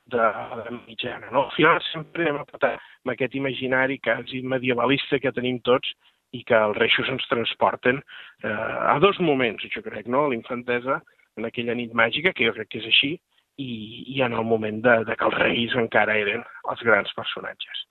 de 0.09 0.17
la 0.17 0.65
mitjana. 0.87 1.29
No? 1.31 1.45
Al 1.45 1.55
final 1.55 1.81
sempre 1.91 2.27
hem 2.29 2.39
apretat 2.41 2.79
amb 2.79 3.13
aquest 3.13 3.35
imaginari 3.37 3.99
quasi 4.01 4.41
medievalista 4.41 5.19
que 5.21 5.33
tenim 5.35 5.59
tots 5.61 5.93
i 6.35 6.43
que 6.45 6.57
els 6.57 6.77
reixos 6.77 7.09
ens 7.09 7.25
transporten 7.29 8.01
eh, 8.43 8.49
a 8.49 8.97
dos 9.01 9.19
moments, 9.19 9.65
jo 9.73 9.81
crec, 9.85 10.07
no? 10.07 10.25
A 10.27 10.33
l'infantesa, 10.33 10.99
en 11.39 11.47
aquella 11.49 11.75
nit 11.77 11.95
màgica, 11.97 12.33
que 12.35 12.45
jo 12.45 12.53
crec 12.57 12.69
que 12.73 12.83
és 12.83 12.89
així, 12.91 13.13
i, 13.59 13.71
i 14.15 14.21
en 14.23 14.35
el 14.37 14.45
moment 14.47 14.81
de, 14.85 14.95
de 15.07 15.15
que 15.19 15.27
els 15.27 15.39
reis 15.41 15.75
encara 15.79 16.17
eren 16.19 16.45
els 16.71 16.83
grans 16.87 17.11
personatges. 17.17 17.85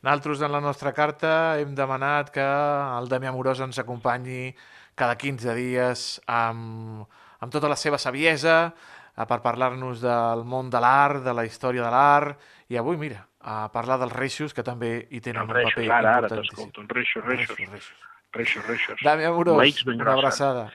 Nosaltres, 0.00 0.40
en 0.40 0.52
la 0.52 0.62
nostra 0.64 0.94
carta, 0.96 1.30
hem 1.60 1.74
demanat 1.76 2.30
que 2.32 2.44
el 2.44 3.10
Damià 3.10 3.34
Morós 3.36 3.60
ens 3.60 3.80
acompanyi 3.82 4.54
cada 4.96 5.16
15 5.20 5.56
dies 5.58 6.04
amb, 6.24 7.04
amb 7.40 7.52
tota 7.52 7.68
la 7.68 7.76
seva 7.76 7.98
saviesa 8.00 8.54
eh, 8.70 9.26
per 9.28 9.42
parlar-nos 9.44 10.00
del 10.00 10.46
món 10.48 10.70
de 10.72 10.80
l'art, 10.80 11.20
de 11.26 11.34
la 11.36 11.44
història 11.44 11.84
de 11.84 11.92
l'art, 11.92 12.48
i 12.72 12.80
avui, 12.80 12.96
mira, 13.00 13.26
a 13.40 13.70
parlar 13.72 13.98
dels 13.98 14.12
reixos, 14.12 14.52
que 14.54 14.62
també 14.62 15.06
hi 15.10 15.20
tenen 15.20 15.42
Els 15.42 15.48
un 15.50 15.54
reixos, 15.56 15.74
paper 15.74 15.90
ara, 15.92 16.10
ara 16.16 16.28
importantíssim. 16.28 16.56
t'escolto, 16.56 16.80
els 16.82 16.90
reixos, 16.90 17.24
reixos, 17.24 17.56
Reixos, 17.56 17.72
reixos. 17.72 17.96
reixos, 18.32 18.66
reixos. 18.68 19.00
Damià 19.04 19.32
Morós, 19.32 19.56
Laics 19.58 19.84
ben 19.84 20.00
una 20.00 20.12
abraçada. 20.12 20.70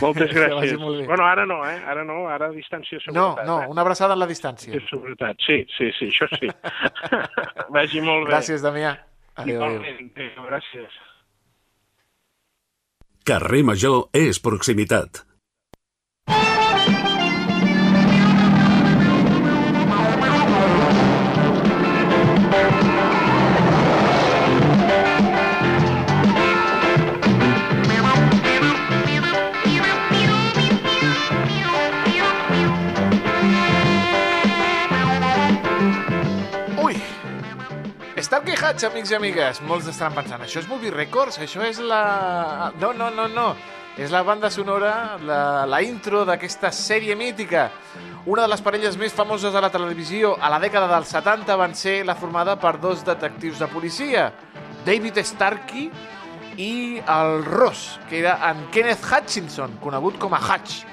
Moltes 0.00 0.30
gràcies. 0.36 0.78
molt 0.78 0.98
bé. 1.00 1.06
Bueno, 1.06 1.24
ara 1.26 1.44
no, 1.46 1.62
eh? 1.68 1.76
Ara 1.86 2.04
no, 2.04 2.26
ara 2.28 2.46
a 2.48 2.52
distància 2.52 2.98
de 2.98 3.12
No, 3.12 3.34
seguretat. 3.36 3.46
no, 3.46 3.62
eh? 3.62 3.66
una 3.68 3.80
abraçada 3.80 4.12
en 4.14 4.20
la 4.20 4.26
distància. 4.26 4.72
De 4.72 4.80
seguretat, 4.88 5.36
sí, 5.46 5.64
sí, 5.76 5.90
sí, 5.98 6.08
això 6.12 6.28
sí. 6.38 6.48
Vagi 7.76 8.00
molt 8.00 8.26
bé. 8.26 8.32
Gràcies, 8.34 8.60
Damià. 8.64 8.96
Adéu, 9.36 9.62
adéu. 9.62 9.78
Igualment, 9.80 10.10
adéu, 10.16 10.44
gràcies. 10.48 10.98
Carrer 13.28 13.62
Major 13.64 14.08
és 14.16 14.40
proximitat. 14.40 15.22
Esteu 38.78 38.92
quejats, 38.92 38.94
amics 38.94 39.10
i 39.10 39.16
amigues. 39.16 39.58
Molts 39.66 39.86
estaran 39.90 40.14
pensant, 40.14 40.42
això 40.44 40.60
és 40.60 40.66
Movie 40.70 40.92
Records? 40.94 41.40
Això 41.42 41.64
és 41.66 41.80
la... 41.82 42.70
No, 42.78 42.92
no, 42.94 43.08
no, 43.10 43.24
no. 43.26 43.46
És 43.98 44.12
la 44.14 44.20
banda 44.22 44.52
sonora, 44.54 45.16
la, 45.18 45.66
la 45.66 45.80
intro 45.82 46.20
d'aquesta 46.22 46.70
sèrie 46.70 47.16
mítica. 47.18 47.72
Una 48.30 48.44
de 48.44 48.52
les 48.52 48.62
parelles 48.62 48.94
més 49.00 49.10
famoses 49.10 49.50
de 49.50 49.64
la 49.64 49.72
televisió 49.74 50.36
a 50.38 50.52
la 50.54 50.60
dècada 50.62 50.86
dels 50.92 51.10
70 51.10 51.58
van 51.58 51.74
ser 51.74 51.96
la 52.06 52.14
formada 52.14 52.54
per 52.62 52.76
dos 52.78 53.02
detectius 53.02 53.58
de 53.58 53.66
policia, 53.72 54.28
David 54.86 55.18
Starkey 55.26 55.90
i 56.62 57.02
el 57.02 57.42
Ross, 57.50 57.98
que 58.06 58.22
era 58.22 58.38
en 58.52 58.62
Kenneth 58.70 59.02
Hutchinson, 59.10 59.80
conegut 59.82 60.22
com 60.22 60.38
a 60.38 60.44
Hutch, 60.44 60.84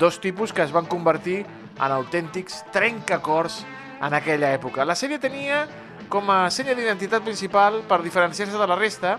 dos 0.00 0.16
tipus 0.16 0.56
que 0.56 0.64
es 0.64 0.72
van 0.72 0.88
convertir 0.88 1.42
en 1.44 1.90
autèntics 1.92 2.62
trencacors 2.72 3.66
en 4.00 4.16
aquella 4.16 4.56
època. 4.56 4.88
La 4.88 4.96
sèrie 4.96 5.20
tenia 5.20 5.66
com 6.14 6.28
a 6.30 6.46
senya 6.46 6.76
d'identitat 6.78 7.24
principal, 7.26 7.80
per 7.90 7.96
diferenciar-se 8.04 8.54
de 8.54 8.66
la 8.70 8.76
resta, 8.78 9.16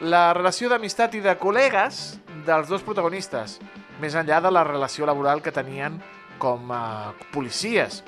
la 0.00 0.30
relació 0.32 0.70
d'amistat 0.72 1.18
i 1.18 1.20
de 1.20 1.34
col·legues 1.36 1.98
dels 2.46 2.70
dos 2.70 2.80
protagonistes, 2.80 3.58
més 4.00 4.16
enllà 4.16 4.38
de 4.40 4.48
la 4.48 4.62
relació 4.64 5.04
laboral 5.04 5.42
que 5.44 5.52
tenien 5.52 5.98
com 6.40 6.72
a 6.72 7.12
policies. 7.34 7.98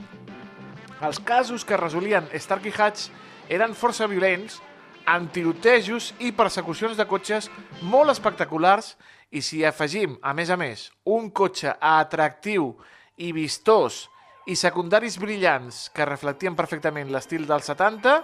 Els 1.04 1.20
casos 1.20 1.66
que 1.68 1.76
resolien 1.76 2.30
Stark 2.32 2.70
i 2.70 2.72
Hatch 2.72 3.10
eren 3.52 3.76
força 3.76 4.08
violents, 4.08 4.62
amb 5.04 5.28
tirotejos 5.28 6.14
i 6.24 6.32
persecucions 6.32 6.96
de 6.96 7.04
cotxes 7.10 7.50
molt 7.84 8.14
espectaculars 8.14 8.94
i 9.28 9.44
si 9.44 9.60
afegim, 9.60 10.16
a 10.24 10.32
més 10.32 10.48
a 10.48 10.56
més, 10.56 10.88
un 11.04 11.28
cotxe 11.28 11.76
atractiu 11.76 12.78
i 13.20 13.34
vistós 13.36 14.06
i 14.46 14.56
secundaris 14.58 15.18
brillants 15.22 15.88
que 15.94 16.06
reflectien 16.08 16.56
perfectament 16.58 17.10
l'estil 17.12 17.44
dels 17.46 17.68
70, 17.70 18.16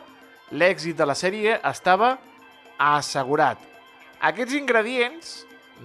l'èxit 0.58 0.96
de 0.98 1.06
la 1.06 1.14
sèrie 1.18 1.58
estava 1.62 2.16
assegurat. 2.78 3.60
Aquests 4.18 4.56
ingredients, 4.58 5.34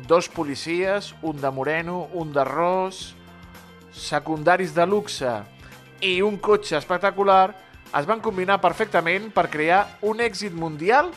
dos 0.10 0.30
policies, 0.30 1.12
un 1.22 1.38
de 1.42 1.52
moreno, 1.54 2.08
un 2.18 2.34
de 2.34 2.46
ros, 2.48 3.14
secundaris 3.94 4.74
de 4.74 4.88
luxe 4.90 5.36
i 6.02 6.20
un 6.26 6.40
cotxe 6.42 6.80
espectacular, 6.80 7.54
es 7.94 8.08
van 8.10 8.24
combinar 8.26 8.58
perfectament 8.62 9.30
per 9.34 9.52
crear 9.54 9.84
un 10.02 10.24
èxit 10.24 10.54
mundial 10.58 11.12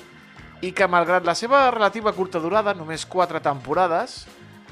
i 0.61 0.75
que, 0.77 0.89
malgrat 0.89 1.25
la 1.25 1.35
seva 1.35 1.71
relativa 1.71 2.13
curta 2.13 2.41
durada, 2.41 2.77
només 2.77 3.07
4 3.09 3.41
temporades, 3.41 4.27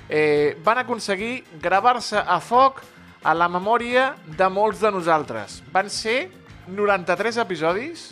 eh, 0.09 0.57
van 0.65 0.83
aconseguir 0.85 1.47
gravar-se 1.61 2.21
a 2.21 2.41
foc 2.45 2.83
a 3.25 3.33
la 3.33 3.49
memòria 3.49 4.13
de 4.37 4.47
molts 4.53 4.83
de 4.85 4.91
nosaltres. 4.93 5.63
Van 5.73 5.89
ser 5.89 6.29
93 6.69 7.41
episodis, 7.41 8.11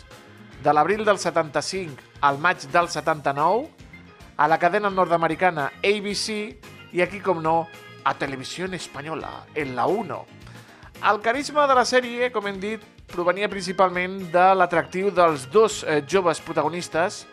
de 0.63 0.73
l'abril 0.73 1.05
del 1.05 1.19
75 1.19 2.01
al 2.23 2.39
maig 2.39 2.65
del 2.73 2.89
79, 2.89 3.69
a 4.37 4.49
la 4.49 4.59
cadena 4.59 4.91
nord-americana 4.91 5.69
ABC 5.85 6.29
i 6.97 7.03
aquí, 7.03 7.21
com 7.21 7.43
no, 7.43 7.67
a 8.05 8.15
Televisió 8.15 8.67
Espanyola, 8.73 9.45
en 9.55 9.77
la 9.77 9.87
1. 9.87 10.19
El 11.11 11.21
carisma 11.21 11.67
de 11.67 11.75
la 11.75 11.85
sèrie, 11.85 12.31
com 12.33 12.47
hem 12.47 12.61
dit, 12.63 12.81
provenia 13.13 13.51
principalment 13.53 14.31
de 14.33 14.47
l'atractiu 14.57 15.11
dels 15.11 15.45
dos 15.53 15.83
eh, 15.85 16.01
joves 16.09 16.41
protagonistes, 16.41 17.27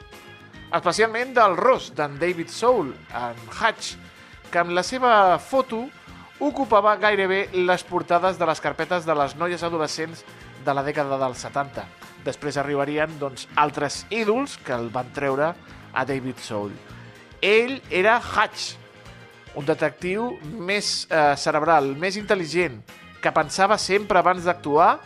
especialment 0.73 1.31
del 1.37 1.55
Ross, 1.57 1.93
d'en 1.95 2.17
David 2.19 2.49
Soul, 2.51 2.91
en 3.15 3.39
Hatch, 3.55 3.95
que 4.49 4.59
amb 4.59 4.73
la 4.75 4.83
seva 4.83 5.37
foto 5.39 5.85
ocupava 6.39 6.95
gairebé 6.95 7.49
les 7.53 7.83
portades 7.83 8.39
de 8.39 8.47
les 8.47 8.61
carpetes 8.63 9.05
de 9.05 9.15
les 9.15 9.35
noies 9.35 9.63
adolescents 9.63 10.23
de 10.65 10.75
la 10.75 10.83
dècada 10.83 11.19
dels 11.19 11.43
70. 11.43 11.83
Després 12.25 12.57
arribarien 12.59 13.11
doncs, 13.19 13.47
altres 13.55 14.05
ídols 14.09 14.57
que 14.63 14.75
el 14.75 14.89
van 14.93 15.11
treure 15.15 15.53
a 15.93 16.05
David 16.05 16.39
Soul. 16.43 16.71
Ell 17.41 17.79
era 17.89 18.17
Hatch, 18.19 18.75
un 19.55 19.67
detectiu 19.67 20.33
més 20.43 21.07
eh, 21.09 21.35
cerebral, 21.39 21.93
més 21.99 22.19
intel·ligent, 22.19 22.79
que 23.19 23.35
pensava 23.35 23.77
sempre 23.79 24.19
abans 24.19 24.45
d'actuar 24.47 24.97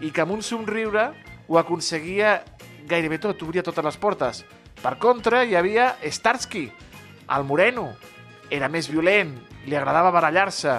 i 0.00 0.10
que 0.10 0.24
amb 0.24 0.36
un 0.36 0.42
somriure 0.44 1.10
ho 1.48 1.58
aconseguia 1.60 2.40
gairebé 2.88 3.18
tot, 3.20 3.42
obria 3.44 3.64
totes 3.64 3.84
les 3.84 3.98
portes. 4.00 4.42
Per 4.82 4.96
contra, 4.98 5.44
hi 5.44 5.54
havia 5.54 5.92
Starsky, 6.02 6.66
el 7.36 7.44
moreno. 7.46 7.92
Era 8.52 8.68
més 8.68 8.88
violent, 8.90 9.36
li 9.66 9.76
agradava 9.76 10.10
barallar-se 10.14 10.78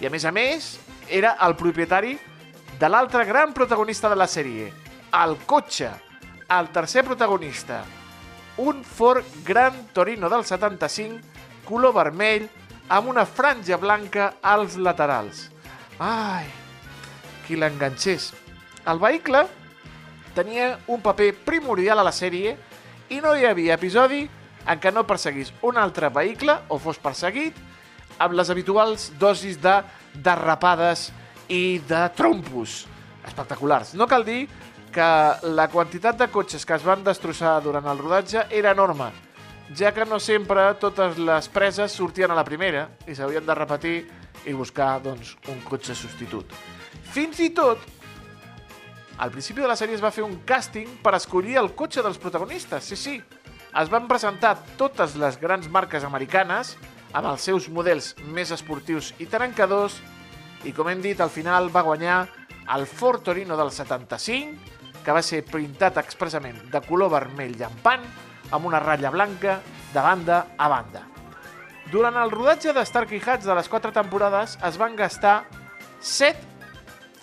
i, 0.00 0.06
a 0.06 0.10
més 0.10 0.24
a 0.24 0.32
més, 0.32 0.72
era 1.10 1.34
el 1.46 1.56
propietari 1.58 2.16
de 2.80 2.88
l'altre 2.88 3.24
gran 3.28 3.52
protagonista 3.52 4.08
de 4.08 4.16
la 4.16 4.28
sèrie, 4.30 4.70
el 5.20 5.36
cotxe, 5.46 5.90
el 6.50 6.70
tercer 6.72 7.04
protagonista, 7.04 7.82
un 8.58 8.84
Ford 8.84 9.26
Gran 9.44 9.88
Torino 9.92 10.30
del 10.30 10.44
75, 10.44 11.20
color 11.68 11.94
vermell, 11.94 12.48
amb 12.90 13.08
una 13.12 13.26
franja 13.26 13.76
blanca 13.78 14.34
als 14.42 14.76
laterals. 14.76 15.48
Ai, 16.00 16.46
qui 17.46 17.58
l'enganxés. 17.58 18.32
El 18.88 18.98
vehicle 18.98 19.44
tenia 20.34 20.78
un 20.88 21.02
paper 21.02 21.34
primordial 21.44 22.00
a 22.00 22.06
la 22.06 22.14
sèrie 22.14 22.56
i 23.10 23.20
no 23.20 23.34
hi 23.36 23.46
havia 23.46 23.76
episodi 23.76 24.24
en 24.66 24.80
què 24.80 24.92
no 24.94 25.06
perseguís 25.06 25.52
un 25.66 25.78
altre 25.78 26.10
vehicle 26.14 26.56
o 26.68 26.78
fos 26.82 26.98
perseguit 27.02 27.56
amb 28.20 28.36
les 28.36 28.50
habituals 28.52 29.08
dosis 29.18 29.56
de 29.60 29.80
derrapades 30.14 31.08
i 31.48 31.80
de 31.88 32.02
trompos 32.16 32.84
espectaculars. 33.26 33.94
No 33.96 34.06
cal 34.06 34.24
dir 34.26 34.44
que 34.92 35.08
la 35.54 35.68
quantitat 35.72 36.18
de 36.18 36.28
cotxes 36.30 36.66
que 36.66 36.76
es 36.76 36.84
van 36.84 37.04
destrossar 37.06 37.60
durant 37.64 37.86
el 37.88 37.98
rodatge 37.98 38.44
era 38.50 38.74
enorme, 38.74 39.10
ja 39.76 39.94
que 39.94 40.04
no 40.04 40.18
sempre 40.20 40.66
totes 40.82 41.18
les 41.18 41.48
preses 41.48 41.94
sortien 41.94 42.30
a 42.30 42.38
la 42.38 42.44
primera 42.44 42.88
i 43.06 43.14
s'havien 43.14 43.46
de 43.46 43.56
repetir 43.56 43.96
i 44.46 44.54
buscar 44.56 44.98
doncs, 45.02 45.36
un 45.52 45.60
cotxe 45.66 45.94
substitut. 45.94 46.52
Fins 47.14 47.40
i 47.40 47.50
tot, 47.54 47.82
al 49.20 49.30
principi 49.30 49.62
de 49.62 49.68
la 49.68 49.76
sèrie 49.76 49.96
es 49.98 50.02
va 50.02 50.12
fer 50.14 50.24
un 50.24 50.40
càsting 50.46 50.98
per 51.04 51.14
escollir 51.18 51.58
el 51.60 51.74
cotxe 51.76 52.02
dels 52.02 52.18
protagonistes, 52.18 52.84
sí, 52.84 52.96
sí. 52.96 53.18
Es 53.70 53.90
van 53.92 54.08
presentar 54.10 54.56
totes 54.80 55.14
les 55.20 55.36
grans 55.38 55.68
marques 55.70 56.02
americanes 56.02 56.74
amb 57.12 57.26
els 57.26 57.44
seus 57.46 57.68
models 57.72 58.14
més 58.30 58.52
esportius 58.54 59.12
i 59.18 59.26
trencadors 59.30 59.98
i, 60.64 60.72
com 60.76 60.88
hem 60.90 61.00
dit, 61.02 61.20
al 61.20 61.32
final 61.32 61.70
va 61.72 61.84
guanyar 61.86 62.20
el 62.74 62.86
Ford 62.86 63.24
Torino 63.24 63.56
del 63.56 63.72
75, 63.72 64.58
que 65.04 65.14
va 65.16 65.22
ser 65.24 65.42
printat 65.48 65.96
expressament 65.98 66.60
de 66.70 66.82
color 66.84 67.10
vermell 67.14 67.56
llampant 67.58 68.04
amb 68.52 68.68
una 68.68 68.80
ratlla 68.82 69.10
blanca 69.10 69.60
de 69.94 70.04
banda 70.04 70.42
a 70.58 70.68
banda. 70.68 71.06
Durant 71.90 72.20
el 72.20 72.30
rodatge 72.30 72.74
de 72.76 72.84
Stark 72.86 73.10
i 73.16 73.18
Hatch 73.24 73.48
de 73.48 73.56
les 73.56 73.68
quatre 73.68 73.90
temporades 73.90 74.58
es 74.66 74.78
van 74.78 74.94
gastar 74.94 75.42
7 76.00 76.38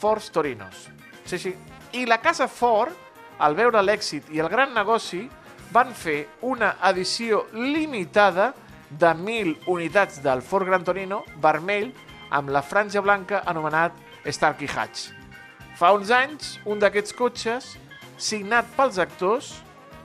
Fords 0.02 0.32
Torinos. 0.34 0.88
Sí, 1.26 1.38
sí. 1.40 1.54
I 1.94 2.06
la 2.06 2.20
casa 2.20 2.50
Ford, 2.52 2.92
al 3.40 3.56
veure 3.56 3.82
l'èxit 3.86 4.28
i 4.34 4.42
el 4.44 4.50
gran 4.52 4.74
negoci, 4.76 5.24
van 5.72 5.94
fer 5.96 6.26
una 6.42 6.76
edició 6.90 7.46
limitada 7.54 8.52
de 8.52 8.67
1.000 8.96 9.68
unitats 9.68 10.22
del 10.24 10.42
Ford 10.42 10.68
Gran 10.68 10.84
Torino 10.88 11.24
vermell 11.44 11.92
amb 12.32 12.50
la 12.50 12.62
franja 12.64 13.02
blanca 13.04 13.42
anomenat 13.46 13.96
Stark 14.32 14.62
i 14.64 14.70
Hatch. 14.72 15.12
Fa 15.78 15.92
uns 15.94 16.12
anys, 16.12 16.58
un 16.66 16.80
d'aquests 16.80 17.14
cotxes, 17.16 17.76
signat 18.18 18.68
pels 18.76 18.98
actors, 18.98 19.52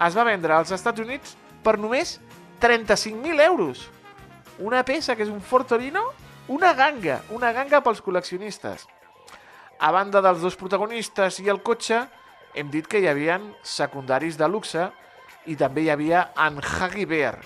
es 0.03 0.17
va 0.19 0.27
vendre 0.27 0.55
als 0.55 0.73
Estats 0.75 1.01
Units 1.01 1.37
per 1.65 1.79
només 1.79 2.19
35.000 2.61 3.41
euros. 3.47 3.87
Una 4.59 4.83
peça 4.85 5.17
que 5.17 5.25
és 5.25 5.31
un 5.33 5.41
Ford 5.41 5.67
Torino, 5.67 6.11
una 6.49 6.75
ganga, 6.75 7.23
una 7.31 7.53
ganga 7.55 7.81
pels 7.83 8.03
col·leccionistes. 8.05 8.85
A 9.81 9.91
banda 9.95 10.21
dels 10.23 10.43
dos 10.43 10.59
protagonistes 10.59 11.41
i 11.43 11.49
el 11.51 11.63
cotxe, 11.63 12.05
hem 12.55 12.69
dit 12.71 12.87
que 12.87 13.01
hi 13.01 13.09
havia 13.09 13.41
secundaris 13.65 14.37
de 14.39 14.51
luxe 14.51 14.91
i 15.49 15.57
també 15.57 15.87
hi 15.87 15.91
havia 15.91 16.29
en 16.39 16.61
Huggy 16.61 17.07
Bear, 17.09 17.39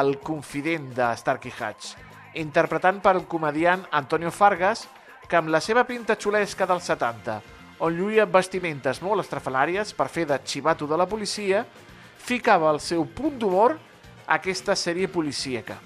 el 0.00 0.18
confident 0.20 0.92
de 0.96 1.08
Starkey 1.16 1.52
Hatch, 1.58 1.94
interpretant 2.34 3.00
per 3.04 3.16
el 3.16 3.26
comediant 3.26 3.86
Antonio 3.92 4.30
Fargas, 4.30 4.86
que 5.28 5.36
amb 5.36 5.52
la 5.52 5.60
seva 5.60 5.84
pinta 5.88 6.16
xulesca 6.16 6.66
dels 6.68 6.88
70, 6.88 7.38
on 7.84 7.94
lluïa 7.94 8.26
vestimentes 8.26 9.02
molt 9.04 9.22
estrafalàries 9.22 9.92
per 9.94 10.08
fer 10.12 10.26
de 10.28 10.38
xivato 10.44 10.88
de 10.88 10.96
la 10.98 11.06
policia, 11.08 11.64
ficava 12.18 12.72
el 12.72 12.80
seu 12.80 13.04
punt 13.06 13.38
d'humor 13.38 13.76
a 14.26 14.36
aquesta 14.36 14.76
sèrie 14.76 15.08
policíaca. 15.08 15.78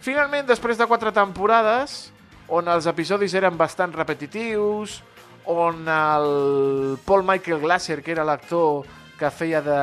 Finalment, 0.00 0.46
després 0.46 0.78
de 0.78 0.86
quatre 0.86 1.10
temporades, 1.14 2.12
on 2.46 2.68
els 2.70 2.86
episodis 2.86 3.34
eren 3.34 3.56
bastant 3.58 3.94
repetitius, 3.96 5.00
on 5.46 5.86
el 5.88 6.98
Paul 7.06 7.24
Michael 7.26 7.62
Glaser, 7.62 8.02
que 8.02 8.12
era 8.14 8.26
l'actor 8.26 8.84
que 9.18 9.30
feia 9.30 9.62
de, 9.64 9.80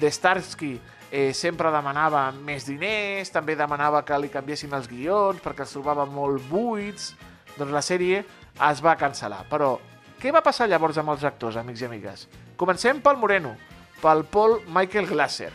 de 0.00 0.10
Starsky, 0.10 0.74
eh, 1.10 1.32
sempre 1.34 1.70
demanava 1.74 2.28
més 2.32 2.66
diners, 2.68 3.32
també 3.34 3.56
demanava 3.58 4.02
que 4.06 4.18
li 4.18 4.30
canviessin 4.32 4.74
els 4.76 4.88
guions 4.90 5.42
perquè 5.42 5.66
els 5.66 5.74
trobava 5.74 6.06
molt 6.06 6.42
buits, 6.50 7.12
doncs 7.56 7.74
la 7.74 7.82
sèrie 7.84 8.22
es 8.70 8.82
va 8.84 8.96
cancel·lar. 8.98 9.44
Però 9.50 9.74
què 10.20 10.32
va 10.32 10.44
passar 10.44 10.68
llavors 10.68 10.98
amb 11.00 11.14
els 11.14 11.24
actors, 11.24 11.56
amics 11.56 11.82
i 11.82 11.88
amigues? 11.88 12.26
Comencem 12.60 13.00
pel 13.02 13.18
Moreno, 13.18 13.54
pel 14.02 14.24
Paul 14.24 14.60
Michael 14.68 15.08
Glaser. 15.10 15.50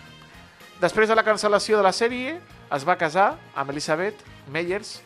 Després 0.81 1.09
de 1.09 1.15
la 1.15 1.23
cancel·lació 1.23 1.79
de 1.79 1.85
la 1.85 1.95
sèrie, 1.95 2.39
es 2.75 2.83
va 2.83 2.97
casar 2.99 3.35
amb 3.55 3.71
Elizabeth 3.71 4.25
Meyers 4.51 4.97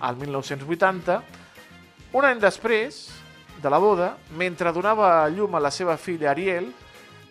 al 0.00 0.16
1980. 0.16 1.18
Un 2.16 2.24
any 2.26 2.40
després 2.40 3.08
de 3.60 3.70
la 3.70 3.78
boda, 3.82 4.14
mentre 4.38 4.72
donava 4.72 5.28
llum 5.28 5.54
a 5.54 5.60
la 5.60 5.70
seva 5.74 5.98
filla 6.00 6.30
Ariel, 6.30 6.70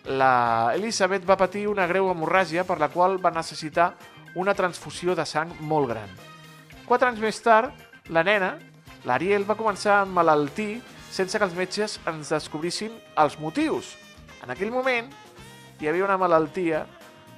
la 0.04 0.72
Elizabeth 0.74 1.26
va 1.28 1.36
patir 1.36 1.66
una 1.68 1.86
greu 1.86 2.08
hemorràgia 2.10 2.64
per 2.64 2.78
la 2.80 2.88
qual 2.88 3.18
va 3.22 3.32
necessitar 3.34 3.92
una 4.34 4.54
transfusió 4.54 5.14
de 5.14 5.26
sang 5.26 5.52
molt 5.60 5.90
gran. 5.90 6.10
Quatre 6.86 7.08
anys 7.10 7.20
més 7.22 7.40
tard, 7.42 7.74
la 8.08 8.22
nena, 8.26 8.54
l'Ariel, 9.06 9.44
va 9.48 9.58
començar 9.58 9.98
a 9.98 10.06
emmalaltir 10.06 10.80
sense 11.10 11.38
que 11.38 11.44
els 11.44 11.56
metges 11.56 11.98
ens 12.08 12.30
descobrissin 12.32 12.94
els 13.18 13.36
motius. 13.38 13.96
En 14.42 14.50
aquell 14.54 14.72
moment, 14.72 15.10
hi 15.80 15.88
havia 15.88 16.06
una 16.06 16.18
malaltia 16.18 16.84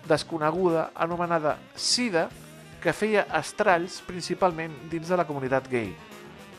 desconeguda 0.08 0.90
anomenada 0.94 1.56
SIDA 1.76 2.28
que 2.82 2.94
feia 2.94 3.26
estralls 3.38 4.00
principalment 4.06 4.74
dins 4.90 5.08
de 5.08 5.18
la 5.18 5.26
comunitat 5.26 5.68
gay. 5.70 5.92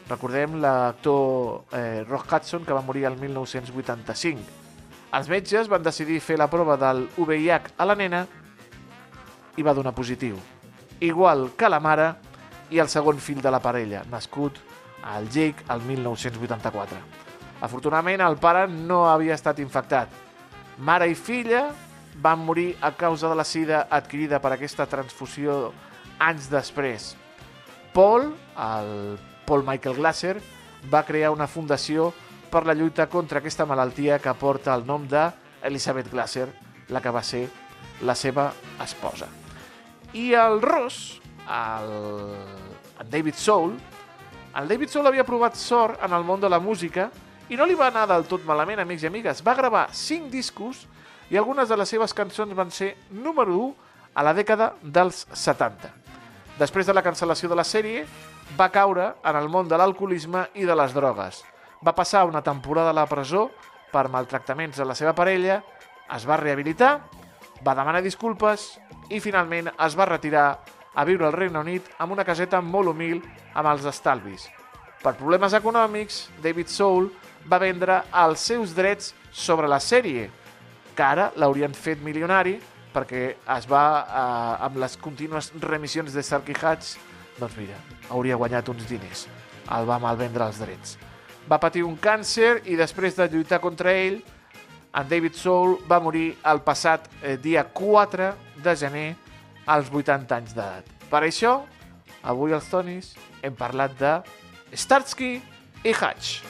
Recordem 0.08 0.60
l'actor 0.64 1.64
eh, 1.72 2.04
Rock 2.08 2.32
Hudson, 2.32 2.66
que 2.66 2.76
va 2.76 2.84
morir 2.84 3.06
el 3.08 3.18
1985. 3.20 4.63
Els 5.14 5.28
metges 5.30 5.68
van 5.70 5.84
decidir 5.86 6.18
fer 6.26 6.40
la 6.42 6.50
prova 6.50 6.74
del 6.82 7.04
VIH 7.20 7.76
a 7.78 7.86
la 7.86 7.94
nena 7.94 8.24
i 9.58 9.66
va 9.66 9.76
donar 9.78 9.94
positiu. 9.94 10.40
Igual 11.06 11.52
que 11.58 11.70
la 11.70 11.80
mare 11.84 12.08
i 12.74 12.80
el 12.82 12.90
segon 12.90 13.20
fill 13.22 13.42
de 13.44 13.52
la 13.54 13.60
parella, 13.62 14.02
nascut 14.10 14.58
al 15.06 15.28
Jake 15.30 15.68
el 15.70 15.84
1984. 15.86 16.98
Afortunadament, 17.62 18.24
el 18.26 18.40
pare 18.42 18.66
no 18.68 19.04
havia 19.12 19.38
estat 19.38 19.62
infectat. 19.62 20.10
Mare 20.82 21.12
i 21.12 21.14
filla 21.14 21.68
van 22.24 22.42
morir 22.42 22.72
a 22.82 22.92
causa 22.98 23.30
de 23.30 23.38
la 23.38 23.46
sida 23.46 23.86
adquirida 23.94 24.42
per 24.42 24.56
aquesta 24.56 24.90
transfusió 24.90 25.72
anys 26.18 26.50
després. 26.50 27.14
Paul, 27.94 28.32
el 28.58 29.20
Paul 29.46 29.66
Michael 29.68 30.02
Glasser, 30.02 30.40
va 30.90 31.06
crear 31.06 31.30
una 31.32 31.48
fundació 31.48 32.12
per 32.54 32.68
la 32.68 32.76
lluita 32.78 33.08
contra 33.10 33.40
aquesta 33.42 33.66
malaltia 33.66 34.20
que 34.22 34.32
porta 34.38 34.76
el 34.78 34.84
nom 34.86 35.08
d'Elizabeth 35.10 36.12
Glasser, 36.12 36.46
la 36.94 37.00
que 37.02 37.10
va 37.10 37.24
ser 37.26 37.48
la 38.06 38.14
seva 38.14 38.52
esposa. 38.84 39.26
I 40.14 40.28
el 40.38 40.62
Ross, 40.62 41.18
el, 41.50 41.94
el 43.02 43.10
David 43.10 43.40
Soul, 43.42 43.74
el 44.54 44.70
David 44.70 44.92
Soul 44.94 45.10
havia 45.10 45.26
provat 45.26 45.58
sort 45.58 46.04
en 46.06 46.14
el 46.14 46.26
món 46.28 46.44
de 46.44 46.52
la 46.54 46.60
música 46.62 47.08
i 47.50 47.58
no 47.58 47.66
li 47.66 47.74
va 47.80 47.88
anar 47.90 48.04
del 48.12 48.28
tot 48.30 48.46
malament, 48.46 48.84
amics 48.84 49.08
i 49.08 49.10
amigues. 49.10 49.42
Va 49.42 49.56
gravar 49.58 49.88
5 49.90 50.30
discos 50.30 50.84
i 51.34 51.40
algunes 51.42 51.72
de 51.72 51.78
les 51.80 51.90
seves 51.90 52.14
cançons 52.14 52.54
van 52.54 52.70
ser 52.70 52.92
número 53.10 53.58
1 53.64 53.74
a 54.14 54.28
la 54.28 54.36
dècada 54.38 54.76
dels 54.84 55.24
70. 55.34 55.90
Després 56.60 56.86
de 56.86 56.94
la 56.94 57.02
cancel·lació 57.02 57.50
de 57.50 57.58
la 57.58 57.66
sèrie, 57.66 58.06
va 58.60 58.70
caure 58.70 59.16
en 59.26 59.42
el 59.42 59.50
món 59.50 59.66
de 59.66 59.82
l'alcoholisme 59.82 60.46
i 60.54 60.70
de 60.70 60.78
les 60.78 60.94
drogues. 60.94 61.42
Va 61.84 61.96
passar 61.96 62.24
una 62.26 62.42
temporada 62.42 62.92
a 62.94 62.96
la 62.96 63.08
presó 63.10 63.50
per 63.92 64.08
maltractaments 64.10 64.80
a 64.80 64.88
la 64.88 64.96
seva 64.96 65.14
parella, 65.14 65.60
es 66.16 66.26
va 66.28 66.40
rehabilitar, 66.40 66.94
va 67.64 67.76
demanar 67.76 68.02
disculpes 68.04 68.74
i 69.12 69.20
finalment 69.24 69.70
es 69.72 69.98
va 70.00 70.08
retirar 70.10 70.48
a 70.94 71.04
viure 71.06 71.28
al 71.28 71.36
Regne 71.36 71.60
Unit 71.60 71.90
amb 72.00 72.16
una 72.16 72.26
caseta 72.26 72.62
molt 72.62 72.94
humil 72.94 73.22
amb 73.54 73.70
els 73.72 73.86
estalvis. 73.90 74.48
Per 75.04 75.16
problemes 75.20 75.54
econòmics, 75.58 76.28
David 76.44 76.72
Soul 76.72 77.10
va 77.52 77.60
vendre 77.60 78.00
els 78.24 78.40
seus 78.40 78.76
drets 78.76 79.12
sobre 79.32 79.68
la 79.68 79.82
sèrie, 79.84 80.30
que 80.96 81.04
ara 81.04 81.32
l'haurien 81.36 81.74
fet 81.76 82.04
milionari 82.06 82.60
perquè 82.94 83.24
es 83.58 83.66
va, 83.68 83.86
eh, 84.06 84.66
amb 84.68 84.78
les 84.78 84.96
contínues 85.02 85.52
remissions 85.60 86.14
de 86.14 86.24
Sarky 86.24 86.54
Hatch, 86.62 86.96
doncs 87.40 87.58
mira, 87.58 87.80
hauria 88.10 88.38
guanyat 88.38 88.70
uns 88.70 88.86
diners. 88.88 89.28
El 89.74 89.90
va 89.90 89.98
malvendre 90.00 90.46
els 90.46 90.62
drets. 90.62 90.98
Va 91.50 91.60
patir 91.60 91.84
un 91.84 91.98
càncer 92.00 92.62
i 92.72 92.78
després 92.80 93.18
de 93.18 93.28
lluitar 93.32 93.60
contra 93.64 93.92
ell, 93.92 94.22
en 94.94 95.10
David 95.10 95.36
Soul 95.36 95.78
va 95.90 96.00
morir 96.00 96.36
el 96.50 96.62
passat 96.64 97.10
eh, 97.22 97.36
dia 97.42 97.66
4 97.66 98.30
de 98.64 98.76
gener 98.78 99.10
als 99.66 99.90
80 99.92 100.38
anys 100.38 100.54
d'edat. 100.56 100.90
Per 101.10 101.24
això, 101.26 101.58
avui 102.24 102.54
als 102.54 102.70
Tonis 102.72 103.14
hem 103.42 103.58
parlat 103.58 103.98
de 104.00 104.16
Starsky 104.74 105.36
i 105.84 105.96
Hatch. 105.98 106.42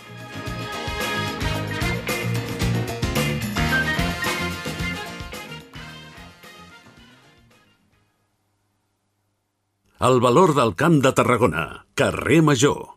El 10.04 10.20
valor 10.20 10.52
del 10.52 10.74
Camp 10.76 11.00
de 11.00 11.14
Tarragona, 11.16 11.64
carrer 11.96 12.42
Major. 12.44 12.93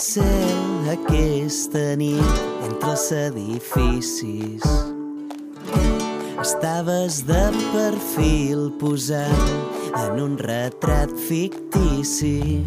Cel 0.00 0.88
aquesta 0.88 1.92
nit 2.00 2.24
entre 2.64 2.94
els 2.94 3.12
edificis. 3.12 4.64
Estaves 6.40 7.20
de 7.28 7.52
perfil 7.74 8.72
posant 8.80 9.44
en 10.00 10.16
un 10.24 10.40
retrat 10.40 11.12
fictici. 11.28 12.64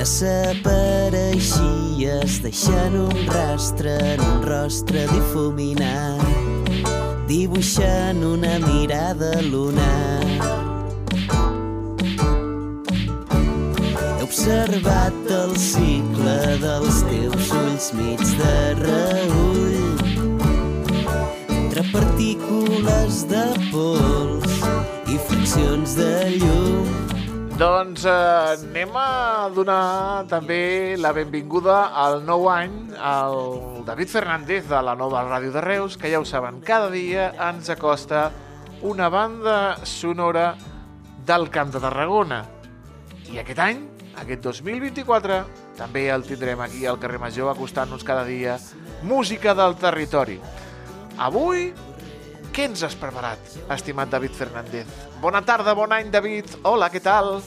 Desapareixies 0.00 2.40
deixant 2.46 2.94
un 3.04 3.12
rastre 3.28 3.92
en 4.14 4.20
un 4.24 4.40
rostre 4.48 5.04
difuminat, 5.12 6.24
dibuixant 7.28 8.24
una 8.24 8.56
mirada 8.64 9.44
lunar. 9.44 10.73
Observat 14.44 15.30
el 15.32 15.54
cicle 15.56 16.32
dels 16.60 16.96
teus 17.08 17.52
ulls 17.56 17.84
mig 17.96 18.20
de 18.36 18.56
reull 18.76 19.78
entre 21.48 21.84
partícules 21.88 23.22
de 23.30 23.44
pols 23.70 24.58
i 25.08 25.16
fraccions 25.30 25.94
de 25.96 26.10
llum. 26.34 26.90
Doncs 27.56 28.04
eh, 28.04 28.12
anem 28.58 28.92
a 29.00 29.48
donar 29.56 30.26
també 30.28 30.60
la 31.00 31.14
benvinguda 31.16 31.78
al 32.04 32.20
nou 32.28 32.44
any 32.52 32.76
al 33.00 33.40
David 33.88 34.12
Fernández 34.12 34.68
de 34.68 34.82
la 34.84 34.92
nova 34.92 35.24
Ràdio 35.24 35.56
de 35.56 35.64
Reus, 35.64 35.96
que 35.96 36.12
ja 36.12 36.20
ho 36.20 36.28
saben, 36.28 36.60
cada 36.60 36.92
dia 36.92 37.30
ens 37.48 37.72
acosta 37.72 38.28
una 38.82 39.08
banda 39.08 39.80
sonora 39.88 40.52
del 41.24 41.48
Camp 41.48 41.72
de 41.72 41.80
Tarragona. 41.80 42.44
I 43.32 43.40
aquest 43.40 43.64
any, 43.70 43.84
aquest 44.20 44.42
2024, 44.46 45.40
també 45.78 46.06
el 46.12 46.24
tindrem 46.26 46.60
aquí 46.64 46.84
al 46.86 47.00
carrer 47.02 47.20
Major 47.22 47.50
acostant-nos 47.52 48.04
cada 48.06 48.24
dia 48.28 48.58
música 49.02 49.54
del 49.54 49.76
territori. 49.80 50.38
Avui, 51.18 51.72
què 52.54 52.68
ens 52.70 52.84
has 52.86 52.94
preparat, 52.98 53.58
estimat 53.74 54.10
David 54.12 54.34
Fernández? 54.38 54.88
Bona 55.22 55.42
tarda, 55.42 55.74
bon 55.74 55.92
any, 55.94 56.10
David. 56.14 56.60
Hola, 56.62 56.90
què 56.90 57.02
tal? 57.02 57.38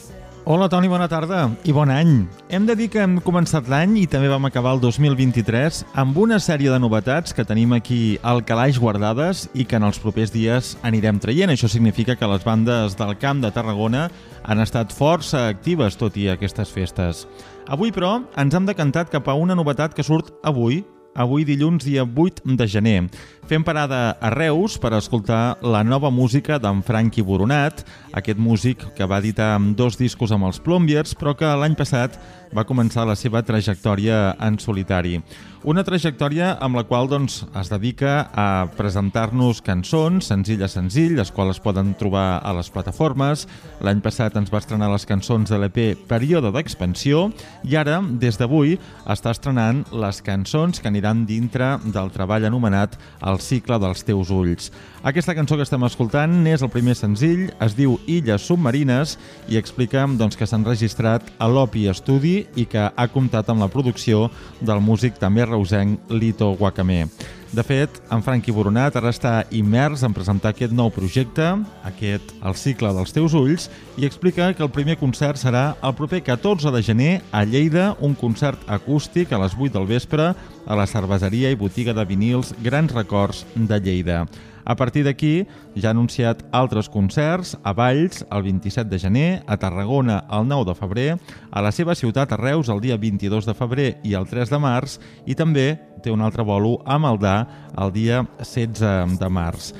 Hola 0.48 0.64
Toni, 0.72 0.88
bona 0.88 1.04
tarda 1.12 1.42
i 1.68 1.74
bon 1.76 1.90
any. 1.92 2.22
Hem 2.48 2.64
de 2.64 2.72
dir 2.72 2.86
que 2.88 3.02
hem 3.04 3.18
començat 3.20 3.66
l'any 3.68 3.98
i 4.00 4.06
també 4.08 4.30
vam 4.32 4.46
acabar 4.48 4.70
el 4.72 4.80
2023 4.80 5.82
amb 6.00 6.16
una 6.16 6.38
sèrie 6.40 6.72
de 6.72 6.78
novetats 6.80 7.36
que 7.36 7.44
tenim 7.44 7.74
aquí 7.76 8.16
al 8.24 8.40
calaix 8.48 8.78
guardades 8.80 9.44
i 9.52 9.66
que 9.68 9.76
en 9.76 9.84
els 9.84 10.00
propers 10.00 10.32
dies 10.32 10.70
anirem 10.88 11.20
traient. 11.20 11.52
Això 11.52 11.68
significa 11.68 12.16
que 12.16 12.32
les 12.32 12.48
bandes 12.48 12.96
del 12.96 13.12
Camp 13.20 13.44
de 13.44 13.52
Tarragona 13.52 14.06
han 14.48 14.64
estat 14.64 14.96
força 14.96 15.50
actives 15.50 16.00
tot 16.00 16.16
i 16.16 16.30
aquestes 16.32 16.72
festes. 16.72 17.26
Avui, 17.68 17.92
però, 17.92 18.22
ens 18.40 18.56
hem 18.56 18.64
decantat 18.72 19.12
cap 19.12 19.28
a 19.28 19.36
una 19.36 19.52
novetat 19.52 19.92
que 19.92 20.06
surt 20.06 20.32
avui, 20.48 20.80
avui 21.14 21.44
dilluns 21.44 21.84
dia 21.84 22.04
8 22.04 22.56
de 22.56 22.66
gener. 22.66 23.02
Fem 23.48 23.64
parada 23.64 24.18
a 24.20 24.30
Reus 24.30 24.76
per 24.78 24.92
escoltar 24.92 25.56
la 25.64 25.80
nova 25.84 26.10
música 26.12 26.58
d'en 26.60 26.82
Franqui 26.84 27.24
Boronat, 27.24 27.84
aquest 28.12 28.38
músic 28.38 28.84
que 28.96 29.06
va 29.08 29.22
editar 29.22 29.56
dos 29.76 29.96
discos 29.96 30.32
amb 30.32 30.50
els 30.50 30.60
Plombiers, 30.60 31.14
però 31.16 31.32
que 31.34 31.48
l'any 31.48 31.76
passat 31.78 32.18
va 32.54 32.66
començar 32.68 33.06
la 33.08 33.16
seva 33.18 33.42
trajectòria 33.42 34.36
en 34.40 34.58
solitari. 34.62 35.18
Una 35.66 35.82
trajectòria 35.82 36.52
amb 36.62 36.78
la 36.78 36.84
qual 36.86 37.08
doncs, 37.10 37.40
es 37.58 37.68
dedica 37.68 38.28
a 38.30 38.68
presentar-nos 38.78 39.58
cançons, 39.66 40.28
senzill 40.30 40.62
a 40.62 40.68
senzill, 40.70 41.16
les 41.18 41.32
quals 41.34 41.56
es 41.56 41.60
poden 41.60 41.90
trobar 41.98 42.38
a 42.46 42.52
les 42.54 42.70
plataformes. 42.70 43.42
L'any 43.82 43.98
passat 44.04 44.38
ens 44.38 44.52
va 44.54 44.60
estrenar 44.62 44.86
les 44.92 45.04
cançons 45.04 45.50
de 45.50 45.58
l'EP 45.58 46.06
Període 46.08 46.52
d'Expansió 46.54 47.26
i 47.66 47.74
ara, 47.74 47.98
des 48.22 48.38
d'avui, 48.38 48.76
està 49.10 49.34
estrenant 49.34 49.82
les 49.90 50.22
cançons 50.22 50.78
que 50.78 50.88
aniran 50.92 51.26
dintre 51.26 51.74
del 51.84 52.14
treball 52.14 52.46
anomenat 52.46 52.94
El 53.26 53.42
cicle 53.42 53.80
dels 53.82 54.06
teus 54.06 54.30
ulls. 54.30 54.70
Aquesta 55.02 55.34
cançó 55.34 55.58
que 55.58 55.66
estem 55.66 55.82
escoltant 55.86 56.46
és 56.46 56.62
el 56.62 56.70
primer 56.70 56.94
senzill, 56.94 57.48
es 57.62 57.74
diu 57.74 57.98
Illes 58.06 58.46
Submarines 58.46 59.16
i 59.50 59.58
explica 59.58 60.06
doncs, 60.06 60.38
que 60.38 60.46
s'han 60.46 60.66
registrat 60.66 61.26
a 61.38 61.50
l'Opi 61.50 61.88
Estudi 61.90 62.37
i 62.56 62.66
que 62.68 62.88
ha 62.88 63.08
comptat 63.12 63.48
amb 63.48 63.64
la 63.64 63.70
producció 63.72 64.28
del 64.60 64.80
músic 64.84 65.18
també 65.18 65.46
reusenc 65.46 66.12
Lito 66.12 66.52
Guacamé. 66.58 67.06
De 67.48 67.62
fet, 67.64 67.94
en 68.12 68.20
Franqui 68.20 68.52
Boronat 68.52 68.98
ara 69.00 69.08
està 69.08 69.32
immers 69.56 70.02
en 70.04 70.12
presentar 70.12 70.50
aquest 70.52 70.74
nou 70.76 70.90
projecte, 70.92 71.46
aquest 71.88 72.34
El 72.44 72.56
cicle 72.60 72.90
dels 72.92 73.14
teus 73.16 73.32
ulls, 73.32 73.70
i 73.96 74.04
explica 74.04 74.50
que 74.52 74.62
el 74.66 74.72
primer 74.74 74.98
concert 75.00 75.40
serà 75.40 75.72
el 75.80 75.94
proper 75.96 76.20
14 76.26 76.74
de 76.74 76.82
gener 76.84 77.14
a 77.32 77.46
Lleida, 77.48 77.94
un 78.04 78.12
concert 78.14 78.60
acústic 78.68 79.32
a 79.32 79.40
les 79.40 79.56
8 79.56 79.72
del 79.78 79.88
vespre 79.88 80.34
a 80.68 80.76
la 80.76 80.86
cerveseria 80.86 81.48
i 81.48 81.56
botiga 81.56 81.96
de 81.96 82.04
vinils 82.04 82.52
Grans 82.60 82.92
Records 82.92 83.46
de 83.54 83.80
Lleida. 83.80 84.26
A 84.68 84.76
partir 84.76 85.00
d'aquí, 85.06 85.46
ja 85.80 85.88
ha 85.88 85.94
anunciat 85.96 86.42
altres 86.52 86.90
concerts 86.92 87.54
a 87.64 87.72
Valls 87.72 88.20
el 88.28 88.42
27 88.44 88.90
de 88.92 88.98
gener, 89.00 89.28
a 89.48 89.56
Tarragona 89.56 90.20
el 90.28 90.44
9 90.44 90.68
de 90.68 90.74
febrer, 90.76 91.06
a 91.50 91.62
la 91.64 91.72
seva 91.72 91.96
ciutat 91.96 92.34
a 92.34 92.36
Reus 92.36 92.68
el 92.68 92.82
dia 92.84 92.98
22 93.00 93.48
de 93.48 93.54
febrer 93.56 93.94
i 94.04 94.12
el 94.12 94.28
3 94.28 94.52
de 94.52 94.60
març, 94.60 94.98
i 95.24 95.32
també 95.34 95.70
té 96.04 96.12
un 96.12 96.20
altre 96.20 96.44
bolo 96.44 96.82
a 96.84 96.98
Maldà 97.00 97.38
el 97.80 97.94
dia 97.96 98.26
16 98.44 99.16
de 99.16 99.30
març. 99.32 99.72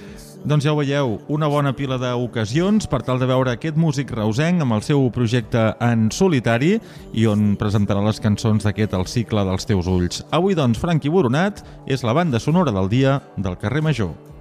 Doncs 0.49 0.65
ja 0.65 0.73
ho 0.73 0.79
veieu, 0.79 1.19
una 1.29 1.49
bona 1.51 1.75
pila 1.77 1.99
d'ocasions 2.01 2.87
per 2.89 3.03
tal 3.05 3.19
de 3.21 3.27
veure 3.29 3.53
aquest 3.53 3.77
músic 3.77 4.15
reusenc 4.17 4.63
amb 4.65 4.79
el 4.79 4.87
seu 4.87 5.03
projecte 5.13 5.67
en 5.85 6.09
solitari 6.15 6.79
i 7.13 7.27
on 7.29 7.59
presentarà 7.61 8.01
les 8.07 8.23
cançons 8.25 8.65
d'aquest 8.65 8.97
El 8.97 9.05
cicle 9.11 9.45
dels 9.45 9.69
teus 9.69 9.91
ulls. 9.91 10.23
Avui, 10.31 10.57
doncs, 10.57 10.81
Franqui 10.81 11.13
Boronat 11.13 11.61
és 11.85 12.07
la 12.07 12.17
banda 12.17 12.41
sonora 12.41 12.73
del 12.73 12.89
dia 12.89 13.19
del 13.37 13.61
carrer 13.61 13.85
Major. 13.85 14.38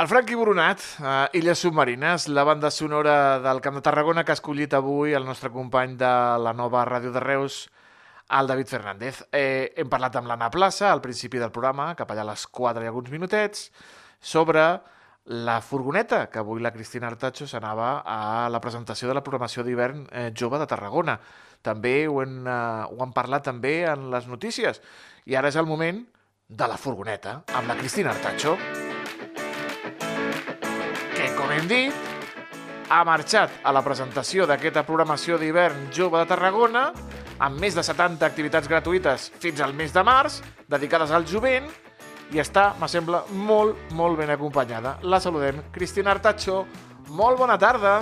El 0.00 0.08
Franqui 0.08 0.32
Boronat, 0.34 0.80
uh, 1.00 1.26
Illes 1.36 1.58
Submarines, 1.58 2.26
la 2.28 2.42
banda 2.42 2.70
sonora 2.70 3.38
del 3.38 3.58
Camp 3.60 3.76
de 3.76 3.82
Tarragona 3.84 4.22
que 4.24 4.32
ha 4.32 4.36
escollit 4.38 4.72
avui 4.72 5.12
el 5.12 5.26
nostre 5.28 5.50
company 5.52 5.98
de 6.00 6.12
la 6.40 6.54
nova 6.56 6.86
Ràdio 6.88 7.12
de 7.12 7.20
Reus, 7.20 7.66
el 8.38 8.48
David 8.48 8.70
Fernández. 8.70 9.18
Eh, 9.28 9.74
hem 9.76 9.90
parlat 9.92 10.16
amb 10.16 10.30
l'Anna 10.30 10.48
Plaça 10.48 10.88
al 10.88 11.04
principi 11.04 11.36
del 11.36 11.52
programa, 11.52 11.90
cap 11.98 12.08
allà 12.14 12.24
a 12.24 12.30
les 12.30 12.46
4 12.48 12.80
i 12.80 12.88
alguns 12.88 13.12
minutets, 13.12 13.68
sobre 14.16 14.64
la 15.44 15.60
furgoneta, 15.60 16.30
que 16.32 16.40
avui 16.40 16.64
la 16.64 16.72
Cristina 16.72 17.12
Artacho 17.12 17.44
s'anava 17.44 17.98
a 18.00 18.48
la 18.48 18.64
presentació 18.64 19.12
de 19.12 19.20
la 19.20 19.26
programació 19.26 19.68
d'hivern 19.68 20.06
eh, 20.08 20.30
jove 20.32 20.64
de 20.64 20.70
Tarragona. 20.70 21.20
També 21.60 22.06
ho, 22.08 22.22
hem, 22.24 22.38
eh, 22.48 22.60
ho 22.88 23.04
han 23.04 23.12
parlat 23.12 23.50
també 23.52 23.82
en 23.84 24.08
les 24.16 24.32
notícies. 24.32 24.80
I 25.28 25.36
ara 25.36 25.52
és 25.52 25.60
el 25.60 25.68
moment 25.68 26.06
de 26.48 26.72
la 26.72 26.80
furgoneta, 26.80 27.42
amb 27.52 27.68
la 27.68 27.76
Cristina 27.76 28.16
Artacho 28.16 28.56
que, 28.56 28.89
com 31.50 31.58
hem 31.58 31.66
dit, 31.66 31.94
ha 32.94 33.00
marxat 33.02 33.56
a 33.66 33.72
la 33.74 33.80
presentació 33.82 34.44
d'aquesta 34.46 34.84
programació 34.86 35.34
d'hivern 35.34 35.88
jove 35.90 36.20
de 36.20 36.28
Tarragona 36.30 36.84
amb 37.42 37.58
més 37.58 37.74
de 37.74 37.82
70 37.82 38.22
activitats 38.22 38.70
gratuïtes 38.70 39.24
fins 39.42 39.58
al 39.58 39.74
mes 39.74 39.90
de 39.90 40.04
març, 40.06 40.36
dedicades 40.70 41.10
al 41.10 41.26
jovent, 41.26 41.66
i 42.30 42.38
està, 42.38 42.68
me 42.78 42.86
sembla, 42.86 43.24
molt, 43.34 43.80
molt 43.98 44.20
ben 44.20 44.30
acompanyada. 44.30 45.00
La 45.02 45.18
saludem. 45.18 45.58
Cristina 45.74 46.14
Artacho, 46.14 46.60
molt 47.18 47.42
bona 47.42 47.58
tarda. 47.58 47.96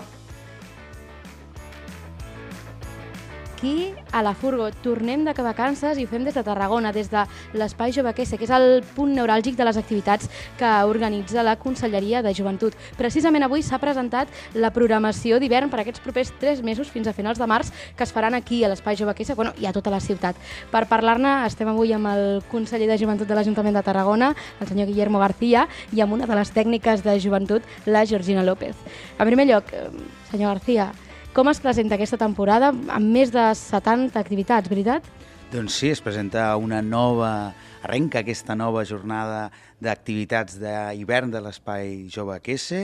Aquí 3.59 3.93
a 4.13 4.23
la 4.23 4.35
Furgo. 4.35 4.71
Tornem 4.71 5.25
de 5.27 5.33
vacances 5.35 5.99
i 5.99 6.05
ho 6.07 6.09
fem 6.09 6.23
des 6.25 6.35
de 6.35 6.45
Tarragona, 6.47 6.93
des 6.93 7.11
de 7.11 7.25
l'Espai 7.59 7.91
Jove 7.93 8.13
Quesse, 8.15 8.39
que 8.39 8.47
és 8.47 8.53
el 8.55 8.85
punt 8.95 9.11
neuràlgic 9.17 9.57
de 9.59 9.65
les 9.67 9.77
activitats 9.77 10.29
que 10.59 10.69
organitza 10.87 11.43
la 11.43 11.57
Conselleria 11.59 12.23
de 12.23 12.33
Joventut. 12.35 12.77
Precisament 12.97 13.43
avui 13.43 13.65
s'ha 13.67 13.81
presentat 13.83 14.31
la 14.55 14.71
programació 14.71 15.41
d'hivern 15.43 15.73
per 15.73 15.81
aquests 15.83 16.05
propers 16.05 16.31
tres 16.39 16.63
mesos 16.63 16.93
fins 16.95 17.09
a 17.09 17.17
finals 17.17 17.39
de 17.39 17.49
març 17.51 17.73
que 17.97 18.07
es 18.07 18.13
faran 18.15 18.39
aquí 18.39 18.63
a 18.63 18.71
l'Espai 18.71 18.97
Jove 18.97 19.17
Quesse 19.19 19.35
bueno, 19.35 19.53
i 19.59 19.67
a 19.67 19.75
tota 19.75 19.91
la 19.91 20.01
ciutat. 20.01 20.39
Per 20.71 20.85
parlar-ne 20.87 21.41
estem 21.49 21.69
avui 21.69 21.93
amb 21.93 22.13
el 22.13 22.45
conseller 22.53 22.87
de 22.87 23.01
Joventut 23.01 23.27
de 23.27 23.35
l'Ajuntament 23.35 23.75
de 23.75 23.83
Tarragona, 23.83 24.35
el 24.61 24.71
senyor 24.71 24.87
Guillermo 24.87 25.19
García, 25.19 25.67
i 25.93 26.01
amb 26.01 26.15
una 26.15 26.31
de 26.31 26.39
les 26.39 26.55
tècniques 26.55 27.03
de 27.03 27.19
joventut, 27.19 27.67
la 27.87 28.07
Georgina 28.07 28.47
López. 28.47 28.77
En 29.19 29.27
primer 29.27 29.49
lloc, 29.51 29.73
eh, 29.73 29.89
senyor 30.31 30.55
García, 30.55 30.93
com 31.35 31.49
es 31.51 31.61
presenta 31.63 31.97
aquesta 31.99 32.19
temporada 32.21 32.73
amb 32.73 33.15
més 33.15 33.33
de 33.35 33.45
70 33.55 34.19
activitats, 34.19 34.71
veritat? 34.71 35.07
Doncs 35.49 35.79
sí, 35.81 35.89
es 35.89 36.03
presenta 36.05 36.51
una 36.61 36.83
nova, 36.85 37.55
arrenca 37.81 38.21
aquesta 38.21 38.53
nova 38.53 38.83
jornada 38.85 39.47
d'activitats 39.81 40.59
d'hivern 40.61 41.31
de 41.33 41.41
l'Espai 41.41 42.03
Jove 42.13 42.37
Quesse, 42.45 42.83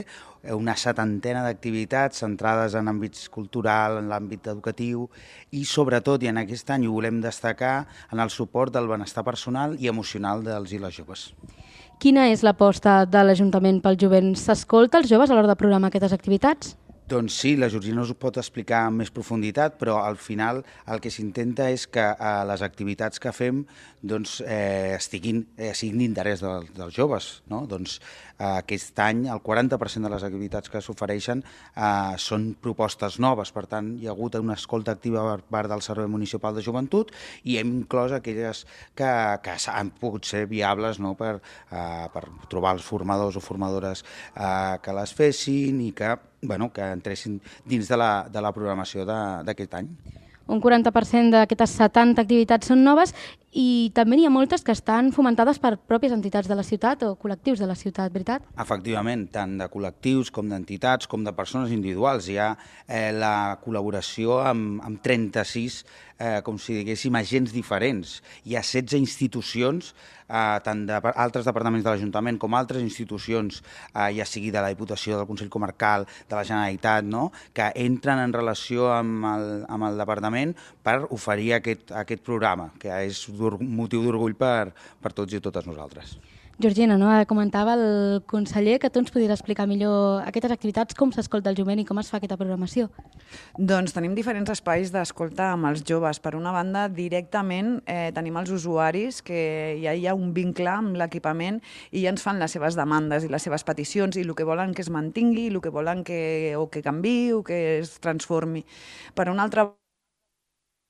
una 0.55 0.73
setantena 0.77 1.43
d'activitats 1.45 2.23
centrades 2.23 2.73
en 2.77 2.89
àmbits 2.89 3.27
cultural, 3.33 3.99
en 3.99 4.09
l'àmbit 4.09 4.49
educatiu 4.53 5.05
i 5.53 5.65
sobretot, 5.65 6.23
i 6.23 6.31
en 6.31 6.41
aquest 6.41 6.73
any 6.73 6.87
ho 6.87 6.95
volem 6.95 7.19
destacar, 7.21 7.83
en 8.09 8.23
el 8.23 8.33
suport 8.33 8.73
del 8.73 8.89
benestar 8.89 9.25
personal 9.27 9.77
i 9.77 9.91
emocional 9.91 10.41
dels 10.45 10.73
i 10.73 10.81
les 10.81 10.97
joves. 10.97 11.27
Quina 12.01 12.29
és 12.31 12.41
l'aposta 12.43 13.03
de 13.05 13.21
l'Ajuntament 13.23 13.77
pel 13.83 13.99
jovent? 14.01 14.33
S'escolta 14.35 14.99
els 14.99 15.11
joves 15.11 15.29
a 15.29 15.37
l'hora 15.37 15.53
de 15.53 15.59
programar 15.59 15.93
aquestes 15.93 16.17
activitats? 16.17 16.73
Doncs 17.05 17.35
sí, 17.37 17.51
la 17.53 17.67
Georgina 17.69 18.01
us 18.01 18.09
ho 18.09 18.15
pot 18.17 18.39
explicar 18.41 18.79
amb 18.87 19.03
més 19.03 19.11
profunditat, 19.13 19.75
però 19.77 19.99
al 20.01 20.15
final 20.17 20.63
el 20.89 21.01
que 21.03 21.11
s'intenta 21.13 21.67
és 21.69 21.83
que 21.85 22.01
eh, 22.01 22.31
les 22.49 22.63
activitats 22.65 23.21
que 23.21 23.29
fem 23.29 23.59
doncs, 24.01 24.39
eh, 24.41 24.95
estiguin, 24.95 25.43
eh, 25.53 25.69
siguin 25.77 26.01
d'interès 26.01 26.41
del, 26.41 26.65
dels 26.73 26.97
joves. 26.97 27.27
No? 27.51 27.61
Doncs, 27.69 27.99
aquest 28.37 28.99
any 28.99 29.25
el 29.31 29.41
40% 29.43 30.07
de 30.07 30.11
les 30.11 30.25
activitats 30.27 30.71
que 30.71 30.81
s'ofereixen 30.83 31.43
eh, 31.43 32.15
són 32.21 32.49
propostes 32.61 33.19
noves, 33.23 33.51
per 33.55 33.65
tant 33.71 33.93
hi 33.99 34.09
ha 34.09 34.13
hagut 34.15 34.35
una 34.41 34.57
escolta 34.59 34.95
activa 34.95 35.23
per 35.29 35.45
part 35.57 35.71
del 35.71 35.83
Servei 35.85 36.09
Municipal 36.11 36.55
de 36.55 36.63
Joventut 36.65 37.13
i 37.43 37.57
hem 37.61 37.71
inclòs 37.81 38.15
aquelles 38.17 38.65
que, 38.95 39.11
que 39.43 39.57
han 39.71 39.91
pogut 39.99 40.25
ser 40.27 40.45
viables 40.51 40.99
no? 40.99 41.15
per, 41.15 41.37
eh, 41.71 42.05
per 42.13 42.27
trobar 42.51 42.75
els 42.75 42.83
formadors 42.83 43.37
o 43.39 43.43
formadores 43.43 44.03
eh, 44.35 44.77
que 44.81 44.95
les 44.99 45.15
fessin 45.15 45.81
i 45.81 45.91
que 45.95 46.15
bueno, 46.45 46.71
que 46.71 46.81
entressin 46.81 47.39
dins 47.65 47.87
de 47.89 47.97
la, 47.97 48.27
de 48.29 48.41
la 48.41 48.51
programació 48.53 49.05
d'aquest 49.05 49.73
any. 49.79 49.89
Un 50.45 50.61
40% 50.61 51.33
d'aquestes 51.33 51.73
70 51.79 52.21
activitats 52.21 52.69
són 52.69 52.83
noves 52.85 53.15
i 53.55 53.89
també 53.95 54.17
n'hi 54.19 54.25
ha 54.27 54.33
moltes 54.33 54.65
que 54.67 54.73
estan 54.75 55.13
fomentades 55.15 55.61
per 55.63 55.77
pròpies 55.87 56.11
entitats 56.11 56.49
de 56.51 56.57
la 56.59 56.65
ciutat 56.67 57.05
o 57.07 57.13
col·lectius 57.15 57.61
de 57.63 57.69
la 57.69 57.77
ciutat, 57.79 58.11
veritat? 58.11 58.43
Efectivament, 58.59 59.29
tant 59.31 59.55
de 59.61 59.69
col·lectius 59.71 60.31
com 60.35 60.51
d'entitats 60.51 61.07
com 61.07 61.23
de 61.23 61.31
persones 61.37 61.71
individuals. 61.71 62.27
Hi 62.27 62.35
ha 62.43 62.49
eh, 62.85 63.13
la 63.15 63.55
col·laboració 63.63 64.41
amb, 64.43 64.83
amb 64.83 64.99
36, 65.05 65.85
eh, 66.19 66.41
com 66.43 66.59
si 66.59 66.75
diguéssim, 66.81 67.15
agents 67.15 67.55
diferents. 67.55 68.19
Hi 68.43 68.57
ha 68.59 68.63
16 68.63 68.99
institucions, 68.99 69.93
eh, 70.27 70.59
tant 70.63 70.85
d'altres 70.89 71.45
departaments 71.47 71.85
de 71.85 71.91
l'Ajuntament 71.91 72.39
com 72.41 72.55
altres 72.55 72.83
institucions, 72.83 73.61
eh, 73.93 74.11
ja 74.17 74.25
sigui 74.25 74.51
de 74.51 74.61
la 74.61 74.71
Diputació, 74.73 75.17
del 75.17 75.27
Consell 75.27 75.49
Comarcal, 75.49 76.07
de 76.29 76.35
la 76.35 76.43
Generalitat, 76.43 77.03
no? 77.03 77.31
que 77.53 77.71
entren 77.75 78.19
en 78.19 78.33
relació 78.33 78.91
amb 78.93 79.25
el, 79.31 79.65
amb 79.69 79.89
el 79.89 79.97
departament 79.97 80.55
per 80.83 81.01
oferir 81.09 81.53
aquest, 81.59 81.91
aquest 81.91 82.23
programa, 82.23 82.71
que 82.79 82.91
és 83.05 83.25
motiu 83.59 84.03
d'orgull 84.03 84.35
per, 84.39 84.73
per 85.01 85.13
tots 85.13 85.33
i 85.33 85.43
totes 85.43 85.67
nosaltres. 85.69 86.17
Georgina, 86.57 86.95
no? 86.97 87.09
comentava 87.27 87.73
el 87.75 88.23
conseller 88.31 88.77
que 88.79 88.87
tu 88.89 89.01
ens 89.01 89.11
podries 89.11 89.33
explicar 89.33 89.65
millor 89.67 90.21
aquestes 90.23 90.53
activitats, 90.55 90.95
com 90.95 91.11
s'escolta 91.11 91.51
el 91.51 91.57
jovent 91.59 91.81
i 91.81 91.85
com 91.87 91.99
es 91.99 92.07
fa 92.07 92.21
aquesta 92.21 92.37
programació. 92.39 92.87
Doncs 93.59 93.91
tenim 93.91 94.15
diferents 94.15 94.53
espais 94.53 94.93
d'escolta 94.95 95.49
amb 95.51 95.67
els 95.67 95.83
joves. 95.83 96.21
Per 96.23 96.31
una 96.39 96.55
banda, 96.55 96.87
directament 96.87 97.81
eh, 97.83 98.13
tenim 98.15 98.39
els 98.39 98.55
usuaris, 98.55 99.19
que 99.19 99.75
ja 99.83 99.91
hi 99.91 100.07
ha 100.07 100.15
un 100.15 100.31
vincle 100.31 100.71
amb 100.71 100.95
l'equipament 100.95 101.59
i 101.91 102.05
ja 102.05 102.15
ens 102.15 102.23
fan 102.23 102.39
les 102.39 102.55
seves 102.55 102.79
demandes 102.79 103.27
i 103.27 103.31
les 103.35 103.43
seves 103.43 103.67
peticions 103.67 104.15
i 104.15 104.23
el 104.23 104.31
que 104.31 104.47
volen 104.47 104.71
que 104.71 104.85
es 104.85 104.93
mantingui, 104.93 105.49
el 105.51 105.59
que 105.59 105.75
volen 105.75 106.07
que, 106.07 106.55
o 106.55 106.69
que 106.71 106.85
canvi 106.85 107.33
o 107.35 107.43
que 107.43 107.81
es 107.81 107.97
transformi. 107.99 108.63
Per 109.11 109.27
una 109.27 109.43
altra 109.43 109.73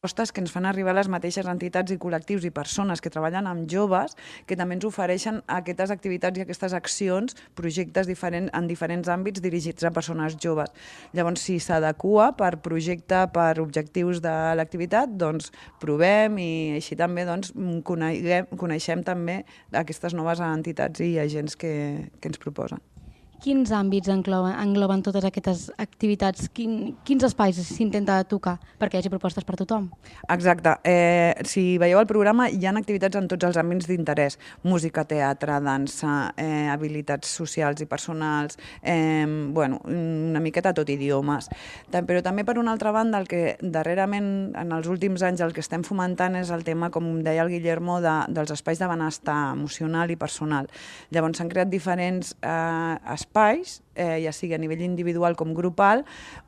propostes 0.05 0.31
que 0.31 0.41
ens 0.43 0.51
fan 0.53 0.67
arribar 0.69 0.93
les 0.93 1.07
mateixes 1.09 1.47
entitats 1.49 1.89
i 1.89 1.97
col·lectius 1.97 2.43
i 2.45 2.51
persones 2.53 3.01
que 3.01 3.09
treballen 3.09 3.47
amb 3.49 3.65
joves 3.65 4.13
que 4.45 4.53
també 4.53 4.77
ens 4.77 4.85
ofereixen 4.85 5.39
aquestes 5.49 5.89
activitats 5.89 6.37
i 6.37 6.43
aquestes 6.43 6.75
accions, 6.77 7.33
projectes 7.57 8.05
diferents 8.05 8.53
en 8.53 8.69
diferents 8.69 9.09
àmbits 9.09 9.41
dirigits 9.41 9.81
a 9.81 9.89
persones 9.89 10.37
joves. 10.37 10.69
Llavors, 11.17 11.41
si 11.41 11.57
s'adequa 11.57 12.35
per 12.37 12.59
projecte, 12.61 13.25
per 13.33 13.57
objectius 13.63 14.21
de 14.21 14.35
l'activitat, 14.59 15.17
doncs 15.17 15.49
provem 15.81 16.37
i 16.37 16.51
així 16.77 16.93
també 16.99 17.25
doncs, 17.25 17.55
coneguem, 17.89 18.53
coneixem 18.61 19.01
també 19.01 19.41
aquestes 19.73 20.13
noves 20.13 20.43
entitats 20.53 21.01
i 21.01 21.15
agents 21.17 21.57
que, 21.57 21.73
que 22.21 22.29
ens 22.29 22.37
proposen. 22.37 22.94
Quins 23.43 23.69
àmbits 23.75 24.09
engloben, 24.09 24.53
engloben 24.57 25.01
totes 25.05 25.25
aquestes 25.27 25.65
activitats? 25.81 26.47
Quin, 26.55 26.95
quins 27.05 27.25
espais 27.27 27.57
s'intenta 27.67 28.17
tocar 28.29 28.55
perquè 28.79 28.97
hi 28.97 29.03
hagi 29.03 29.11
propostes 29.11 29.45
per 29.45 29.57
tothom? 29.59 29.89
Exacte. 30.33 30.77
Eh, 30.87 31.33
si 31.45 31.77
veieu 31.81 31.99
el 31.99 32.07
programa, 32.09 32.47
hi 32.49 32.65
ha 32.65 32.73
activitats 32.75 33.19
en 33.19 33.27
tots 33.31 33.47
els 33.47 33.59
àmbits 33.59 33.89
d'interès. 33.89 34.39
Música, 34.63 35.03
teatre, 35.05 35.59
dansa, 35.61 36.31
eh, 36.37 36.67
habilitats 36.71 37.35
socials 37.41 37.83
i 37.83 37.89
personals, 37.89 38.57
eh, 38.81 39.25
bueno, 39.27 39.81
una 39.85 40.39
miqueta 40.39 40.73
tot 40.73 40.89
idiomes. 40.89 41.49
Però 41.91 42.23
també, 42.23 42.45
per 42.45 42.57
una 42.59 42.71
altra 42.71 42.91
banda, 42.91 43.19
el 43.19 43.27
que 43.27 43.57
darrerament, 43.61 44.55
en 44.55 44.71
els 44.71 44.87
últims 44.87 45.21
anys, 45.21 45.41
el 45.41 45.53
que 45.53 45.61
estem 45.61 45.83
fomentant 45.83 46.35
és 46.39 46.49
el 46.49 46.63
tema, 46.63 46.89
com 46.89 47.21
deia 47.23 47.43
el 47.43 47.53
Guillermo, 47.53 47.99
de, 48.01 48.15
dels 48.29 48.51
espais 48.51 48.79
de 48.79 48.87
benestar 48.87 49.53
emocional 49.53 50.11
i 50.11 50.15
personal. 50.15 50.69
Llavors 51.11 51.37
s'han 51.37 51.51
creat 51.51 51.69
diferents 51.69 52.35
eh, 52.41 52.97
espais 53.03 53.24
pais 53.25 53.81
eh, 53.95 54.21
ja 54.23 54.33
sigui 54.35 54.55
a 54.55 54.59
nivell 54.61 54.83
individual 54.85 55.35
com 55.39 55.53
grupal, 55.55 56.05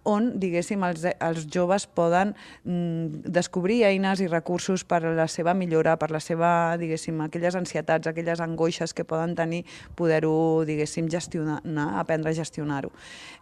on, 0.08 0.34
diguéssim, 0.40 0.84
els, 0.88 1.06
els 1.08 1.48
joves 1.54 1.88
poden 1.88 2.34
mm, 2.64 3.24
descobrir 3.34 3.84
eines 3.88 4.22
i 4.24 4.30
recursos 4.32 4.84
per 4.88 5.02
a 5.06 5.14
la 5.16 5.28
seva 5.32 5.56
millora, 5.58 5.98
per 6.00 6.12
la 6.14 6.22
seva, 6.24 6.52
diguéssim, 6.80 7.20
aquelles 7.26 7.58
ansietats, 7.60 8.08
aquelles 8.08 8.42
angoixes 8.44 8.94
que 8.94 9.08
poden 9.08 9.36
tenir, 9.36 9.64
poder-ho, 9.96 10.64
diguéssim, 10.68 11.10
gestionar, 11.12 11.62
aprendre 12.00 12.32
a 12.32 12.38
gestionar-ho. 12.38 12.92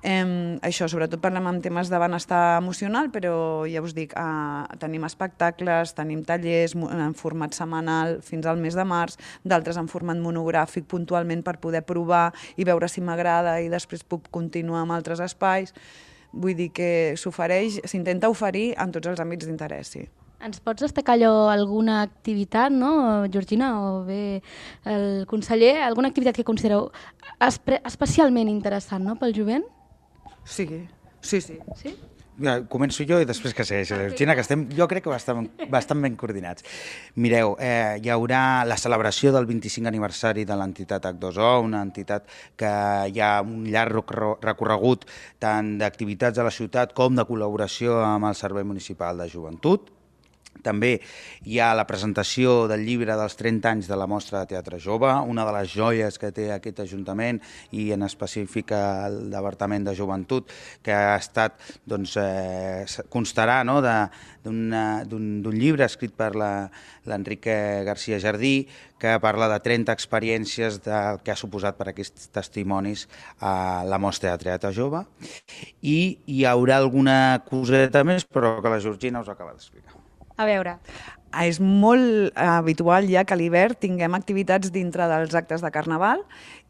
Eh, 0.03 0.23
això, 0.65 0.89
sobretot 0.91 1.21
parlem 1.23 1.49
amb 1.49 1.63
temes 1.65 1.89
de 1.91 1.99
benestar 2.01 2.59
emocional, 2.59 3.11
però 3.13 3.65
ja 3.69 3.83
us 3.85 3.95
dic, 3.97 4.13
eh, 4.17 4.77
tenim 4.81 5.05
espectacles, 5.05 5.95
tenim 5.97 6.23
tallers 6.25 6.75
en 6.75 7.13
format 7.17 7.53
setmanal 7.53 8.19
fins 8.25 8.45
al 8.45 8.57
mes 8.61 8.75
de 8.75 8.85
març, 8.85 9.17
d'altres 9.43 9.77
en 9.77 9.87
format 9.91 10.17
monogràfic 10.17 10.87
puntualment 10.89 11.43
per 11.45 11.57
poder 11.61 11.83
provar 11.85 12.33
i 12.57 12.65
veure 12.67 12.89
si 12.91 13.01
m'agrada 13.01 13.57
i 13.61 13.69
després 13.71 13.94
després 13.95 14.09
puc 14.09 14.27
continuar 14.33 14.83
amb 14.83 14.95
altres 14.95 15.21
espais. 15.23 15.73
Vull 16.35 16.55
dir 16.57 16.69
que 16.75 17.15
s'ofereix, 17.17 17.79
s'intenta 17.87 18.29
oferir 18.29 18.73
en 18.81 18.91
tots 18.91 19.07
els 19.07 19.21
àmbits 19.23 19.47
d'interès, 19.47 19.93
sí. 19.95 20.03
Ens 20.45 20.59
pots 20.59 20.83
destacar 20.83 21.15
allò, 21.15 21.47
alguna 21.49 22.01
activitat, 22.03 22.73
no, 22.75 23.23
Georgina, 23.31 23.69
o 23.79 24.03
bé 24.05 24.41
el 24.91 25.23
conseller, 25.31 25.77
alguna 25.81 26.11
activitat 26.11 26.35
que 26.35 26.43
considereu 26.43 26.89
especialment 27.39 28.51
interessant 28.51 29.07
no, 29.07 29.15
pel 29.15 29.33
jovent? 29.33 29.63
Sí, 30.43 30.67
sí, 31.23 31.39
sí. 31.41 31.57
Sí? 31.79 31.95
Ja, 32.35 32.57
començo 32.67 33.05
jo 33.07 33.21
i 33.23 33.27
després 33.27 33.53
que 33.55 33.63
segueixi 33.63 33.93
la 33.95 34.09
Georgina, 34.09 34.33
que 34.35 34.43
estem, 34.43 34.65
jo 34.75 34.89
crec 34.91 35.05
que 35.05 35.11
bastant, 35.13 35.45
bastant 35.71 36.01
ben 36.03 36.17
coordinats. 36.19 36.65
Mireu, 37.15 37.55
eh, 37.63 37.95
hi 38.03 38.11
haurà 38.11 38.65
la 38.67 38.75
celebració 38.75 39.31
del 39.31 39.47
25 39.47 39.87
aniversari 39.87 40.43
de 40.43 40.57
l'entitat 40.59 41.07
H2O, 41.13 41.53
una 41.63 41.79
entitat 41.87 42.27
que 42.59 42.71
hi 43.07 43.23
ha 43.23 43.31
un 43.39 43.63
llarg 43.71 44.11
recorregut 44.43 45.07
tant 45.39 45.77
d'activitats 45.79 46.43
a 46.43 46.47
la 46.49 46.51
ciutat 46.51 46.91
com 46.97 47.15
de 47.15 47.23
col·laboració 47.23 48.01
amb 48.03 48.27
el 48.27 48.35
Servei 48.35 48.67
Municipal 48.67 49.23
de 49.23 49.31
Joventut 49.31 49.94
també 50.63 50.99
hi 51.45 51.59
ha 51.59 51.73
la 51.77 51.85
presentació 51.87 52.65
del 52.71 52.85
llibre 52.87 53.15
dels 53.17 53.35
30 53.39 53.71
anys 53.71 53.89
de 53.91 53.97
la 53.99 54.07
mostra 54.07 54.41
de 54.41 54.53
teatre 54.53 54.79
jove, 54.79 55.11
una 55.27 55.45
de 55.45 55.55
les 55.57 55.73
joies 55.73 56.19
que 56.21 56.31
té 56.35 56.49
aquest 56.53 56.81
Ajuntament 56.85 57.41
i 57.75 57.89
en 57.95 58.05
específic 58.05 58.71
el 58.75 59.17
Departament 59.33 59.85
de 59.87 59.95
Joventut, 59.97 60.51
que 60.83 60.93
ha 60.93 61.15
estat, 61.17 61.57
doncs, 61.85 62.15
eh, 62.21 62.85
constarà 63.09 63.61
no, 63.67 63.79
d'un 64.45 65.55
llibre 65.55 65.85
escrit 65.85 66.13
per 66.15 66.31
l'Enrique 66.35 67.55
García 67.87 68.19
Jardí, 68.21 68.67
que 68.99 69.17
parla 69.19 69.49
de 69.51 69.59
30 69.59 69.91
experiències 69.91 70.79
de, 70.85 71.01
que 71.23 71.33
ha 71.33 71.39
suposat 71.39 71.77
per 71.77 71.89
aquests 71.91 72.29
testimonis 72.33 73.05
a 73.39 73.83
la 73.87 73.99
mostra 74.01 74.33
de 74.33 74.47
teatre 74.47 74.71
jove. 74.75 75.03
I 75.81 75.99
hi 76.25 76.45
haurà 76.49 76.79
alguna 76.79 77.19
coseta 77.49 78.05
més, 78.07 78.25
però 78.25 78.57
que 78.61 78.71
la 78.71 78.81
Georgina 78.81 79.21
us 79.25 79.31
acaba 79.31 79.53
d'explicar. 79.53 79.94
A 80.37 80.45
veure. 80.45 80.79
És 81.43 81.59
molt 81.59 82.31
habitual 82.39 83.09
ja 83.11 83.25
que 83.27 83.35
a 83.35 83.37
l'hivern 83.39 83.75
tinguem 83.79 84.15
activitats 84.15 84.71
dintre 84.71 85.07
dels 85.11 85.35
actes 85.35 85.63
de 85.63 85.71
Carnaval 85.73 86.21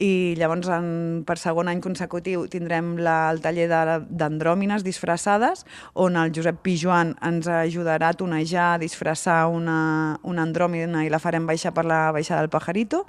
i 0.01 0.35
llavors 0.39 0.67
en, 0.73 0.87
per 1.27 1.37
segon 1.39 1.69
any 1.71 1.79
consecutiu 1.83 2.47
tindrem 2.51 2.95
la, 2.99 3.29
el 3.31 3.39
taller 3.43 3.67
d'andròmines 3.69 4.83
disfressades 4.83 5.63
on 5.93 6.17
el 6.19 6.33
Josep 6.35 6.57
Pijuan 6.65 7.13
ens 7.23 7.47
ajudarà 7.47 8.09
a 8.11 8.17
tonejar, 8.17 8.73
a 8.73 8.81
disfressar 8.81 9.45
una, 9.53 10.17
una 10.23 10.43
andròmina 10.43 11.05
i 11.05 11.11
la 11.13 11.21
farem 11.21 11.45
baixar 11.47 11.71
per 11.75 11.85
la 11.85 12.09
baixada 12.15 12.41
del 12.43 12.51
Pajarito. 12.51 13.03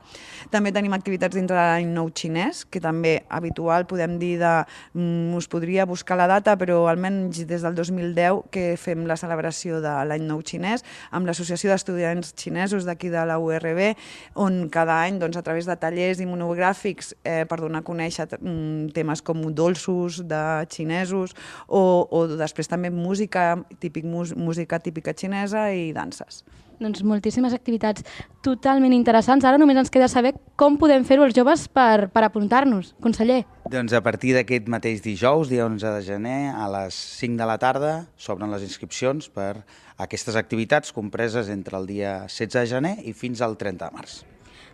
També 0.53 0.71
tenim 0.75 0.95
activitats 0.95 1.35
dintre 1.35 1.57
de 1.57 1.65
l'any 1.73 1.91
nou 1.91 2.13
xinès, 2.15 2.65
que 2.71 2.83
també 2.83 3.17
habitual, 3.29 3.89
podem 3.89 4.19
dir 4.21 4.37
de... 4.43 4.53
Mm, 4.95 5.35
us 5.37 5.49
podria 5.51 5.87
buscar 5.89 6.17
la 6.21 6.29
data, 6.31 6.55
però 6.61 6.85
almenys 6.91 7.43
des 7.49 7.65
del 7.65 7.75
2010 7.77 8.47
que 8.55 8.69
fem 8.81 9.07
la 9.09 9.19
celebració 9.19 9.81
de 9.85 9.93
l'any 10.07 10.25
nou 10.27 10.41
xinès 10.47 10.85
amb 11.11 11.27
l'Associació 11.27 11.46
d'Estudiants 11.51 12.33
Xinesos 12.37 12.87
d'aquí 12.89 13.11
de 13.13 13.23
la 13.29 13.39
URB, 13.39 13.95
on 14.35 14.69
cada 14.73 14.99
any 15.05 15.21
doncs, 15.23 15.37
a 15.37 15.45
través 15.47 15.67
de 15.67 15.77
tallers 15.77 16.21
i 16.21 16.29
monogràfics 16.29 17.15
eh, 17.25 17.45
per 17.49 17.61
donar 17.63 17.85
a 17.85 17.87
conèixer 17.87 18.29
mm, 18.39 18.93
temes 18.97 19.23
com 19.23 19.43
dolços 19.55 20.23
de 20.27 20.43
xinesos 20.73 21.37
o, 21.69 22.07
o 22.11 22.27
després 22.37 22.69
també 22.69 22.91
música, 22.91 23.55
típic, 23.81 24.05
música 24.07 24.81
típica 24.83 25.15
xinesa 25.17 25.71
i 25.73 25.93
danses. 25.97 26.43
Doncs 26.83 27.03
moltíssimes 27.07 27.55
activitats 27.57 28.05
totalment 28.45 28.93
interessants. 28.93 29.47
Ara 29.49 29.59
només 29.61 29.79
ens 29.81 29.91
queda 29.93 30.09
saber 30.13 30.35
com 30.61 30.77
podem 30.81 31.07
fer-ho 31.09 31.25
els 31.27 31.35
joves 31.37 31.67
per, 31.73 32.09
per 32.13 32.27
apuntar-nos. 32.27 32.93
Conseller. 33.03 33.43
Doncs 33.73 33.97
a 33.97 34.03
partir 34.05 34.37
d'aquest 34.37 34.69
mateix 34.71 35.03
dijous, 35.05 35.51
dia 35.51 35.67
11 35.67 35.97
de 35.97 36.05
gener, 36.07 36.39
a 36.55 36.69
les 36.77 37.01
5 37.23 37.41
de 37.41 37.49
la 37.49 37.59
tarda, 37.63 37.97
s'obren 38.21 38.53
les 38.53 38.67
inscripcions 38.67 39.33
per 39.33 39.65
aquestes 39.97 40.37
activitats 40.37 40.93
compreses 40.93 41.51
entre 41.53 41.81
el 41.81 41.89
dia 41.89 42.17
16 42.29 42.57
de 42.61 42.71
gener 42.77 42.97
i 43.09 43.17
fins 43.17 43.43
al 43.43 43.57
30 43.57 43.85
de 43.85 43.95
març. 43.97 44.25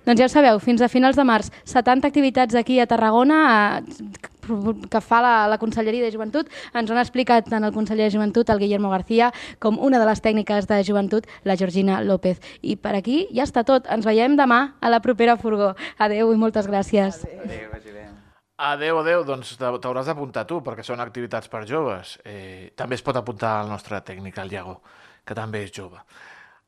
Doncs 0.07 0.19
ja 0.19 0.27
ho 0.27 0.33
sabeu, 0.33 0.59
fins 0.59 0.83
a 0.83 0.89
finals 0.91 1.17
de 1.17 1.25
març, 1.25 1.53
70 1.71 2.09
activitats 2.09 2.57
aquí 2.59 2.81
a 2.83 2.89
Tarragona 2.91 3.83
que 4.91 5.01
fa 5.01 5.21
la, 5.23 5.35
la 5.47 5.59
Conselleria 5.59 6.03
de 6.03 6.11
Joventut. 6.11 6.49
Ens 6.75 6.91
han 6.91 6.99
explicat 6.99 7.47
tant 7.51 7.63
el 7.63 7.75
conseller 7.75 8.09
de 8.09 8.15
Joventut, 8.17 8.51
el 8.51 8.59
Guillermo 8.59 8.91
García, 8.91 9.31
com 9.63 9.79
una 9.79 10.01
de 10.03 10.09
les 10.09 10.23
tècniques 10.25 10.67
de 10.67 10.81
Joventut, 10.83 11.29
la 11.45 11.57
Georgina 11.57 12.01
López. 12.03 12.43
I 12.63 12.75
per 12.77 12.97
aquí 12.99 13.27
ja 13.31 13.47
està 13.47 13.63
tot. 13.69 13.87
Ens 13.87 14.07
veiem 14.09 14.35
demà 14.37 14.75
a 14.81 14.91
la 14.91 15.01
propera 15.05 15.39
furgó. 15.39 15.73
Adeu 15.99 16.35
i 16.35 16.41
moltes 16.41 16.67
gràcies. 16.67 17.23
Adéu, 17.45 17.71
vagi 17.71 17.95
bé. 17.95 18.09
Adéu, 18.63 18.99
adéu, 19.01 19.25
doncs 19.27 19.57
t'hauràs 19.59 20.07
d'apuntar 20.07 20.45
tu, 20.47 20.61
perquè 20.63 20.85
són 20.87 21.01
activitats 21.03 21.51
per 21.51 21.65
joves. 21.67 22.19
Eh, 22.27 22.71
també 22.79 22.99
es 22.99 23.03
pot 23.03 23.17
apuntar 23.19 23.61
el 23.63 23.73
nostre 23.73 23.99
tècnic, 24.07 24.39
el 24.39 24.53
Iago, 24.55 24.81
que 25.27 25.35
també 25.35 25.65
és 25.67 25.73
jove. 25.75 25.99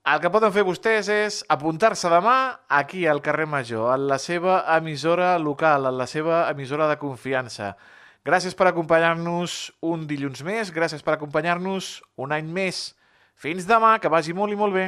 El 0.05 0.19
que 0.21 0.29
poden 0.29 0.53
fer 0.53 0.67
vostès 0.69 1.07
és 1.09 1.37
apuntar-se 1.49 2.11
demà 2.13 2.35
aquí 2.79 3.07
al 3.09 3.23
carrer 3.25 3.47
Major, 3.49 3.87
a 3.89 3.95
la 3.97 4.19
seva 4.21 4.59
emissora 4.75 5.31
local, 5.41 5.87
a 5.89 5.93
la 5.97 6.05
seva 6.05 6.43
emissora 6.51 6.91
de 6.91 6.99
confiança. 7.01 7.71
Gràcies 8.29 8.53
per 8.53 8.67
acompanyar-nos 8.69 9.55
un 9.81 10.05
dilluns 10.11 10.45
més, 10.45 10.75
gràcies 10.77 11.01
per 11.01 11.15
acompanyar-nos 11.15 11.89
un 12.21 12.37
any 12.37 12.53
més. 12.53 12.83
Fins 13.33 13.65
demà, 13.65 13.95
que 13.97 14.13
vagi 14.13 14.37
molt 14.37 14.53
i 14.53 14.61
molt 14.61 14.77
bé. 14.77 14.85